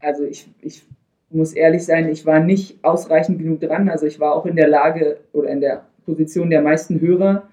[0.00, 0.82] Also ich, ich
[1.30, 3.88] muss ehrlich sein, ich war nicht ausreichend genug dran.
[3.88, 7.48] Also ich war auch in der Lage oder in der Position der meisten Hörer,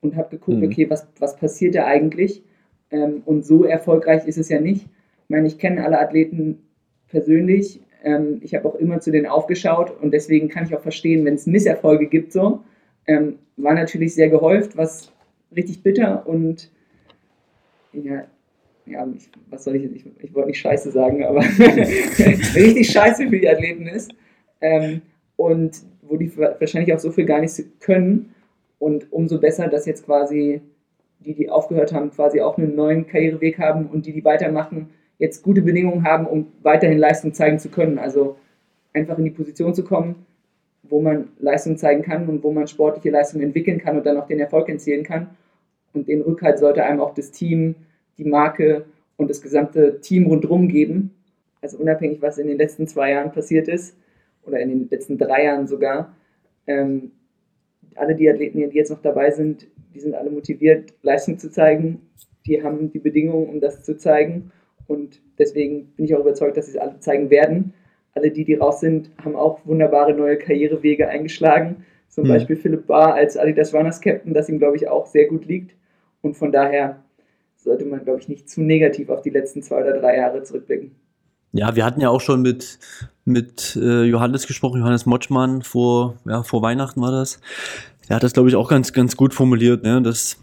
[0.00, 0.64] und habe geguckt, mhm.
[0.64, 2.42] okay, was, was passiert da eigentlich?
[2.90, 4.86] Ähm, und so erfolgreich ist es ja nicht.
[5.24, 6.62] Ich meine, ich kenne alle Athleten
[7.08, 7.80] persönlich.
[8.02, 11.34] Ähm, ich habe auch immer zu denen aufgeschaut und deswegen kann ich auch verstehen, wenn
[11.34, 12.62] es Misserfolge gibt, so.
[13.06, 15.12] Ähm, war natürlich sehr gehäuft, was
[15.54, 16.70] richtig bitter und
[17.92, 18.24] ja,
[18.86, 21.40] ja, ich, was soll ich jetzt, ich, ich wollte nicht Scheiße sagen, aber
[22.54, 24.12] richtig Scheiße für die Athleten ist.
[24.60, 25.02] Ähm,
[25.36, 28.34] und wo die wahrscheinlich auch so viel gar nicht können.
[28.80, 30.62] Und umso besser, dass jetzt quasi
[31.20, 35.42] die, die aufgehört haben, quasi auch einen neuen Karriereweg haben und die, die weitermachen, jetzt
[35.42, 37.98] gute Bedingungen haben, um weiterhin Leistung zeigen zu können.
[37.98, 38.36] Also
[38.94, 40.26] einfach in die Position zu kommen,
[40.82, 44.26] wo man Leistung zeigen kann und wo man sportliche Leistung entwickeln kann und dann auch
[44.26, 45.28] den Erfolg erzielen kann.
[45.92, 47.74] Und den Rückhalt sollte einem auch das Team,
[48.16, 48.86] die Marke
[49.18, 51.14] und das gesamte Team rundherum geben.
[51.60, 53.94] Also unabhängig, was in den letzten zwei Jahren passiert ist
[54.46, 56.16] oder in den letzten drei Jahren sogar,
[56.66, 57.10] ähm,
[57.96, 62.00] alle die Athleten, die jetzt noch dabei sind, die sind alle motiviert, Leistung zu zeigen.
[62.46, 64.52] Die haben die Bedingungen, um das zu zeigen.
[64.86, 67.74] Und deswegen bin ich auch überzeugt, dass sie es alle zeigen werden.
[68.14, 71.84] Alle die, die raus sind, haben auch wunderbare neue Karrierewege eingeschlagen.
[72.08, 72.28] Zum mhm.
[72.28, 75.76] Beispiel Philipp Barr als Adidas Runners Captain, das ihm, glaube ich, auch sehr gut liegt.
[76.22, 77.02] Und von daher
[77.56, 80.92] sollte man, glaube ich, nicht zu negativ auf die letzten zwei oder drei Jahre zurückblicken.
[81.52, 82.78] Ja, wir hatten ja auch schon mit,
[83.30, 87.40] mit äh, Johannes gesprochen, Johannes Motschmann, vor, ja, vor Weihnachten war das.
[88.08, 90.02] Er hat das, glaube ich, auch ganz, ganz gut formuliert, ne?
[90.02, 90.36] Das,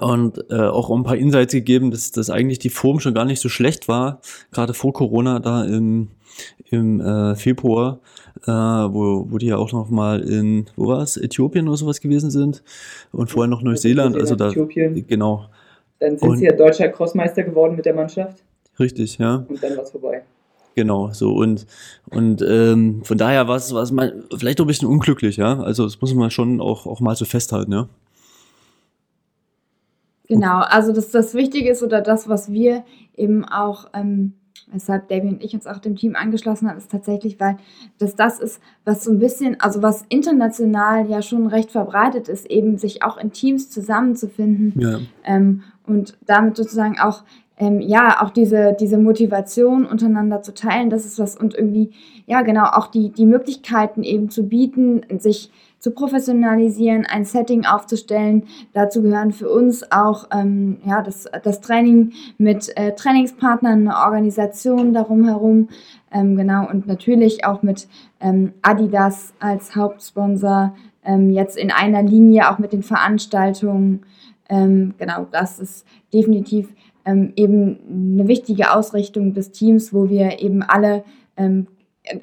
[0.00, 3.40] und äh, auch ein paar Insights gegeben, dass, dass eigentlich die Form schon gar nicht
[3.40, 4.20] so schlecht war,
[4.52, 6.08] gerade vor Corona da im,
[6.70, 8.00] im äh, Februar,
[8.42, 12.00] äh, wo, wo die ja auch noch mal in, wo war es, Äthiopien oder sowas
[12.00, 12.62] gewesen sind
[13.12, 15.06] und vorher noch Neuseeland, also da, Äthiopien.
[15.06, 15.46] genau.
[15.98, 18.42] Dann sind und, sie ja deutscher Crossmeister geworden mit der Mannschaft.
[18.78, 19.46] Richtig, ja.
[19.48, 20.22] Und dann war es vorbei.
[20.76, 21.66] Genau, so und
[22.10, 25.58] und ähm, von daher war es war es mal vielleicht auch ein bisschen unglücklich, ja.
[25.58, 27.88] Also das muss man schon auch auch mal so festhalten, ja.
[30.28, 32.84] Genau, also das, das Wichtige ist oder das, was wir
[33.16, 34.34] eben auch, ähm,
[34.70, 37.56] weshalb Davy und ich uns auch dem Team angeschlossen haben, ist tatsächlich, weil
[37.96, 42.50] das das ist, was so ein bisschen, also was international ja schon recht verbreitet ist,
[42.50, 44.98] eben sich auch in Teams zusammenzufinden ja.
[45.24, 47.22] ähm, und damit sozusagen auch
[47.58, 51.90] ähm, ja, auch diese, diese Motivation untereinander zu teilen, das ist was und irgendwie,
[52.26, 58.44] ja, genau, auch die, die Möglichkeiten eben zu bieten, sich zu professionalisieren, ein Setting aufzustellen.
[58.72, 64.92] Dazu gehören für uns auch ähm, ja, das, das Training mit äh, Trainingspartnern, eine Organisation
[64.92, 65.68] darum herum,
[66.12, 67.88] ähm, genau, und natürlich auch mit
[68.20, 74.02] ähm, Adidas als Hauptsponsor, ähm, jetzt in einer Linie auch mit den Veranstaltungen.
[74.48, 76.68] Ähm, genau, das ist definitiv
[77.06, 81.04] ähm, eben eine wichtige Ausrichtung des Teams, wo wir eben alle
[81.36, 81.68] ähm,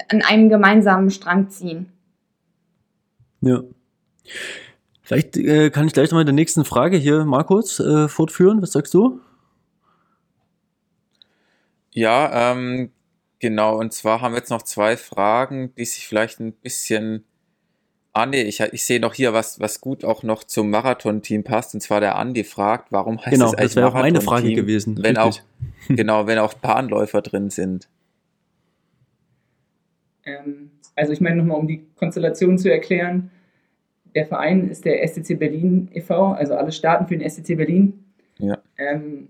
[0.08, 1.88] an einem gemeinsamen Strang ziehen.
[3.40, 3.62] Ja.
[5.02, 8.62] Vielleicht äh, kann ich gleich noch mal in der nächsten Frage hier, Markus, äh, fortführen.
[8.62, 9.20] Was sagst du?
[11.90, 12.90] Ja, ähm,
[13.38, 13.78] genau.
[13.78, 17.24] Und zwar haben wir jetzt noch zwei Fragen, die sich vielleicht ein bisschen
[18.16, 21.74] Ah nee, ich, ich sehe noch hier was, was gut auch noch zum Marathon-Team passt.
[21.74, 24.54] Und zwar der Andi fragt, warum heißt genau, es eigentlich das wäre auch meine Frage
[24.54, 25.02] gewesen.
[25.02, 25.36] Wenn auch,
[25.88, 27.88] genau, wenn auch Bahnläufer drin sind.
[30.24, 33.32] Ähm, also ich meine nochmal, um die Konstellation zu erklären.
[34.14, 38.04] Der Verein ist der STC Berlin e.V., also alle starten für den STC Berlin.
[38.38, 38.58] Ja.
[38.78, 39.26] Ähm,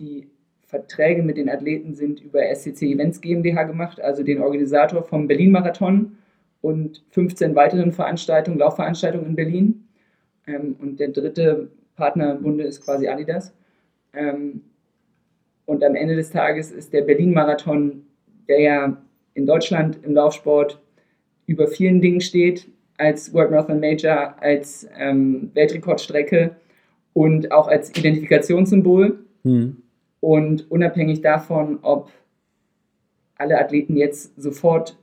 [0.00, 0.26] die
[0.64, 6.18] Verträge mit den Athleten sind über STC Events GmbH gemacht, also den Organisator vom Berlin-Marathon
[6.66, 9.88] und 15 weiteren Veranstaltungen, Laufveranstaltungen in Berlin.
[10.48, 13.54] Ähm, und der dritte Partnerbunde ist quasi Adidas.
[14.12, 14.62] Ähm,
[15.64, 18.02] und am Ende des Tages ist der Berlin-Marathon,
[18.48, 18.96] der ja
[19.34, 20.80] in Deutschland im Laufsport
[21.46, 22.66] über vielen Dingen steht,
[22.98, 26.56] als World Marathon Major, als ähm, Weltrekordstrecke
[27.12, 29.20] und auch als Identifikationssymbol.
[29.44, 29.76] Mhm.
[30.18, 32.10] Und unabhängig davon, ob
[33.36, 34.98] alle Athleten jetzt sofort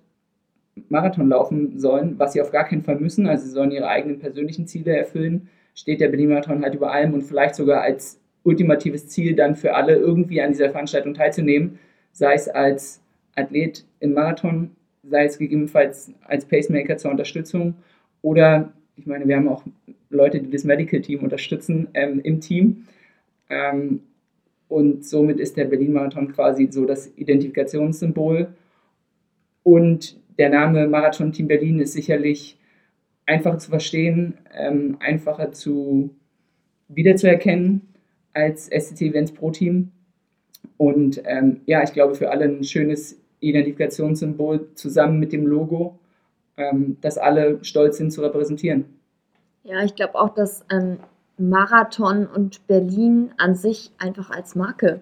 [0.90, 3.28] Marathon laufen sollen, was sie auf gar keinen Fall müssen.
[3.28, 5.50] Also sie sollen ihre eigenen persönlichen Ziele erfüllen.
[5.76, 9.96] Steht der Berlin-Marathon halt über allem und vielleicht sogar als ultimatives Ziel dann für alle
[9.96, 11.80] irgendwie an dieser Veranstaltung teilzunehmen,
[12.12, 13.02] sei es als
[13.36, 14.72] Athlet im Marathon,
[15.04, 17.76] sei es gegebenenfalls als Pacemaker zur Unterstützung
[18.22, 19.64] oder, ich meine, wir haben auch
[20.10, 22.86] Leute, die das Medical Team unterstützen ähm, im Team.
[23.50, 24.02] Ähm,
[24.70, 28.54] und somit ist der Berlin-Marathon quasi so das Identifikationssymbol.
[29.64, 32.58] Und der Name Marathon Team Berlin ist sicherlich
[33.26, 36.16] einfacher zu verstehen, ähm, einfacher zu
[36.88, 37.94] wiederzuerkennen
[38.34, 39.92] als SCT Events Pro Team.
[40.78, 46.00] Und ähm, ja, ich glaube für alle ein schönes Identifikationssymbol zusammen mit dem Logo,
[46.58, 48.86] ähm, das alle stolz sind zu repräsentieren.
[49.64, 50.98] Ja, ich glaube auch, dass ähm,
[51.38, 55.02] Marathon und Berlin an sich einfach als Marke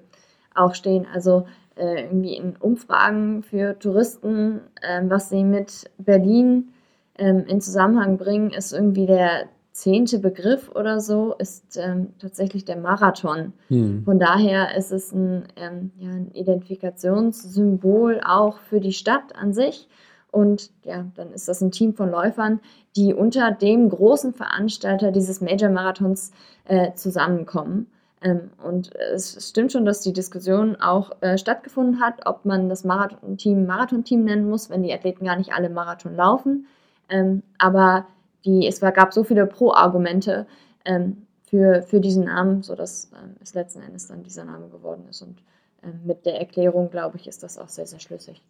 [0.54, 1.08] auch stehen.
[1.12, 6.70] Also äh, irgendwie in Umfragen für Touristen, ähm, was sie mit Berlin
[7.18, 12.78] ähm, in Zusammenhang bringen, ist irgendwie der zehnte Begriff oder so, ist ähm, tatsächlich der
[12.78, 13.54] Marathon.
[13.70, 14.04] Hm.
[14.04, 19.88] Von daher ist es ein, ähm, ja, ein Identifikationssymbol auch für die Stadt an sich.
[20.30, 22.60] Und ja, dann ist das ein Team von Läufern,
[22.96, 26.32] die unter dem großen Veranstalter dieses Major-Marathons
[26.66, 27.88] äh, zusammenkommen.
[28.22, 32.84] Ähm, und es stimmt schon, dass die Diskussion auch äh, stattgefunden hat, ob man das
[32.84, 36.68] Marathon-Team Marathon-Team nennen muss, wenn die Athleten gar nicht alle Marathon laufen.
[37.10, 38.08] Ähm, aber
[38.46, 40.46] die, es war, gab so viele Pro-Argumente
[40.86, 45.22] ähm, für, für diesen Namen, sodass ähm, es letzten Endes dann dieser Name geworden ist.
[45.22, 45.42] Und
[45.84, 48.42] ähm, mit der Erklärung, glaube ich, ist das auch sehr, sehr schlüssig.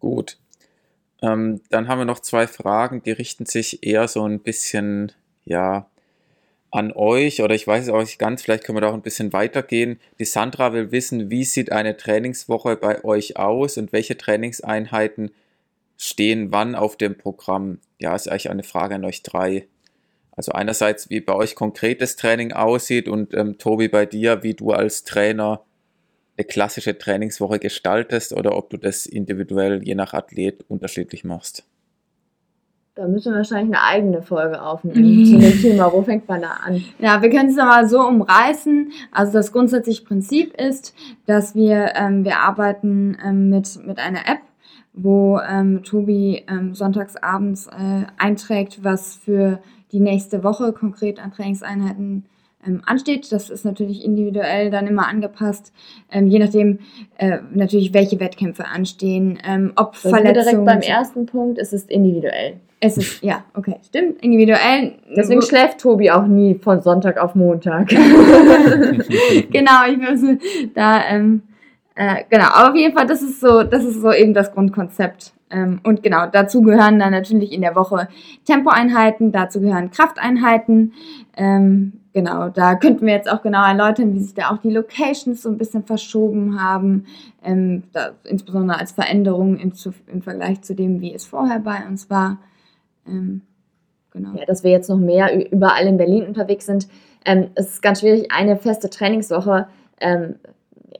[0.00, 0.38] Gut.
[1.22, 5.12] Ähm, dann haben wir noch zwei Fragen, die richten sich eher so ein bisschen,
[5.44, 5.89] ja,
[6.70, 9.02] an euch oder ich weiß es auch nicht ganz, vielleicht können wir da auch ein
[9.02, 9.98] bisschen weitergehen.
[10.18, 15.30] Die Sandra will wissen, wie sieht eine Trainingswoche bei euch aus und welche Trainingseinheiten
[15.96, 17.78] stehen wann auf dem Programm?
[17.98, 19.66] Ja, ist eigentlich eine Frage an euch drei.
[20.32, 24.70] Also einerseits, wie bei euch konkretes Training aussieht und ähm, Tobi bei dir, wie du
[24.70, 25.62] als Trainer
[26.36, 31.64] eine klassische Trainingswoche gestaltest oder ob du das individuell je nach Athlet unterschiedlich machst.
[33.00, 35.90] Da müssen wir wahrscheinlich eine eigene Folge aufnehmen zu dem Thema.
[35.90, 36.84] Wo fängt man da an?
[36.98, 38.92] Ja, wir können es mal so umreißen.
[39.10, 40.94] Also das grundsätzliche Prinzip ist,
[41.24, 44.40] dass wir, ähm, wir arbeiten ähm, mit, mit einer App,
[44.92, 49.60] wo ähm, Tobi ähm, sonntagsabends äh, einträgt, was für
[49.92, 52.26] die nächste Woche konkret an Trainingseinheiten
[52.66, 53.30] ähm, ansteht.
[53.32, 55.72] Das ist natürlich individuell dann immer angepasst,
[56.10, 56.78] ähm, je nachdem
[57.18, 60.34] äh, natürlich, welche Wettkämpfe anstehen, ähm, ob das Verletzungen...
[60.34, 62.54] direkt beim ersten Punkt, es ist individuell.
[62.82, 64.94] Es ist, ja, okay, stimmt, individuell.
[65.14, 67.88] Deswegen schläft Tobi auch nie von Sonntag auf Montag.
[69.50, 70.38] genau, ich muss
[70.74, 71.42] da, ähm,
[71.94, 75.34] äh, genau, aber auf jeden Fall, das ist so, das ist so eben das Grundkonzept.
[75.50, 78.08] Ähm, und genau, dazu gehören dann natürlich in der Woche
[78.46, 80.94] Tempoeinheiten, dazu gehören Krafteinheiten.
[81.36, 85.42] Ähm, genau, da könnten wir jetzt auch genau erläutern, wie sich da auch die Locations
[85.42, 87.06] so ein bisschen verschoben haben,
[87.44, 89.72] ähm, da, insbesondere als Veränderung im,
[90.06, 92.38] im Vergleich zu dem, wie es vorher bei uns war.
[93.06, 93.42] Ähm,
[94.12, 94.36] genau.
[94.36, 96.88] Ja, dass wir jetzt noch mehr überall in Berlin unterwegs sind.
[97.24, 99.66] Ähm, es ist ganz schwierig, eine feste Trainingswoche
[100.00, 100.36] ähm,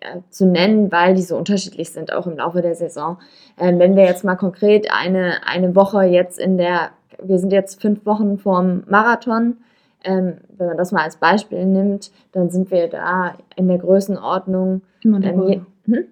[0.03, 3.19] ja, zu nennen, weil die so unterschiedlich sind, auch im Laufe der Saison.
[3.59, 6.91] Ähm, wenn wir jetzt mal konkret eine, eine Woche jetzt in der,
[7.23, 9.59] wir sind jetzt fünf Wochen vorm Marathon,
[10.05, 14.83] ähm, wenn man das mal als Beispiel nimmt, dann sind wir da in der Größenordnung.
[15.05, 16.05] Ähm, je, hm?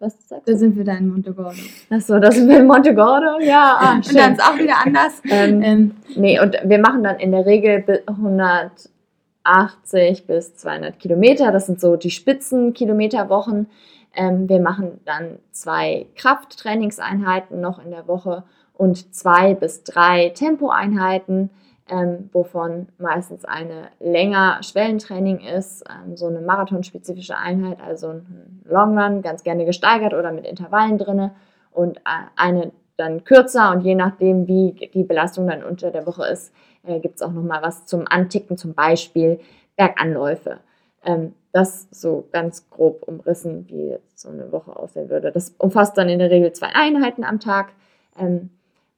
[0.00, 0.52] Was sagst du?
[0.52, 1.58] Da sind wir da in Montegordo.
[1.90, 3.76] Achso, da sind wir in Montegordo, ja.
[3.78, 5.22] Ah, und dann ist auch wieder anders.
[5.28, 11.50] ähm, ähm, nee, und wir machen dann in der Regel 180 bis 200 Kilometer.
[11.52, 13.68] Das sind so die Spitzenkilometerwochen.
[14.14, 18.44] Ähm, wir machen dann zwei Krafttrainingseinheiten noch in der Woche
[18.74, 21.50] und zwei bis drei Tempoeinheiten
[21.90, 28.98] ähm, wovon meistens eine länger Schwellentraining ist, ähm, so eine marathonspezifische Einheit, also ein Long
[28.98, 31.34] Run, ganz gerne gesteigert oder mit Intervallen drinne
[31.72, 32.00] und äh,
[32.36, 36.52] eine dann kürzer und je nachdem, wie die Belastung dann unter der Woche ist,
[36.84, 39.40] äh, gibt es auch nochmal was zum Anticken, zum Beispiel
[39.76, 40.58] Berganläufe.
[41.04, 45.32] Ähm, das so ganz grob umrissen, wie jetzt so eine Woche aussehen würde.
[45.32, 47.72] Das umfasst dann in der Regel zwei Einheiten am Tag
[48.18, 48.50] ähm,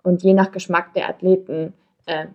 [0.02, 1.74] und je nach Geschmack der Athleten
[2.06, 2.26] äh,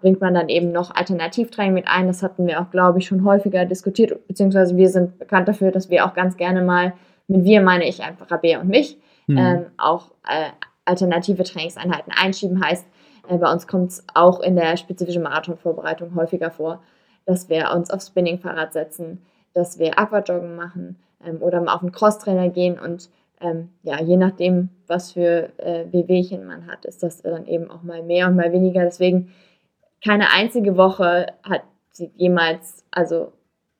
[0.00, 2.06] bringt man dann eben noch Alternativtraining mit ein.
[2.06, 5.90] Das hatten wir auch, glaube ich, schon häufiger diskutiert, beziehungsweise wir sind bekannt dafür, dass
[5.90, 6.92] wir auch ganz gerne mal,
[7.28, 9.38] mit wir meine ich einfach Rabea und mich, mhm.
[9.38, 10.50] ähm, auch äh,
[10.84, 12.64] alternative Trainingseinheiten einschieben.
[12.64, 12.86] Heißt,
[13.28, 16.82] äh, bei uns kommt es auch in der spezifischen Marathonvorbereitung häufiger vor,
[17.26, 19.22] dass wir uns aufs Spinningfahrrad setzen,
[19.54, 23.10] dass wir Aquajoggen machen ähm, oder mal auf einen Crosstrainer gehen und
[23.42, 27.82] ähm, ja, je nachdem, was für äh, Wehwehchen man hat, ist das dann eben auch
[27.82, 28.82] mal mehr und mal weniger.
[28.84, 29.32] Deswegen
[30.04, 33.32] keine einzige Woche hat sieht jemals also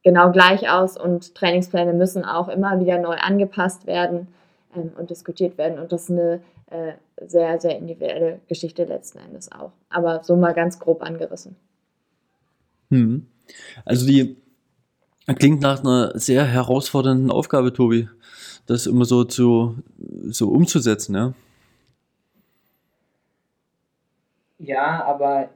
[0.03, 4.29] genau gleich aus und Trainingspläne müssen auch immer wieder neu angepasst werden
[4.77, 6.41] ähm, und diskutiert werden und das ist eine
[6.73, 6.95] äh,
[7.27, 9.73] sehr, sehr individuelle Geschichte letzten Endes auch.
[9.91, 11.57] Aber so mal ganz grob angerissen.
[12.91, 13.27] Hm.
[13.85, 14.37] Also die
[15.39, 18.09] klingt nach einer sehr herausfordernden Aufgabe, Tobi,
[18.67, 19.77] das immer so zu
[20.29, 21.35] so umzusetzen, ja.
[24.59, 25.51] Ja, aber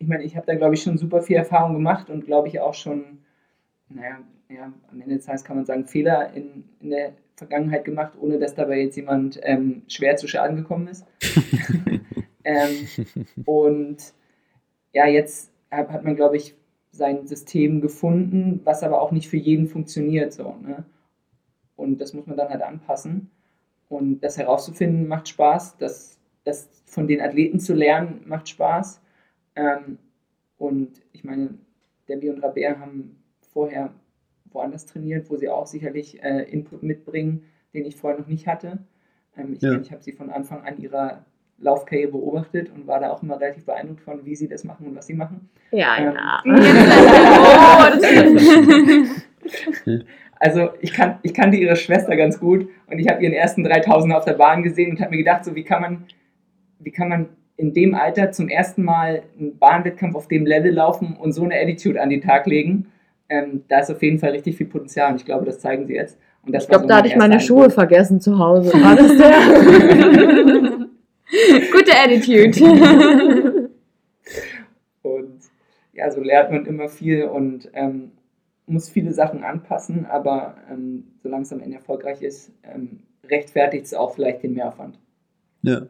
[0.00, 2.58] ich meine, ich habe da, glaube ich, schon super viel Erfahrung gemacht und glaube ich
[2.58, 3.18] auch schon,
[3.90, 4.18] naja,
[4.48, 8.38] ja, am Ende des Tages kann man sagen, Fehler in, in der Vergangenheit gemacht, ohne
[8.38, 11.06] dass dabei jetzt jemand ähm, schwer zu Schaden gekommen ist.
[12.44, 12.88] ähm,
[13.44, 13.98] und
[14.92, 16.54] ja, jetzt hat, hat man, glaube ich,
[16.92, 20.32] sein System gefunden, was aber auch nicht für jeden funktioniert.
[20.32, 20.84] So, ne?
[21.76, 23.30] Und das muss man dann halt anpassen.
[23.90, 29.02] Und das herauszufinden macht Spaß, das, das von den Athleten zu lernen macht Spaß.
[29.56, 29.98] Ähm,
[30.58, 31.58] und ich meine,
[32.08, 33.22] Debbie und Rabea haben
[33.52, 33.92] vorher
[34.52, 38.78] woanders trainiert, wo sie auch sicherlich äh, Input mitbringen, den ich vorher noch nicht hatte.
[39.36, 39.78] Ähm, ich, ja.
[39.78, 41.24] ich habe sie von Anfang an ihrer
[41.58, 44.96] Laufkarriere beobachtet und war da auch immer relativ beeindruckt von, wie sie das machen und
[44.96, 45.50] was sie machen.
[45.70, 46.42] Ja, ähm, ja.
[50.40, 54.14] also ich, kan ich kannte ihre Schwester ganz gut und ich habe ihren ersten 3000
[54.14, 56.06] auf der Bahn gesehen und habe mir gedacht, so wie kann man,
[56.78, 57.28] wie kann man
[57.60, 61.60] in dem Alter zum ersten Mal einen Bahnwettkampf auf dem Level laufen und so eine
[61.60, 62.86] Attitude an den Tag legen.
[63.28, 65.92] Ähm, da ist auf jeden Fall richtig viel Potenzial und ich glaube, das zeigen sie
[65.92, 66.18] jetzt.
[66.46, 67.46] ich glaube, so da hatte ich meine Eindruck.
[67.46, 68.72] Schuhe vergessen zu Hause.
[68.72, 70.88] War das der?
[71.70, 73.70] Gute Attitude.
[75.02, 75.40] und
[75.92, 78.12] ja, so lernt man immer viel und ähm,
[78.66, 83.92] muss viele Sachen anpassen, aber ähm, solange es am Ende erfolgreich ist, ähm, rechtfertigt es
[83.92, 84.98] auch vielleicht den Mehraufwand.
[85.62, 85.82] Ja.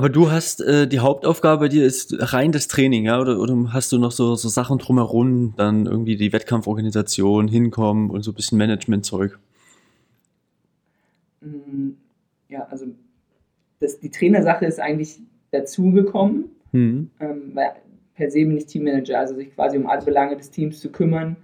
[0.00, 3.20] Aber du hast äh, die Hauptaufgabe bei dir ist rein das Training, ja?
[3.20, 8.22] Oder, oder hast du noch so, so Sachen drumherum, dann irgendwie die Wettkampforganisation, hinkommen und
[8.22, 9.38] so ein bisschen Management-Zeug?
[11.42, 11.90] Mm,
[12.48, 12.86] ja, also
[13.80, 15.20] das, die Trainersache ist eigentlich
[15.50, 17.10] dazugekommen, mhm.
[17.20, 17.72] ähm, weil
[18.14, 21.36] per se bin ich Teammanager, also sich quasi um alle Belange des Teams zu kümmern,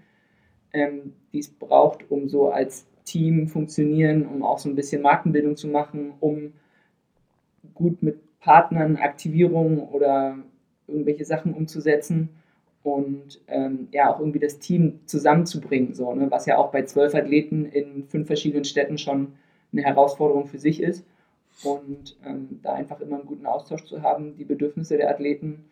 [0.72, 5.58] ähm, die es braucht, um so als Team funktionieren, um auch so ein bisschen Markenbildung
[5.58, 6.54] zu machen, um
[7.74, 10.36] gut mit Partnern Aktivierungen oder
[10.88, 12.30] irgendwelche Sachen umzusetzen.
[12.82, 16.30] und ähm, ja auch irgendwie das Team zusammenzubringen, so, ne?
[16.30, 19.32] was ja auch bei zwölf Athleten in fünf verschiedenen Städten schon
[19.72, 21.04] eine Herausforderung für sich ist.
[21.64, 25.64] Und ähm, da einfach immer einen guten Austausch zu haben, die Bedürfnisse der Athleten.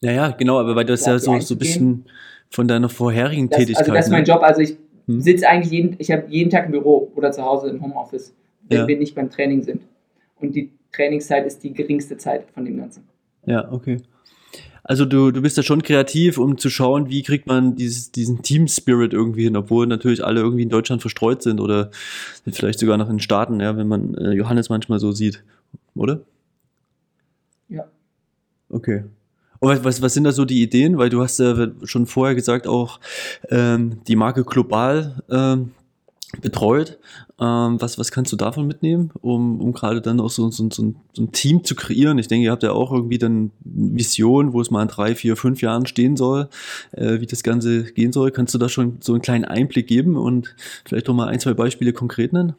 [0.00, 2.04] Ja, ja, genau, aber weil das ja, ja so, so ein bisschen
[2.50, 3.88] von deiner vorherigen das, Tätigkeit.
[3.88, 4.28] Also das ist mein ne?
[4.28, 4.42] Job.
[4.42, 4.76] Also ich
[5.06, 5.20] hm.
[5.20, 8.34] sitze eigentlich jeden, ich habe jeden Tag im Büro oder zu Hause im Homeoffice,
[8.68, 8.86] wenn ja.
[8.86, 9.82] wir nicht beim Training sind.
[10.40, 13.04] Und die Trainingszeit ist die geringste Zeit von dem Ganzen.
[13.46, 13.98] Ja, okay.
[14.86, 18.42] Also du, du bist ja schon kreativ, um zu schauen, wie kriegt man dieses, diesen
[18.42, 21.90] Team-Spirit irgendwie hin, obwohl natürlich alle irgendwie in Deutschland verstreut sind oder
[22.52, 25.42] vielleicht sogar noch in den Staaten, ja, wenn man äh, Johannes manchmal so sieht,
[25.94, 26.20] oder?
[27.70, 27.86] Ja.
[28.68, 29.04] Okay.
[29.60, 30.98] Und was, was sind da so die Ideen?
[30.98, 33.00] Weil du hast ja schon vorher gesagt, auch
[33.48, 35.70] ähm, die Marke global ähm,
[36.40, 36.98] betreut.
[37.40, 40.94] Ähm, was, was kannst du davon mitnehmen, um, um gerade dann auch so, so, so,
[41.12, 42.18] so, ein Team zu kreieren?
[42.18, 45.14] Ich denke, ihr habt ja auch irgendwie dann eine Vision, wo es mal in drei,
[45.14, 46.48] vier, fünf Jahren stehen soll,
[46.92, 48.30] äh, wie das Ganze gehen soll.
[48.30, 50.54] Kannst du da schon so einen kleinen Einblick geben und
[50.84, 52.54] vielleicht noch mal ein, zwei Beispiele konkret nennen?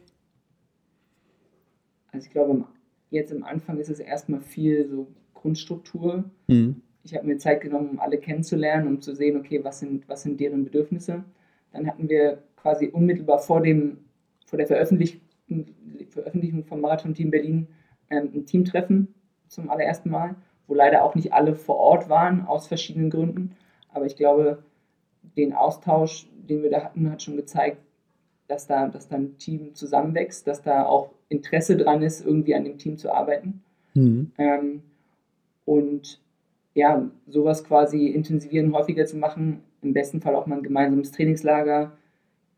[2.11, 2.64] Also ich glaube,
[3.11, 6.23] jetzt am Anfang ist es erstmal viel so Grundstruktur.
[6.47, 6.81] Mhm.
[7.03, 10.23] Ich habe mir Zeit genommen, um alle kennenzulernen, um zu sehen, okay, was sind, was
[10.23, 11.23] sind deren Bedürfnisse.
[11.76, 13.97] Dann hatten wir quasi unmittelbar vor dem
[14.45, 15.22] vor der Veröffentlichung,
[16.64, 17.68] vom Marathon Team Berlin
[18.10, 19.14] ähm, ein Teamtreffen
[19.47, 20.35] zum allerersten Mal,
[20.68, 23.56] wo leider auch nicht alle vor Ort waren, aus verschiedenen Gründen.
[23.91, 24.64] Aber ich glaube,
[25.35, 27.77] den Austausch, den wir da hatten, hat schon gezeigt,
[28.47, 32.64] dass da, dass da ein Team zusammenwächst, dass da auch Interesse dran ist, irgendwie an
[32.64, 33.64] dem Team zu arbeiten.
[33.95, 34.31] Mhm.
[34.38, 34.84] Ähm,
[35.65, 36.22] und
[36.76, 41.97] ja, sowas quasi intensivieren, häufiger zu machen, im besten Fall auch mal ein gemeinsames Trainingslager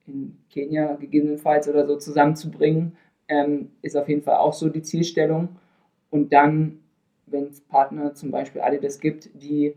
[0.07, 2.95] in Kenia gegebenenfalls oder so zusammenzubringen,
[3.27, 5.49] ähm, ist auf jeden Fall auch so die Zielstellung.
[6.09, 6.79] Und dann,
[7.25, 9.75] wenn es Partner zum Beispiel Adidas gibt, die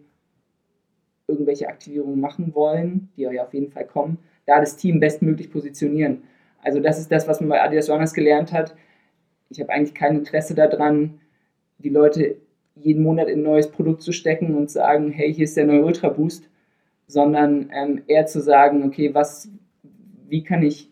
[1.26, 6.22] irgendwelche Aktivierungen machen wollen, die ja auf jeden Fall kommen, da das Team bestmöglich positionieren.
[6.62, 8.74] Also das ist das, was man bei Adidas Runners gelernt hat.
[9.48, 11.20] Ich habe eigentlich kein Interesse daran,
[11.78, 12.36] die Leute
[12.74, 15.84] jeden Monat in ein neues Produkt zu stecken und sagen, hey, hier ist der neue
[15.84, 16.48] Ultra Boost,
[17.11, 19.51] sondern ähm, eher zu sagen, okay, was,
[20.28, 20.89] wie kann ich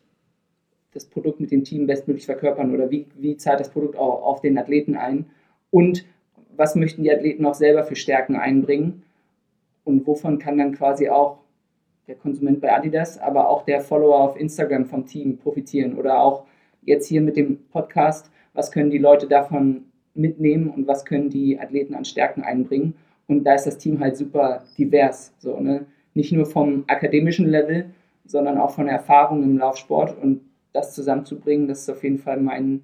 [0.92, 4.40] das Produkt mit dem Team bestmöglich verkörpern oder wie, wie zahlt das Produkt auch auf
[4.40, 5.26] den Athleten ein?
[5.70, 6.04] Und
[6.56, 9.04] was möchten die Athleten auch selber für Stärken einbringen?
[9.84, 11.38] Und wovon kann dann quasi auch
[12.08, 15.96] der Konsument bei Adidas, aber auch der Follower auf Instagram vom Team profitieren?
[15.96, 16.46] Oder auch
[16.82, 19.84] jetzt hier mit dem Podcast, was können die Leute davon
[20.14, 22.94] mitnehmen und was können die Athleten an Stärken einbringen?
[23.28, 25.86] Und da ist das Team halt super divers, so ne?
[26.18, 27.90] Nicht nur vom akademischen Level,
[28.26, 30.40] sondern auch von der Erfahrung im Laufsport und
[30.72, 32.82] das zusammenzubringen, das ist auf jeden Fall mein,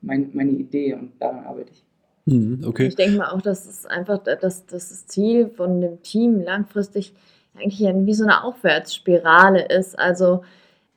[0.00, 1.84] mein meine Idee und daran arbeite ich.
[2.24, 2.86] Mhm, okay.
[2.86, 7.14] Ich denke mal auch, dass es einfach dass, dass das Ziel von dem Team langfristig
[7.54, 9.98] eigentlich wie so eine Aufwärtsspirale ist.
[9.98, 10.40] Also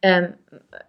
[0.02, 0.36] ähm,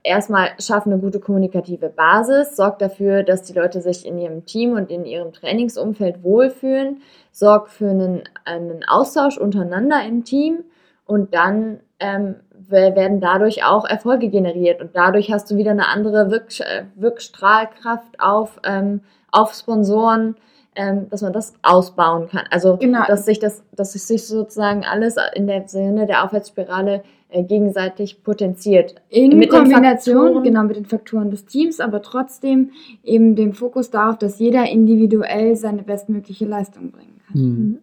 [0.05, 4.73] erstmal schaffen eine gute kommunikative Basis, sorgt dafür, dass die Leute sich in ihrem Team
[4.75, 7.01] und in ihrem Trainingsumfeld wohlfühlen,
[7.33, 10.65] sorgt für einen, einen Austausch untereinander im Team
[11.07, 12.37] und dann ähm,
[12.69, 18.21] werden dadurch auch Erfolge generiert und dadurch hast du wieder eine andere Wirk äh, Wirkstrahlkraft
[18.21, 19.01] auf, ähm,
[19.31, 20.37] auf Sponsoren,
[20.77, 22.45] ähm, dass man das ausbauen kann.
[22.51, 23.05] Also genau.
[23.07, 28.95] dass sich das, dass sich sozusagen alles in der Sinne der Aufwärtsspirale äh, gegenseitig potenziert.
[29.09, 32.71] In mit Kombination, genau, mit den Faktoren des Teams, aber trotzdem
[33.03, 37.41] eben den Fokus darauf, dass jeder individuell seine bestmögliche Leistung bringen kann.
[37.41, 37.79] Mhm.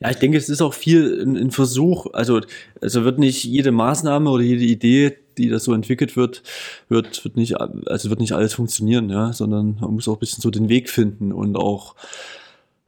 [0.00, 2.06] Ja, ich denke, es ist auch viel ein, ein, Versuch.
[2.12, 2.40] Also,
[2.80, 6.42] also wird nicht jede Maßnahme oder jede Idee, die da so entwickelt wird,
[6.88, 10.42] wird, wird nicht, also wird nicht alles funktionieren, ja, sondern man muss auch ein bisschen
[10.42, 11.96] so den Weg finden und auch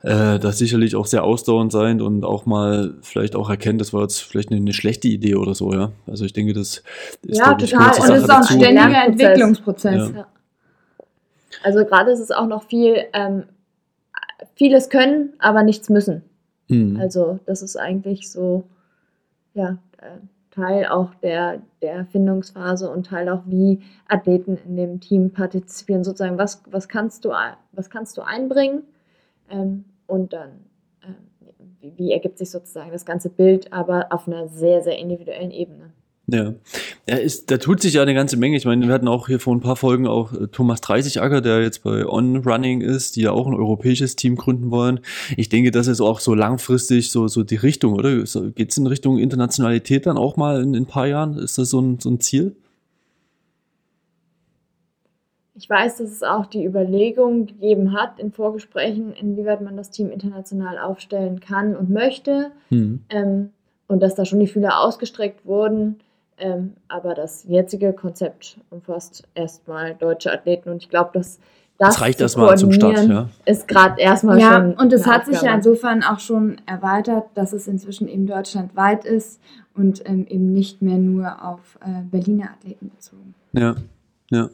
[0.03, 4.03] äh, das sicherlich auch sehr ausdauernd sein und auch mal vielleicht auch erkennen, das war
[4.03, 5.93] jetzt vielleicht eine, eine schlechte Idee oder so, ja.
[6.07, 6.83] Also ich denke, das
[7.23, 10.13] ist ja total und es ist auch ein ständiger Entwicklungsprozess.
[10.15, 10.27] Ja.
[11.63, 13.45] Also gerade ist es auch noch viel ähm,
[14.55, 16.23] vieles können, aber nichts müssen.
[16.71, 16.99] Mhm.
[16.99, 18.65] Also das ist eigentlich so,
[19.55, 19.79] ja,
[20.51, 26.05] Teil auch der, der Erfindungsphase und Teil auch, wie Athleten in dem Team partizipieren.
[26.05, 27.31] Sozusagen, was, was, kannst, du,
[27.73, 28.83] was kannst du einbringen
[29.49, 30.51] ähm, und dann,
[31.03, 31.15] ähm,
[31.81, 35.93] wie, wie ergibt sich sozusagen das ganze Bild, aber auf einer sehr, sehr individuellen Ebene.
[36.33, 36.55] Ja,
[37.09, 38.57] ja ist, da tut sich ja eine ganze Menge.
[38.57, 41.63] Ich meine, wir hatten auch hier vor ein paar Folgen auch äh, Thomas Dreißigacker, der
[41.63, 45.01] jetzt bei On Running ist, die ja auch ein europäisches Team gründen wollen.
[45.37, 48.11] Ich denke, das ist auch so langfristig so, so die Richtung, oder?
[48.55, 51.37] Geht es in Richtung Internationalität dann auch mal in, in ein paar Jahren?
[51.39, 52.57] Ist das so ein, so ein Ziel?
[55.55, 60.11] Ich weiß, dass es auch die Überlegung gegeben hat in Vorgesprächen, inwieweit man das Team
[60.11, 62.53] international aufstellen kann und möchte.
[62.71, 63.05] Mhm.
[63.11, 63.51] Ähm,
[63.87, 66.01] und dass da schon die Fühler ausgestreckt wurden.
[66.41, 71.39] Ähm, aber das jetzige Konzept umfasst erstmal deutsche Athleten und ich glaube, dass
[71.79, 73.29] das, das reicht erstmal zum Start, ja.
[73.47, 74.75] Ist gerade erstmal ja, schon.
[74.75, 79.41] Und es hat sich ja insofern auch schon erweitert, dass es inzwischen eben deutschlandweit ist
[79.75, 83.35] und ähm, eben nicht mehr nur auf äh, Berliner Athleten bezogen.
[83.53, 83.77] Ja,
[84.31, 84.51] ja.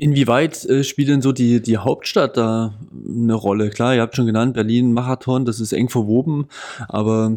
[0.00, 3.68] Inwieweit äh, spielt denn so die, die Hauptstadt da eine Rolle?
[3.68, 6.46] Klar, ihr habt schon genannt, Berlin, Marathon, das ist eng verwoben,
[6.88, 7.36] aber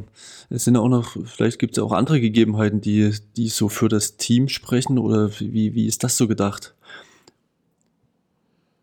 [0.51, 4.17] es sind auch noch, vielleicht gibt es auch andere Gegebenheiten, die, die so für das
[4.17, 6.75] Team sprechen oder wie, wie ist das so gedacht?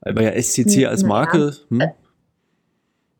[0.01, 1.55] Weil ja SCC als Marke.
[1.69, 1.83] Hm?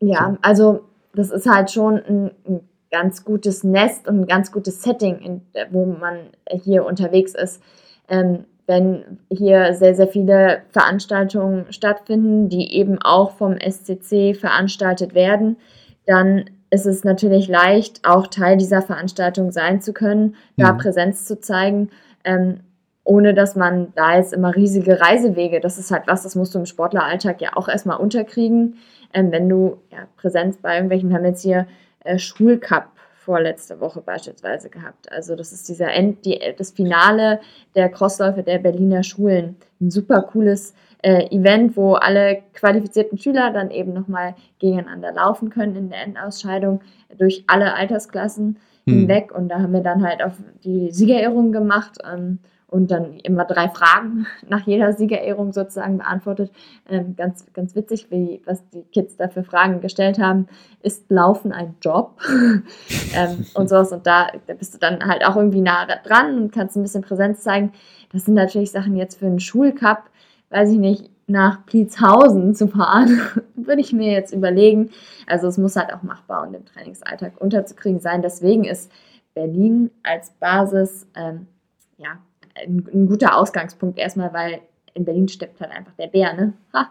[0.01, 0.81] Ja, also
[1.13, 2.59] das ist halt schon ein, ein,
[2.91, 6.31] ganz gutes Nest und ein ganz gutes Setting, in, wo man
[6.63, 7.61] hier unterwegs ist.
[8.07, 15.57] Ähm, wenn hier sehr, sehr viele Veranstaltungen stattfinden, die eben auch vom SCC veranstaltet werden,
[16.05, 20.77] dann ist es natürlich leicht, auch Teil dieser Veranstaltung sein zu können, da mhm.
[20.77, 21.89] Präsenz zu zeigen,
[22.23, 22.59] ähm,
[23.03, 26.59] ohne dass man da jetzt immer riesige Reisewege, das ist halt was, das musst du
[26.59, 28.75] im Sportleralltag ja auch erstmal unterkriegen.
[29.15, 31.65] Ähm, wenn du ja, Präsenz bei irgendwelchen, wir haben jetzt hier
[32.03, 32.85] äh, Schulcup
[33.29, 35.11] vorletzte Woche beispielsweise gehabt.
[35.11, 37.41] Also das ist dieser End, die, das Finale
[37.75, 39.55] der Crossläufe der Berliner Schulen.
[39.79, 40.73] Ein super cooles
[41.03, 46.81] äh, Event, wo alle qualifizierten Schüler dann eben nochmal gegeneinander laufen können in der Endausscheidung
[47.19, 48.57] durch alle Altersklassen
[48.87, 48.93] hm.
[48.93, 49.31] hinweg.
[49.31, 50.33] Und da haben wir dann halt auf
[50.63, 51.99] die Siegerehrung gemacht.
[52.11, 52.39] Ähm,
[52.69, 56.51] und dann immer drei Fragen nach jeder Siegerehrung sozusagen beantwortet.
[56.87, 60.47] Ähm, ganz, ganz witzig, wie, was die Kids da für Fragen gestellt haben.
[60.81, 62.19] Ist Laufen ein Job?
[63.15, 63.91] ähm, und sowas.
[63.91, 67.01] Und da, da bist du dann halt auch irgendwie nah dran und kannst ein bisschen
[67.01, 67.71] Präsenz zeigen.
[68.11, 70.03] Das sind natürlich Sachen jetzt für einen Schulcup,
[70.49, 73.21] weiß ich nicht, nach Pliezhausen zu fahren,
[73.55, 74.89] würde ich mir jetzt überlegen.
[75.27, 78.21] Also es muss halt auch machbar und im Trainingsalltag unterzukriegen sein.
[78.21, 78.91] Deswegen ist
[79.35, 81.47] Berlin als Basis ähm,
[81.97, 82.17] ja,
[82.65, 84.61] ein, ein guter Ausgangspunkt erstmal, weil
[84.93, 86.53] in Berlin steppt halt einfach der Bär, ne?
[86.73, 86.89] Ha.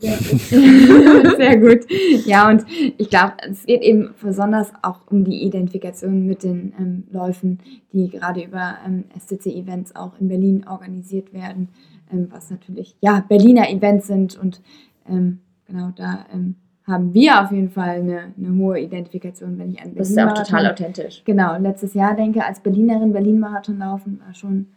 [0.00, 0.12] Ja.
[0.16, 1.80] Sehr gut.
[2.24, 2.64] Ja, und
[2.96, 7.60] ich glaube, es geht eben besonders auch um die Identifikation mit den ähm, Läufen,
[7.92, 11.68] die gerade über ähm, SCC-Events auch in Berlin organisiert werden,
[12.10, 14.62] ähm, was natürlich ja Berliner Events sind und
[15.06, 16.56] ähm, genau da ähm,
[16.86, 20.18] haben wir auf jeden Fall eine, eine hohe Identifikation, wenn ich an Berlin Das ist
[20.18, 21.22] auch total authentisch.
[21.24, 24.68] Genau, letztes Jahr denke als Berlinerin Berlin-Marathon laufen war schon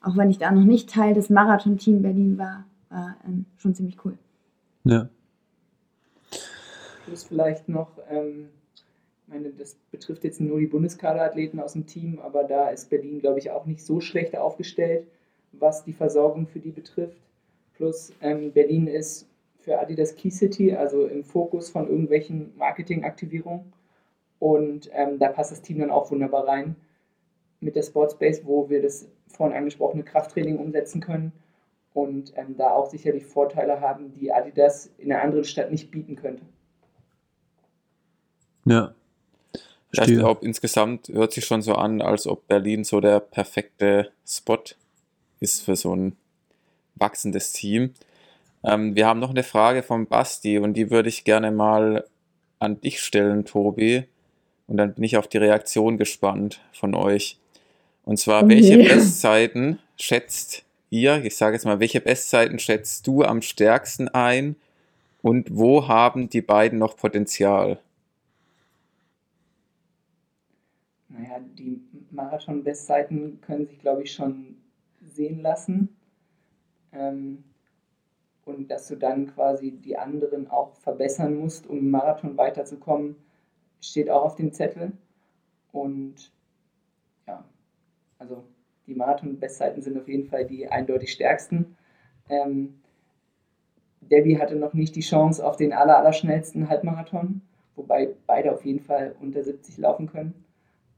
[0.00, 4.04] auch wenn ich da noch nicht Teil des Marathon-Team Berlin war, war ähm, schon ziemlich
[4.04, 4.16] cool.
[4.84, 5.08] Ja.
[7.04, 12.18] Plus vielleicht noch, ähm, ich meine, das betrifft jetzt nur die Bundeskaderathleten aus dem Team,
[12.18, 15.06] aber da ist Berlin, glaube ich, auch nicht so schlecht aufgestellt,
[15.52, 17.18] was die Versorgung für die betrifft.
[17.74, 19.26] Plus ähm, Berlin ist
[19.58, 23.72] für Adidas Key City, also im Fokus von irgendwelchen Marketingaktivierungen.
[24.38, 26.76] Und ähm, da passt das Team dann auch wunderbar rein
[27.60, 31.32] mit der Sportspace, wo wir das vorhin angesprochene Krafttraining umsetzen können
[31.92, 36.16] und ähm, da auch sicherlich Vorteile haben, die Adidas in einer anderen Stadt nicht bieten
[36.16, 36.42] könnte.
[38.64, 38.94] Ja.
[39.92, 44.62] Ich glaube, insgesamt hört sich schon so an, als ob Berlin so der perfekte Spot
[45.40, 46.16] ist für so ein
[46.94, 47.94] wachsendes Team.
[48.62, 52.04] Ähm, wir haben noch eine Frage von Basti und die würde ich gerne mal
[52.60, 54.04] an dich stellen, Tobi.
[54.68, 57.40] Und dann bin ich auf die Reaktion gespannt von euch.
[58.04, 58.88] Und zwar, welche nee.
[58.88, 64.56] Bestzeiten schätzt ihr, ich sage jetzt mal, welche Bestzeiten schätzt du am stärksten ein
[65.22, 67.78] und wo haben die beiden noch Potenzial?
[71.08, 74.56] Naja, die Marathon-Bestzeiten können sich, glaube ich, schon
[75.00, 75.96] sehen lassen.
[76.92, 77.44] Ähm,
[78.44, 83.16] und dass du dann quasi die anderen auch verbessern musst, um im Marathon weiterzukommen,
[83.80, 84.92] steht auch auf dem Zettel.
[85.72, 86.32] Und
[87.26, 87.44] ja,
[88.20, 88.44] also
[88.86, 91.76] die Marathon-Bestzeiten sind auf jeden Fall die eindeutig stärksten.
[92.28, 92.80] Ähm,
[94.00, 97.40] Debbie hatte noch nicht die Chance auf den aller, aller schnellsten Halbmarathon,
[97.76, 100.44] wobei beide auf jeden Fall unter 70 laufen können.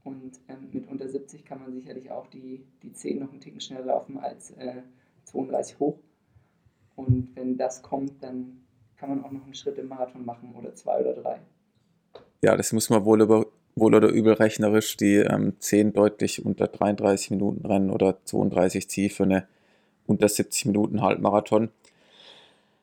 [0.03, 3.61] Und ähm, mit unter 70 kann man sicherlich auch die, die 10 noch einen Ticken
[3.61, 4.81] schneller laufen als äh,
[5.25, 5.97] 32 hoch.
[6.95, 8.63] Und wenn das kommt, dann
[8.97, 11.39] kann man auch noch einen Schritt im Marathon machen oder zwei oder drei.
[12.41, 13.45] Ja, das muss man wohl über,
[13.75, 19.09] wohl oder übel rechnerisch die ähm, 10 deutlich unter 33 Minuten rennen oder 32 zieh
[19.09, 19.47] für eine
[20.05, 21.69] unter 70 Minuten Halbmarathon.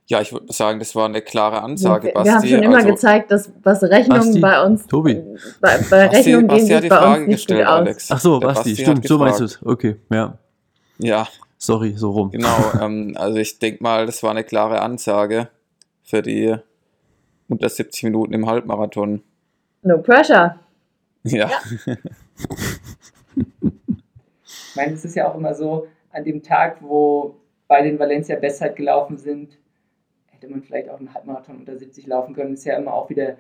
[0.07, 2.27] Ja, ich würde sagen, das war eine klare Ansage, wir, Basti.
[2.27, 4.87] Wir haben schon immer also, gezeigt, dass was Rechnungen Basti, bei uns.
[4.89, 5.23] Tobi.
[5.61, 8.11] Bei, bei Basti, Rechnungen Basti hat die Frage gestellt, Alex.
[8.11, 9.61] Ach so, Basti, Basti stimmt, so meinst du es.
[9.65, 10.37] Okay, ja.
[10.99, 11.29] Ja.
[11.59, 12.31] Sorry, so rum.
[12.31, 15.49] Genau, ähm, also ich denke mal, das war eine klare Ansage
[16.03, 16.57] für die
[17.49, 19.23] unter 70 Minuten im Halbmarathon.
[19.83, 20.59] No pressure.
[21.23, 21.51] Ja.
[21.87, 21.97] ja.
[24.43, 27.37] ich meine, es ist ja auch immer so, an dem Tag, wo
[27.69, 29.59] bei den Valencia Bestzeit gelaufen sind,
[30.27, 32.55] hätte man vielleicht auch einen Halbmarathon unter 70 laufen können.
[32.55, 33.37] Ist ja immer auch wieder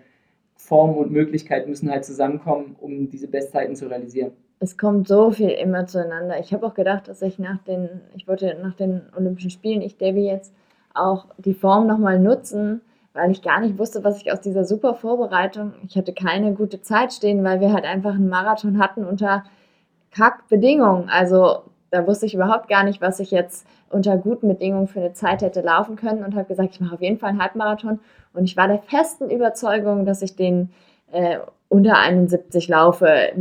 [0.54, 4.32] Form und Möglichkeit müssen halt zusammenkommen, um diese Bestzeiten zu realisieren.
[4.60, 6.38] Es kommt so viel immer zueinander.
[6.38, 9.96] Ich habe auch gedacht, dass ich nach den, ich wollte nach den Olympischen Spielen, ich
[9.96, 10.52] Debbie jetzt
[10.92, 12.82] auch die Form nochmal nutzen,
[13.12, 16.80] weil ich gar nicht wusste, was ich aus dieser super Vorbereitung, ich hatte keine gute
[16.80, 19.44] Zeit stehen, weil wir halt einfach einen Marathon hatten unter
[20.12, 21.08] Kackbedingungen.
[21.08, 25.12] Also da wusste ich überhaupt gar nicht, was ich jetzt unter guten Bedingungen für eine
[25.12, 27.98] Zeit hätte laufen können und habe gesagt, ich mache auf jeden Fall einen Halbmarathon.
[28.32, 30.70] Und ich war der festen Überzeugung, dass ich den
[31.10, 31.38] äh,
[31.68, 33.32] unter 71 laufe.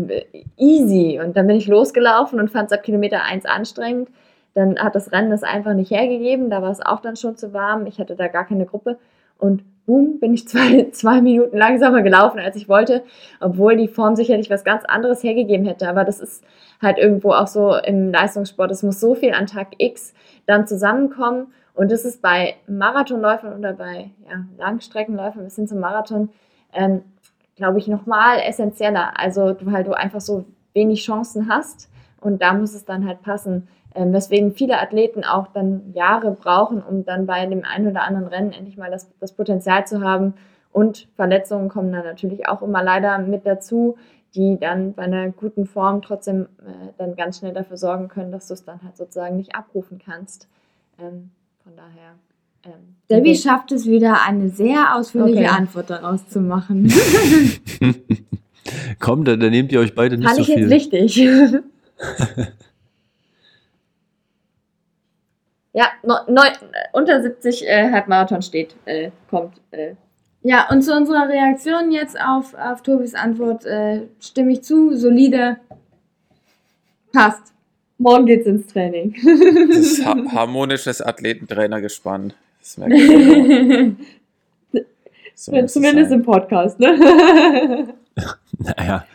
[0.58, 1.20] Easy.
[1.24, 4.10] Und dann bin ich losgelaufen und fand es ab Kilometer 1 anstrengend.
[4.56, 6.50] Dann hat das Rennen das einfach nicht hergegeben.
[6.50, 7.86] Da war es auch dann schon zu warm.
[7.86, 8.98] Ich hatte da gar keine Gruppe.
[9.40, 13.04] Und boom, bin ich zwei, zwei Minuten langsamer gelaufen, als ich wollte,
[13.40, 15.90] obwohl die Form sicherlich was ganz anderes hergegeben hätte.
[15.90, 16.44] Aber das ist
[16.82, 18.70] halt irgendwo auch so im Leistungssport.
[18.70, 20.14] Es muss so viel an Tag X
[20.46, 21.48] dann zusammenkommen.
[21.74, 26.30] Und das ist bei Marathonläufern oder bei ja, Langstreckenläufern bis hin zum Marathon,
[26.74, 27.02] ähm,
[27.56, 29.14] glaube ich, nochmal essentieller.
[29.18, 31.90] Also, weil du einfach so wenig Chancen hast
[32.22, 33.68] und da muss es dann halt passen.
[33.96, 38.28] Ähm, weswegen viele Athleten auch dann Jahre brauchen, um dann bei dem einen oder anderen
[38.28, 40.36] Rennen endlich mal das, das Potenzial zu haben.
[40.72, 43.98] Und Verletzungen kommen dann natürlich auch immer leider mit dazu,
[44.36, 48.48] die dann bei einer guten Form trotzdem äh, dann ganz schnell dafür sorgen können, dass
[48.48, 50.48] du es dann halt sozusagen nicht abrufen kannst.
[51.00, 51.32] Ähm,
[51.64, 52.14] von daher.
[52.64, 55.48] Ähm, Debbie schafft es wieder, eine sehr ausführliche okay.
[55.48, 56.92] Antwort daraus zu machen.
[59.00, 60.56] Komm, dann, dann nehmt ihr euch beide nicht Fand so viel.
[60.56, 61.64] Fand ich jetzt wichtig.
[65.74, 66.52] Ja, neun, neun,
[66.94, 69.62] unter 70 äh, Halbmarathon steht, äh, kommt.
[69.72, 69.96] Äh.
[70.42, 75.58] Ja, und zu unserer Reaktion jetzt auf, auf Tobis Antwort äh, stimme ich zu, solide,
[77.12, 77.54] passt.
[77.98, 79.14] Morgen geht's ins Training.
[79.68, 82.34] Das ist ha harmonisches Athletentrainergespann.
[82.60, 82.96] Das merke
[84.72, 84.82] ich
[85.36, 87.94] so Zumindest im Podcast, ne?
[88.58, 89.06] naja.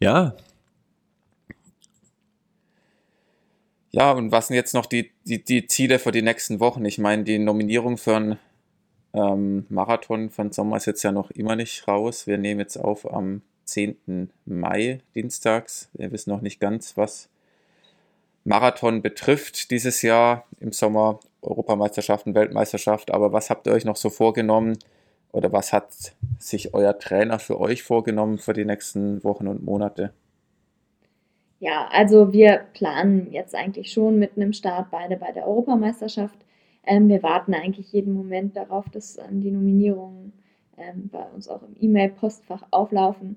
[0.00, 0.34] Ja,
[3.92, 6.84] Ja, und was sind jetzt noch die, die, die Ziele für die nächsten Wochen?
[6.86, 8.38] Ich meine, die Nominierung für einen
[9.12, 12.26] ähm, Marathon von Sommer ist jetzt ja noch immer nicht raus.
[12.26, 14.30] Wir nehmen jetzt auf am 10.
[14.46, 15.90] Mai, dienstags.
[15.92, 17.28] Wir wissen noch nicht ganz, was
[18.44, 21.20] Marathon betrifft dieses Jahr im Sommer.
[21.42, 23.10] Europameisterschaften, Weltmeisterschaft.
[23.10, 24.78] Aber was habt ihr euch noch so vorgenommen?
[25.32, 30.12] Oder was hat sich euer Trainer für euch vorgenommen für die nächsten Wochen und Monate?
[31.62, 36.36] Ja, also wir planen jetzt eigentlich schon mit einem Start beide bei der Europameisterschaft.
[36.84, 40.32] Ähm, wir warten eigentlich jeden Moment darauf, dass ähm, die Nominierungen
[40.76, 43.36] ähm, bei uns auch im E-Mail-Postfach auflaufen.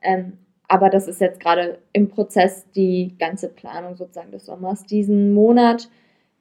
[0.00, 0.38] Ähm,
[0.68, 4.84] aber das ist jetzt gerade im Prozess die ganze Planung sozusagen des Sommers.
[4.86, 5.90] Diesen Monat,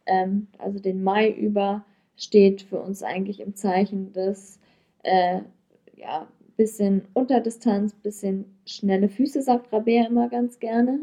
[0.06, 1.84] ähm, also den Mai über,
[2.16, 4.58] steht für uns eigentlich im Zeichen des
[5.04, 5.42] äh,
[5.98, 11.00] ja, bisschen Unterdistanz, bisschen schnelle Füße, sagt Rabea immer ganz gerne.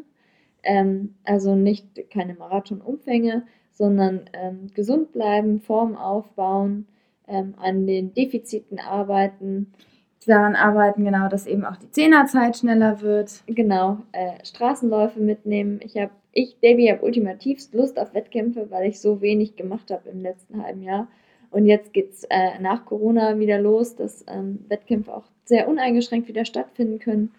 [0.62, 6.86] Ähm, also nicht keine Marathonumfänge, sondern ähm, gesund bleiben, Form aufbauen,
[7.26, 9.72] ähm, an den Defiziten arbeiten.
[10.26, 13.42] Daran arbeiten, genau, dass eben auch die Zehnerzeit schneller wird.
[13.46, 15.80] Genau, äh, Straßenläufe mitnehmen.
[15.82, 20.10] Ich habe, ich, Davy, habe ultimativst Lust auf Wettkämpfe, weil ich so wenig gemacht habe
[20.10, 21.08] im letzten halben Jahr.
[21.50, 26.28] Und jetzt geht es äh, nach Corona wieder los, dass ähm, Wettkämpfe auch sehr uneingeschränkt
[26.28, 27.32] wieder stattfinden können.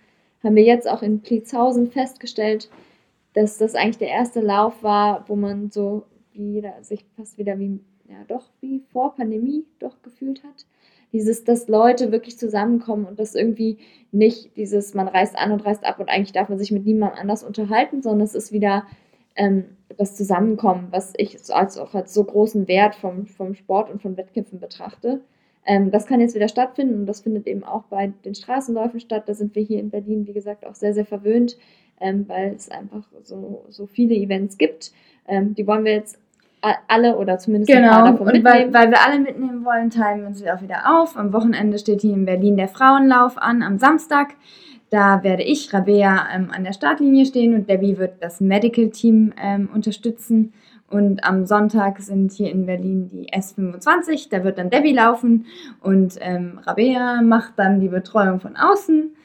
[0.44, 2.70] Haben wir jetzt auch in Pliezhausen festgestellt,
[3.34, 7.80] dass das eigentlich der erste Lauf war, wo man so wieder sich fast wieder wie,
[8.08, 10.66] ja doch, wie vor Pandemie doch gefühlt hat.
[11.12, 13.78] Dieses, dass Leute wirklich zusammenkommen und das irgendwie
[14.12, 17.20] nicht dieses, man reist an und reist ab und eigentlich darf man sich mit niemandem
[17.20, 18.86] anders unterhalten, sondern es ist wieder
[19.36, 19.66] ähm,
[19.98, 24.18] das Zusammenkommen, was ich als auch als so großen Wert vom, vom Sport und von
[24.18, 25.22] Wettkämpfen betrachte.
[25.66, 29.24] Ähm, das kann jetzt wieder stattfinden und das findet eben auch bei den Straßenläufen statt.
[29.28, 31.58] Da sind wir hier in Berlin, wie gesagt, auch sehr, sehr verwöhnt
[32.04, 34.92] ähm, weil es einfach so, so viele Events gibt.
[35.28, 36.20] Ähm, die wollen wir jetzt
[36.88, 37.90] alle oder zumindest genau.
[37.90, 38.46] ein paar davon mitnehmen.
[38.46, 41.18] Weil, weil wir alle mitnehmen wollen, teilen wir uns auch wieder auf.
[41.18, 44.36] Am Wochenende steht hier in Berlin der Frauenlauf an, am Samstag.
[44.90, 49.34] Da werde ich, Rabea, ähm, an der Startlinie stehen und Debbie wird das Medical Team
[49.42, 50.54] ähm, unterstützen.
[50.90, 55.48] Und am Sonntag sind hier in Berlin die S25, da wird dann Debbie laufen
[55.82, 59.16] und ähm, Rabea macht dann die Betreuung von außen.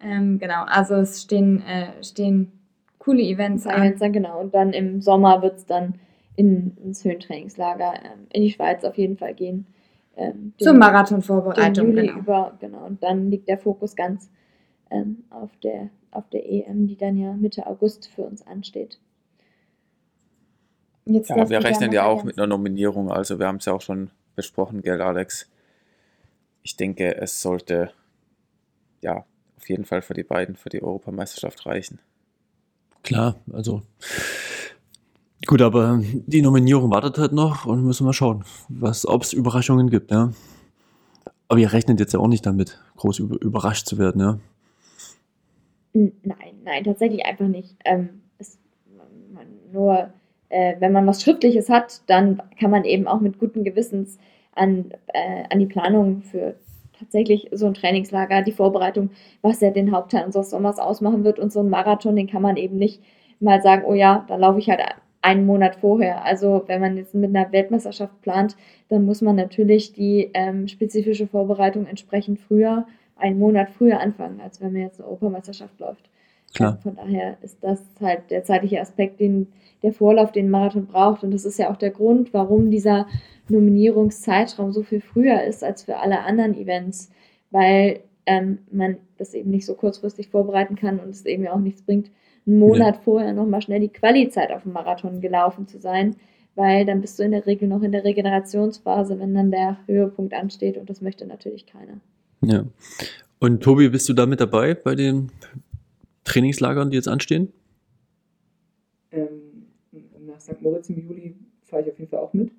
[0.00, 2.52] Ähm, genau, also es stehen, äh, stehen
[2.98, 3.82] coole Events an.
[3.82, 4.12] Events an.
[4.12, 5.94] Genau, und dann im Sommer wird es dann
[6.36, 9.66] in, ins Höhentrainingslager ähm, in die Schweiz auf jeden Fall gehen.
[10.16, 11.94] Ähm, Zur Marathonvorbereitung.
[11.94, 12.18] Genau.
[12.18, 12.86] Über, genau.
[12.86, 14.30] Und dann liegt der Fokus ganz
[14.90, 18.98] ähm, auf, der, auf der EM, die dann ja Mitte August für uns ansteht.
[21.10, 23.80] Jetzt ja, wir rechnen ja auch mit einer Nominierung, also wir haben es ja auch
[23.80, 25.48] schon besprochen, gell, Alex?
[26.62, 27.92] Ich denke, es sollte
[29.00, 29.24] ja
[29.56, 31.98] auf jeden Fall für die beiden für die Europameisterschaft reichen.
[33.02, 33.80] Klar, also
[35.46, 38.44] gut, aber die Nominierung wartet halt noch und müssen wir schauen,
[39.06, 40.34] ob es Überraschungen gibt, ja.
[41.48, 44.38] Aber ihr rechnet jetzt ja auch nicht damit, groß überrascht zu werden, ja?
[45.94, 47.76] Nein, nein, tatsächlich einfach nicht.
[47.86, 48.58] Ähm, es,
[49.32, 50.12] man, nur
[50.48, 54.18] äh, wenn man was Schriftliches hat, dann kann man eben auch mit gutem Gewissens
[54.54, 56.54] an, äh, an die Planung für
[56.98, 59.10] tatsächlich so ein Trainingslager, die Vorbereitung,
[59.42, 62.56] was ja den Hauptteil unseres Sommers ausmachen wird und so ein Marathon, den kann man
[62.56, 63.02] eben nicht
[63.40, 64.80] mal sagen, oh ja, da laufe ich halt
[65.22, 66.24] einen Monat vorher.
[66.24, 68.56] Also wenn man jetzt mit einer Weltmeisterschaft plant,
[68.88, 74.60] dann muss man natürlich die ähm, spezifische Vorbereitung entsprechend früher, einen Monat früher anfangen, als
[74.60, 76.07] wenn man jetzt eine Europameisterschaft läuft.
[76.54, 76.72] Klar.
[76.72, 79.48] Also von daher ist das halt der zeitliche Aspekt, den
[79.82, 81.22] der Vorlauf, den Marathon braucht.
[81.22, 83.06] Und das ist ja auch der Grund, warum dieser
[83.48, 87.10] Nominierungszeitraum so viel früher ist als für alle anderen Events,
[87.50, 91.60] weil ähm, man das eben nicht so kurzfristig vorbereiten kann und es eben ja auch
[91.60, 92.10] nichts bringt,
[92.46, 93.02] einen Monat ja.
[93.02, 96.16] vorher nochmal schnell die Quali-Zeit auf dem Marathon gelaufen zu sein,
[96.54, 100.34] weil dann bist du in der Regel noch in der Regenerationsphase, wenn dann der Höhepunkt
[100.34, 102.00] ansteht und das möchte natürlich keiner.
[102.42, 102.64] Ja.
[103.38, 105.30] Und Tobi, bist du da mit dabei bei den
[106.28, 107.52] Trainingslagern, die jetzt anstehen?
[109.10, 109.66] Ähm,
[110.26, 110.60] nach St.
[110.60, 112.52] Moritz im Juli fahre ich auf jeden Fall auch mit.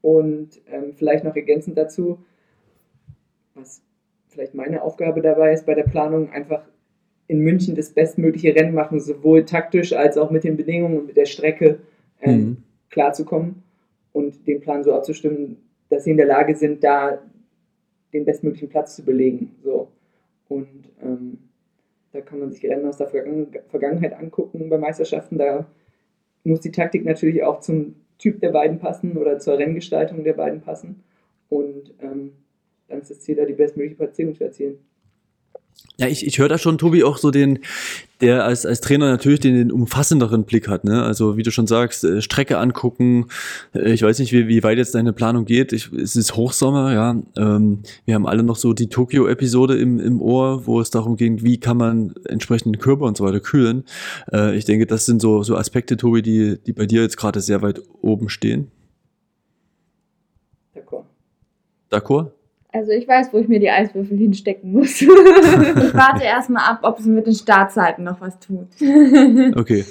[0.00, 2.18] Und ähm, vielleicht noch ergänzend dazu,
[3.54, 3.82] was
[4.28, 6.64] vielleicht meine Aufgabe dabei ist bei der Planung, einfach
[7.28, 11.16] in München das bestmögliche Rennen machen, sowohl taktisch als auch mit den Bedingungen und mit
[11.16, 11.78] der Strecke
[12.20, 12.56] ähm, mhm.
[12.90, 13.62] klarzukommen
[14.12, 15.56] und den Plan so abzustimmen,
[15.88, 17.22] dass sie in der Lage sind, da
[18.12, 19.54] den bestmöglichen Platz zu belegen.
[19.62, 19.88] So.
[20.48, 21.38] Und ähm,
[22.12, 25.38] da kann man sich Rennen aus der Vergangenheit angucken bei Meisterschaften.
[25.38, 25.66] Da
[26.44, 30.60] muss die Taktik natürlich auch zum Typ der beiden passen oder zur Renngestaltung der beiden
[30.60, 31.02] passen.
[31.48, 32.32] Und ähm,
[32.88, 34.78] dann ist das Ziel da, die bestmögliche Platzierung zu erzielen.
[35.98, 37.58] Ja, ich, ich höre da schon, Tobi, auch so den,
[38.22, 40.84] der als, als Trainer natürlich den, den umfassenderen Blick hat.
[40.84, 41.02] Ne?
[41.02, 43.26] Also wie du schon sagst, äh, Strecke angucken.
[43.74, 45.72] Äh, ich weiß nicht, wie, wie weit jetzt deine Planung geht.
[45.72, 47.16] Ich, es ist Hochsommer, ja.
[47.36, 51.42] Ähm, wir haben alle noch so die Tokio-Episode im, im Ohr, wo es darum ging,
[51.42, 53.84] wie kann man entsprechend den Körper und so weiter kühlen.
[54.32, 57.40] Äh, ich denke, das sind so, so Aspekte, Tobi, die, die bei dir jetzt gerade
[57.40, 58.70] sehr weit oben stehen.
[60.74, 61.04] D'accord.
[61.90, 62.32] D'accord?
[62.72, 65.02] Also ich weiß, wo ich mir die Eiswürfel hinstecken muss.
[65.02, 68.68] ich warte erstmal ab, ob es mit den Startzeiten noch was tut.
[69.56, 69.84] okay.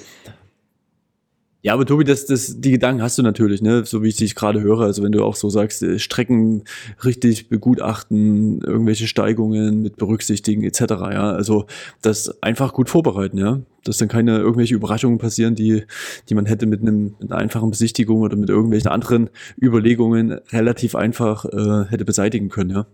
[1.63, 3.85] Ja, aber Tobi, das, das, die Gedanken hast du natürlich, ne?
[3.85, 4.81] So wie ich dich gerade höre.
[4.81, 6.63] Also wenn du auch so sagst, äh, Strecken
[7.05, 10.81] richtig begutachten, irgendwelche Steigungen mit berücksichtigen, etc.
[11.11, 11.67] Ja, also
[12.01, 13.61] das einfach gut vorbereiten, ja.
[13.83, 15.83] Dass dann keine irgendwelche Überraschungen passieren, die,
[16.29, 19.29] die man hätte mit, einem, mit einer einfachen Besichtigung oder mit irgendwelchen anderen
[19.61, 22.85] Überlegungen relativ einfach äh, hätte beseitigen können, ja.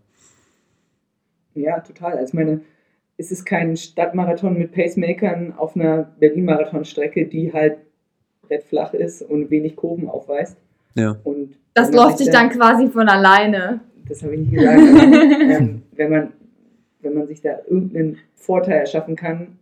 [1.55, 2.17] Ja, total.
[2.17, 2.61] Also meine,
[3.15, 7.77] es ist kein Stadtmarathon mit Pacemakern auf einer Berlin-Marathon-Strecke, die halt
[8.49, 10.57] recht flach ist und wenig Kurven aufweist.
[10.95, 11.17] Ja.
[11.23, 13.81] Und das läuft sich dann, dann, quasi von alleine.
[14.07, 14.79] Das habe ich nicht gesagt.
[14.79, 15.11] aber,
[15.57, 16.33] ähm, wenn, man,
[17.01, 19.59] wenn man sich da irgendeinen Vorteil erschaffen kann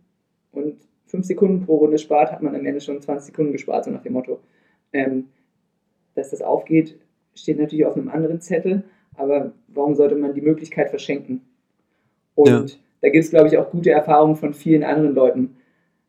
[0.52, 0.76] und
[1.06, 4.02] fünf Sekunden pro Runde spart, hat man am Ende schon 20 Sekunden gespart, so nach
[4.02, 4.40] dem Motto.
[4.92, 5.26] Ähm,
[6.14, 6.98] dass das aufgeht,
[7.34, 8.84] steht natürlich auf einem anderen Zettel,
[9.16, 11.42] aber warum sollte man die Möglichkeit verschenken?
[12.34, 12.76] Und ja.
[13.02, 15.56] da gibt es, glaube ich, auch gute Erfahrungen von vielen anderen Leuten.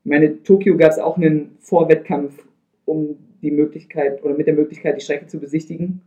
[0.03, 2.45] Ich meine, Tokio gab es auch einen Vorwettkampf
[2.87, 6.01] um die Möglichkeit oder mit der Möglichkeit, die Strecke zu besichtigen.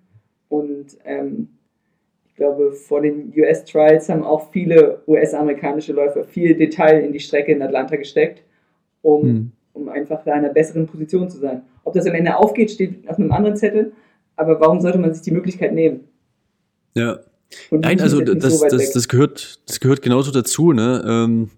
[0.49, 1.49] Und ähm,
[2.27, 7.53] ich glaube, vor den US-Trials haben auch viele US-amerikanische Läufer viel Detail in die Strecke
[7.53, 8.43] in Atlanta gesteckt,
[9.03, 9.53] um, mhm.
[9.75, 11.63] um einfach da in einer besseren Position zu sein.
[11.85, 13.93] Ob das am Ende aufgeht, steht auf einem anderen Zettel,
[14.37, 16.09] aber warum sollte man sich die Möglichkeit nehmen?
[16.95, 17.21] Ja.
[17.69, 21.05] Und Nein, also das, so das, das, gehört, das gehört genauso dazu, ne?
[21.07, 21.51] Ähm,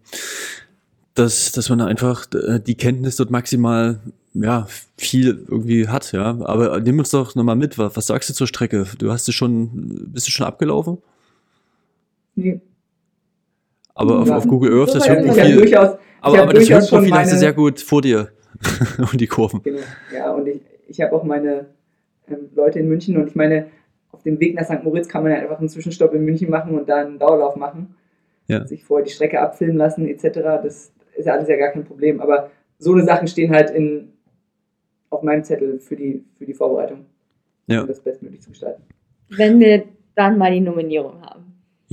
[1.14, 4.00] dass, dass man einfach äh, die Kenntnis dort maximal
[4.34, 6.38] ja, viel irgendwie hat, ja.
[6.42, 8.86] Aber nimm uns doch nochmal mit, was, was sagst du zur Strecke?
[8.98, 9.70] Du hast du schon,
[10.12, 10.98] bist du schon abgelaufen?
[12.34, 12.60] Nee.
[13.94, 15.56] Aber auf, auf Google Earth, das Höhenprofil.
[15.56, 18.30] Durchaus, aber, aber das Höhenprofil meine, hast du sehr gut vor dir.
[18.98, 19.62] und die Kurven.
[19.62, 19.80] Genau.
[20.14, 21.66] Ja, und ich, ich habe auch meine
[22.28, 23.66] ähm, Leute in München und ich meine,
[24.12, 24.84] auf dem Weg nach St.
[24.84, 27.96] Moritz kann man ja einfach einen Zwischenstopp in München machen und dann einen Dauerlauf machen.
[28.46, 28.66] Ja.
[28.66, 30.40] Sich vorher die Strecke abfilmen lassen, etc.
[30.62, 32.20] Das ist ja alles ja gar kein Problem.
[32.20, 34.12] Aber so eine Sachen stehen halt in,
[35.12, 37.06] auf meinem Zettel für die, für die Vorbereitung,
[37.66, 37.82] ja.
[37.82, 38.82] um das bestmöglich zu gestalten.
[39.28, 39.84] Wenn wir
[40.14, 41.42] dann mal die Nominierung haben.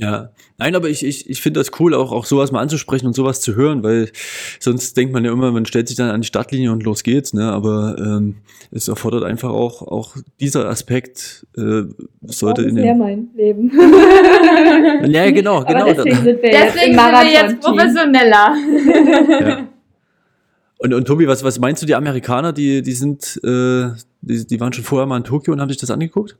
[0.00, 3.12] Ja, nein, aber ich, ich, ich finde das cool, auch, auch sowas mal anzusprechen und
[3.14, 4.10] sowas zu hören, weil
[4.58, 7.34] sonst denkt man ja immer, man stellt sich dann an die Startlinie und los geht's,
[7.34, 7.52] ne?
[7.52, 8.36] Aber ähm,
[8.70, 11.82] es erfordert einfach auch, auch dieser Aspekt äh,
[12.22, 12.96] sollte in dem.
[12.96, 13.70] mein Leben.
[15.10, 15.82] ja, genau, genau.
[15.82, 18.54] Aber deswegen sind wir, deswegen jetzt, sind wir jetzt professioneller.
[19.40, 19.68] ja.
[20.82, 23.90] Und, und Tobi, was, was meinst du, die Amerikaner, die, die sind, äh,
[24.22, 26.36] die, die waren schon vorher mal in Tokio und haben sich das angeguckt?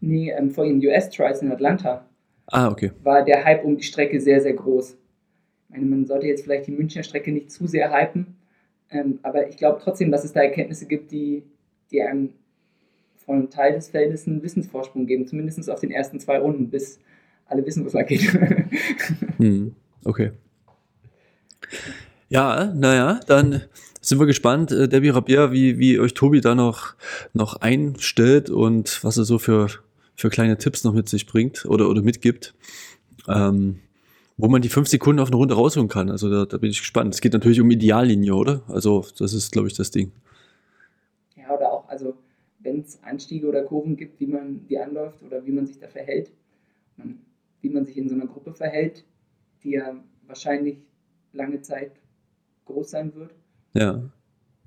[0.00, 2.04] Nee, ähm, vor den US-Trials in Atlanta
[2.52, 2.92] Ah, okay.
[3.02, 4.90] War der Hype um die Strecke sehr, sehr groß.
[4.90, 8.36] Ich meine, man sollte jetzt vielleicht die Münchner Strecke nicht zu sehr hypen,
[8.90, 11.44] ähm, aber ich glaube trotzdem, dass es da Erkenntnisse gibt, die,
[11.90, 12.34] die einem
[13.16, 17.00] von einem Teil des Feldes einen Wissensvorsprung geben, zumindest auf den ersten zwei Runden, bis
[17.46, 18.20] alle wissen, was da geht.
[19.38, 20.32] hm, okay.
[22.32, 23.60] Ja, naja, dann
[24.00, 26.94] sind wir gespannt, äh, Debbie Rabier, wie, wie euch Tobi da noch,
[27.34, 29.68] noch einstellt und was er so für
[30.14, 32.54] für kleine Tipps noch mit sich bringt oder, oder mitgibt,
[33.28, 33.80] ähm,
[34.36, 36.10] wo man die fünf Sekunden auf eine Runde rausholen kann.
[36.10, 37.12] Also da, da bin ich gespannt.
[37.12, 38.62] Es geht natürlich um Ideallinie, oder?
[38.68, 40.12] Also das ist, glaube ich, das Ding.
[41.36, 42.14] Ja, oder auch, also
[42.60, 45.88] wenn es Anstiege oder Kurven gibt, wie man die anläuft oder wie man sich da
[45.88, 46.30] verhält,
[47.60, 49.04] wie man sich in so einer Gruppe verhält,
[49.64, 49.96] die ja
[50.26, 50.78] wahrscheinlich
[51.32, 51.92] lange Zeit
[52.66, 53.30] groß sein wird.
[53.74, 54.02] Ja.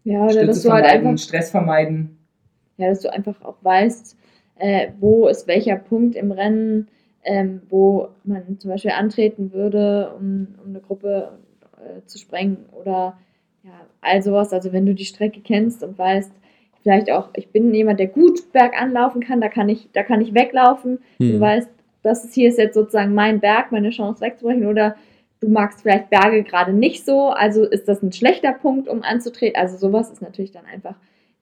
[0.03, 2.17] Ja, oder dass du halt einfach Stress vermeiden.
[2.77, 4.17] Ja, dass du einfach auch weißt,
[4.57, 6.88] äh, wo ist welcher Punkt im Rennen,
[7.23, 11.39] ähm, wo man zum Beispiel antreten würde, um, um eine Gruppe
[11.77, 13.17] äh, zu sprengen oder
[13.63, 14.53] ja, all sowas.
[14.53, 16.31] Also wenn du die Strecke kennst und weißt,
[16.84, 20.22] vielleicht auch, ich bin jemand, der gut bergan laufen kann, da kann ich, da kann
[20.22, 20.99] ich weglaufen.
[21.17, 21.31] Hm.
[21.31, 21.69] Du weißt,
[22.03, 24.95] das ist hier ist jetzt sozusagen mein Berg, meine Chance wegzubrechen oder
[25.45, 29.61] du magst vielleicht Berge gerade nicht so, also ist das ein schlechter Punkt, um anzutreten.
[29.61, 30.95] Also sowas ist natürlich dann einfach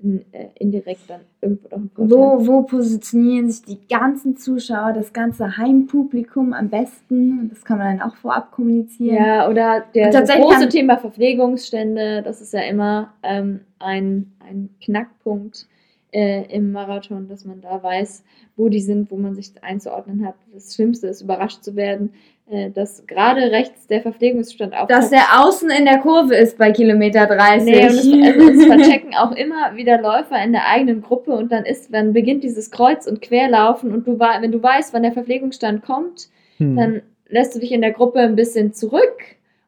[0.03, 5.55] äh, indirekt dann irgendwo doch ein Wo, wo positionieren sich die ganzen Zuschauer, das ganze
[5.55, 7.49] Heimpublikum am besten?
[7.49, 9.15] Das kann man dann auch vorab kommunizieren.
[9.15, 15.67] Ja, oder der das große Thema Verpflegungsstände, das ist ja immer ähm, ein, ein Knackpunkt
[16.11, 18.23] äh, im Marathon, dass man da weiß,
[18.55, 20.35] wo die sind, wo man sich einzuordnen hat.
[20.53, 22.13] Das Schlimmste ist, überrascht zu werden,
[22.69, 24.91] dass gerade rechts der Verpflegungsstand aufkommt.
[24.91, 27.65] Dass der außen in der Kurve ist bei Kilometer 30.
[27.65, 28.05] Nee, und es,
[28.37, 32.13] also es verchecken auch immer wieder Läufer in der eigenen Gruppe und dann ist, dann
[32.13, 36.75] beginnt dieses Kreuz- und Querlaufen und du, wenn du weißt, wann der Verpflegungsstand kommt, hm.
[36.75, 39.17] dann lässt du dich in der Gruppe ein bisschen zurück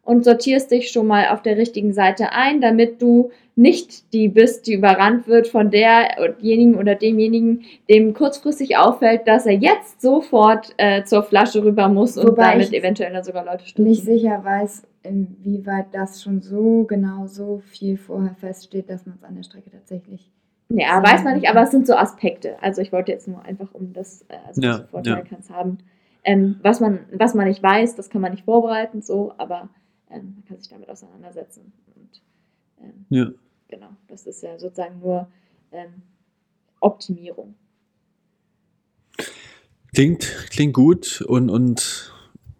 [0.06, 4.68] und sortierst dich schon mal auf der richtigen Seite ein, damit du nicht die bist,
[4.68, 11.03] die überrannt wird von derjenigen oder demjenigen, dem kurzfristig auffällt, dass er jetzt sofort äh,
[11.03, 13.90] zur Flasche rüber muss und Wobei damit eventuell dann sogar Leute stürzen.
[13.90, 19.23] nicht sicher weiß, inwieweit das schon so genau so viel vorher feststeht, dass man es
[19.23, 20.30] an der Strecke tatsächlich
[20.69, 22.56] ja, weiß man nicht, aber es sind so Aspekte.
[22.60, 25.22] Also ich wollte jetzt nur einfach um das, äh, also ja, Vorteil ja.
[25.22, 25.77] kann es haben.
[26.23, 29.69] Ähm, was, man, was man nicht weiß, das kann man nicht vorbereiten, so, aber
[30.10, 31.72] ähm, man kann sich damit auseinandersetzen.
[31.95, 32.22] Und,
[32.82, 33.32] ähm, ja
[33.68, 35.27] genau, das ist ja sozusagen nur
[35.72, 36.02] ähm,
[36.80, 37.56] Optimierung.
[39.94, 42.14] Klingt, klingt gut und, und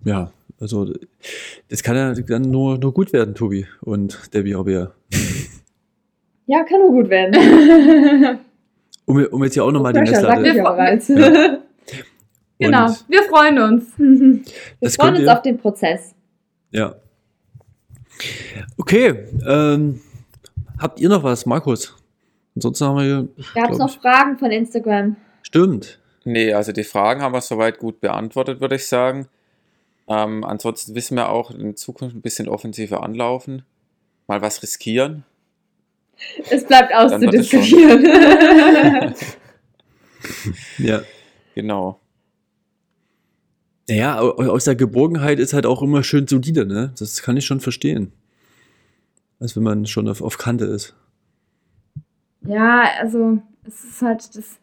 [0.06, 0.94] ja, also
[1.68, 4.94] das kann ja dann nur, nur gut werden, Tobi und Debbie Aubert.
[6.48, 7.34] Ja, kann nur gut werden.
[9.06, 10.46] um, um jetzt hier auch nochmal die Messlatte...
[10.48, 11.60] Ja.
[12.60, 13.98] Genau, wir freuen uns.
[13.98, 16.14] Wir freuen uns auf den Prozess.
[16.70, 16.98] Ja.
[18.78, 20.02] Okay, ähm,
[20.78, 21.96] Habt ihr noch was, Markus?
[22.56, 23.28] Ansonsten haben wir.
[23.54, 25.16] Gab es noch Fragen von Instagram?
[25.42, 26.00] Stimmt.
[26.24, 29.28] Nee, also die Fragen haben wir soweit gut beantwortet, würde ich sagen.
[30.08, 33.64] Ähm, ansonsten wissen wir auch in Zukunft ein bisschen offensiver anlaufen.
[34.28, 35.24] Mal was riskieren.
[36.50, 38.06] Es bleibt auszudiskutieren.
[40.78, 41.02] ja.
[41.54, 42.00] Genau.
[43.88, 46.94] Naja, aus der Geborgenheit ist halt auch immer schön solide, ne?
[46.98, 48.12] Das kann ich schon verstehen
[49.40, 50.96] als wenn man schon auf, auf Kante ist.
[52.48, 54.60] Ja, also es ist halt das.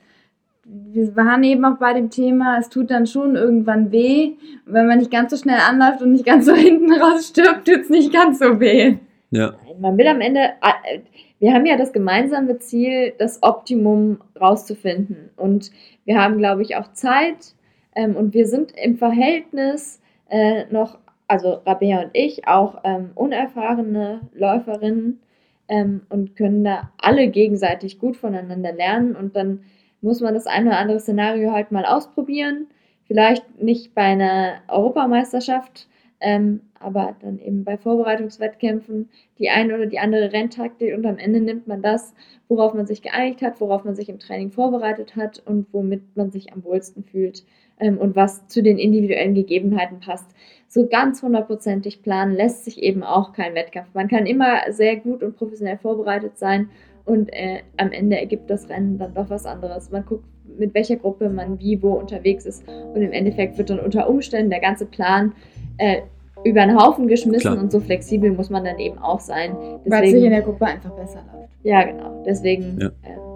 [0.65, 4.35] Wir waren eben auch bei dem Thema, es tut dann schon irgendwann weh.
[4.65, 7.67] Und wenn man nicht ganz so schnell anläuft und nicht ganz so hinten raus stirbt,
[7.67, 8.97] tut es nicht ganz so weh.
[9.31, 9.55] Ja.
[9.81, 11.01] Man will am Ende, äh,
[11.41, 15.31] wir haben ja das gemeinsame Ziel, das Optimum rauszufinden.
[15.37, 15.73] Und
[16.05, 17.55] wir haben, glaube ich, auch Zeit
[17.95, 20.99] ähm, und wir sind im Verhältnis äh, noch
[21.33, 25.21] also Rabea und ich, auch ähm, unerfahrene Läuferinnen
[25.69, 29.65] ähm, und können da alle gegenseitig gut voneinander lernen und dann
[30.03, 32.67] muss man das eine oder andere Szenario halt mal ausprobieren.
[33.05, 35.89] Vielleicht nicht bei einer Europameisterschaft,
[36.21, 39.09] ähm, aber dann eben bei Vorbereitungswettkämpfen
[39.39, 42.15] die eine oder die andere Renntaktik und am Ende nimmt man das,
[42.49, 46.31] worauf man sich geeinigt hat, worauf man sich im Training vorbereitet hat und womit man
[46.31, 47.45] sich am wohlsten fühlt.
[47.81, 50.27] Ähm, und was zu den individuellen Gegebenheiten passt.
[50.69, 53.89] So ganz hundertprozentig planen lässt sich eben auch kein Wettkampf.
[53.95, 56.71] Man kann immer sehr gut und professionell vorbereitet sein
[57.05, 59.91] und äh, am Ende ergibt das Rennen dann doch was anderes.
[59.91, 60.25] Man guckt,
[60.59, 64.51] mit welcher Gruppe man wie wo unterwegs ist und im Endeffekt wird dann unter Umständen
[64.51, 65.33] der ganze Plan
[65.79, 66.03] äh,
[66.45, 67.59] über einen Haufen geschmissen Klar.
[67.59, 69.55] und so flexibel muss man dann eben auch sein.
[69.85, 71.53] Weil es sich in der Gruppe einfach besser läuft.
[71.63, 72.23] Ja, genau.
[72.27, 72.89] Deswegen ja.
[72.89, 73.32] äh,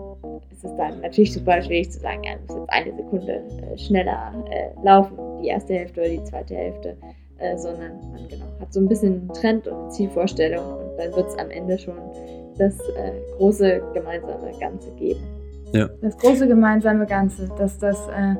[0.66, 4.32] es dann natürlich super schwierig zu sagen, ja, du musst jetzt eine Sekunde äh, schneller
[4.50, 6.96] äh, laufen, die erste Hälfte oder die zweite Hälfte,
[7.38, 11.28] äh, sondern man genau, hat so ein bisschen Trend und eine Zielvorstellung und dann wird
[11.28, 11.96] es am Ende schon
[12.58, 15.20] das äh, große gemeinsame Ganze geben.
[15.72, 15.88] Ja.
[16.00, 18.34] Das große gemeinsame Ganze, dass das, äh,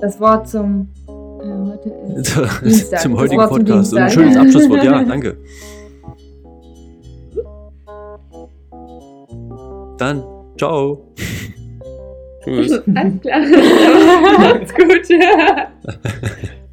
[0.00, 1.12] das Wort zum äh,
[1.70, 3.00] heute ist Dienstag.
[3.00, 3.90] Zum heutigen Podcast.
[3.90, 5.36] Zum ein schönes Abschlusswort, ja, danke.
[9.98, 10.22] Dann,
[10.58, 11.14] ciao.
[12.46, 12.82] Tschüss.
[12.94, 13.40] Alles klar.
[14.38, 15.08] Macht's gut.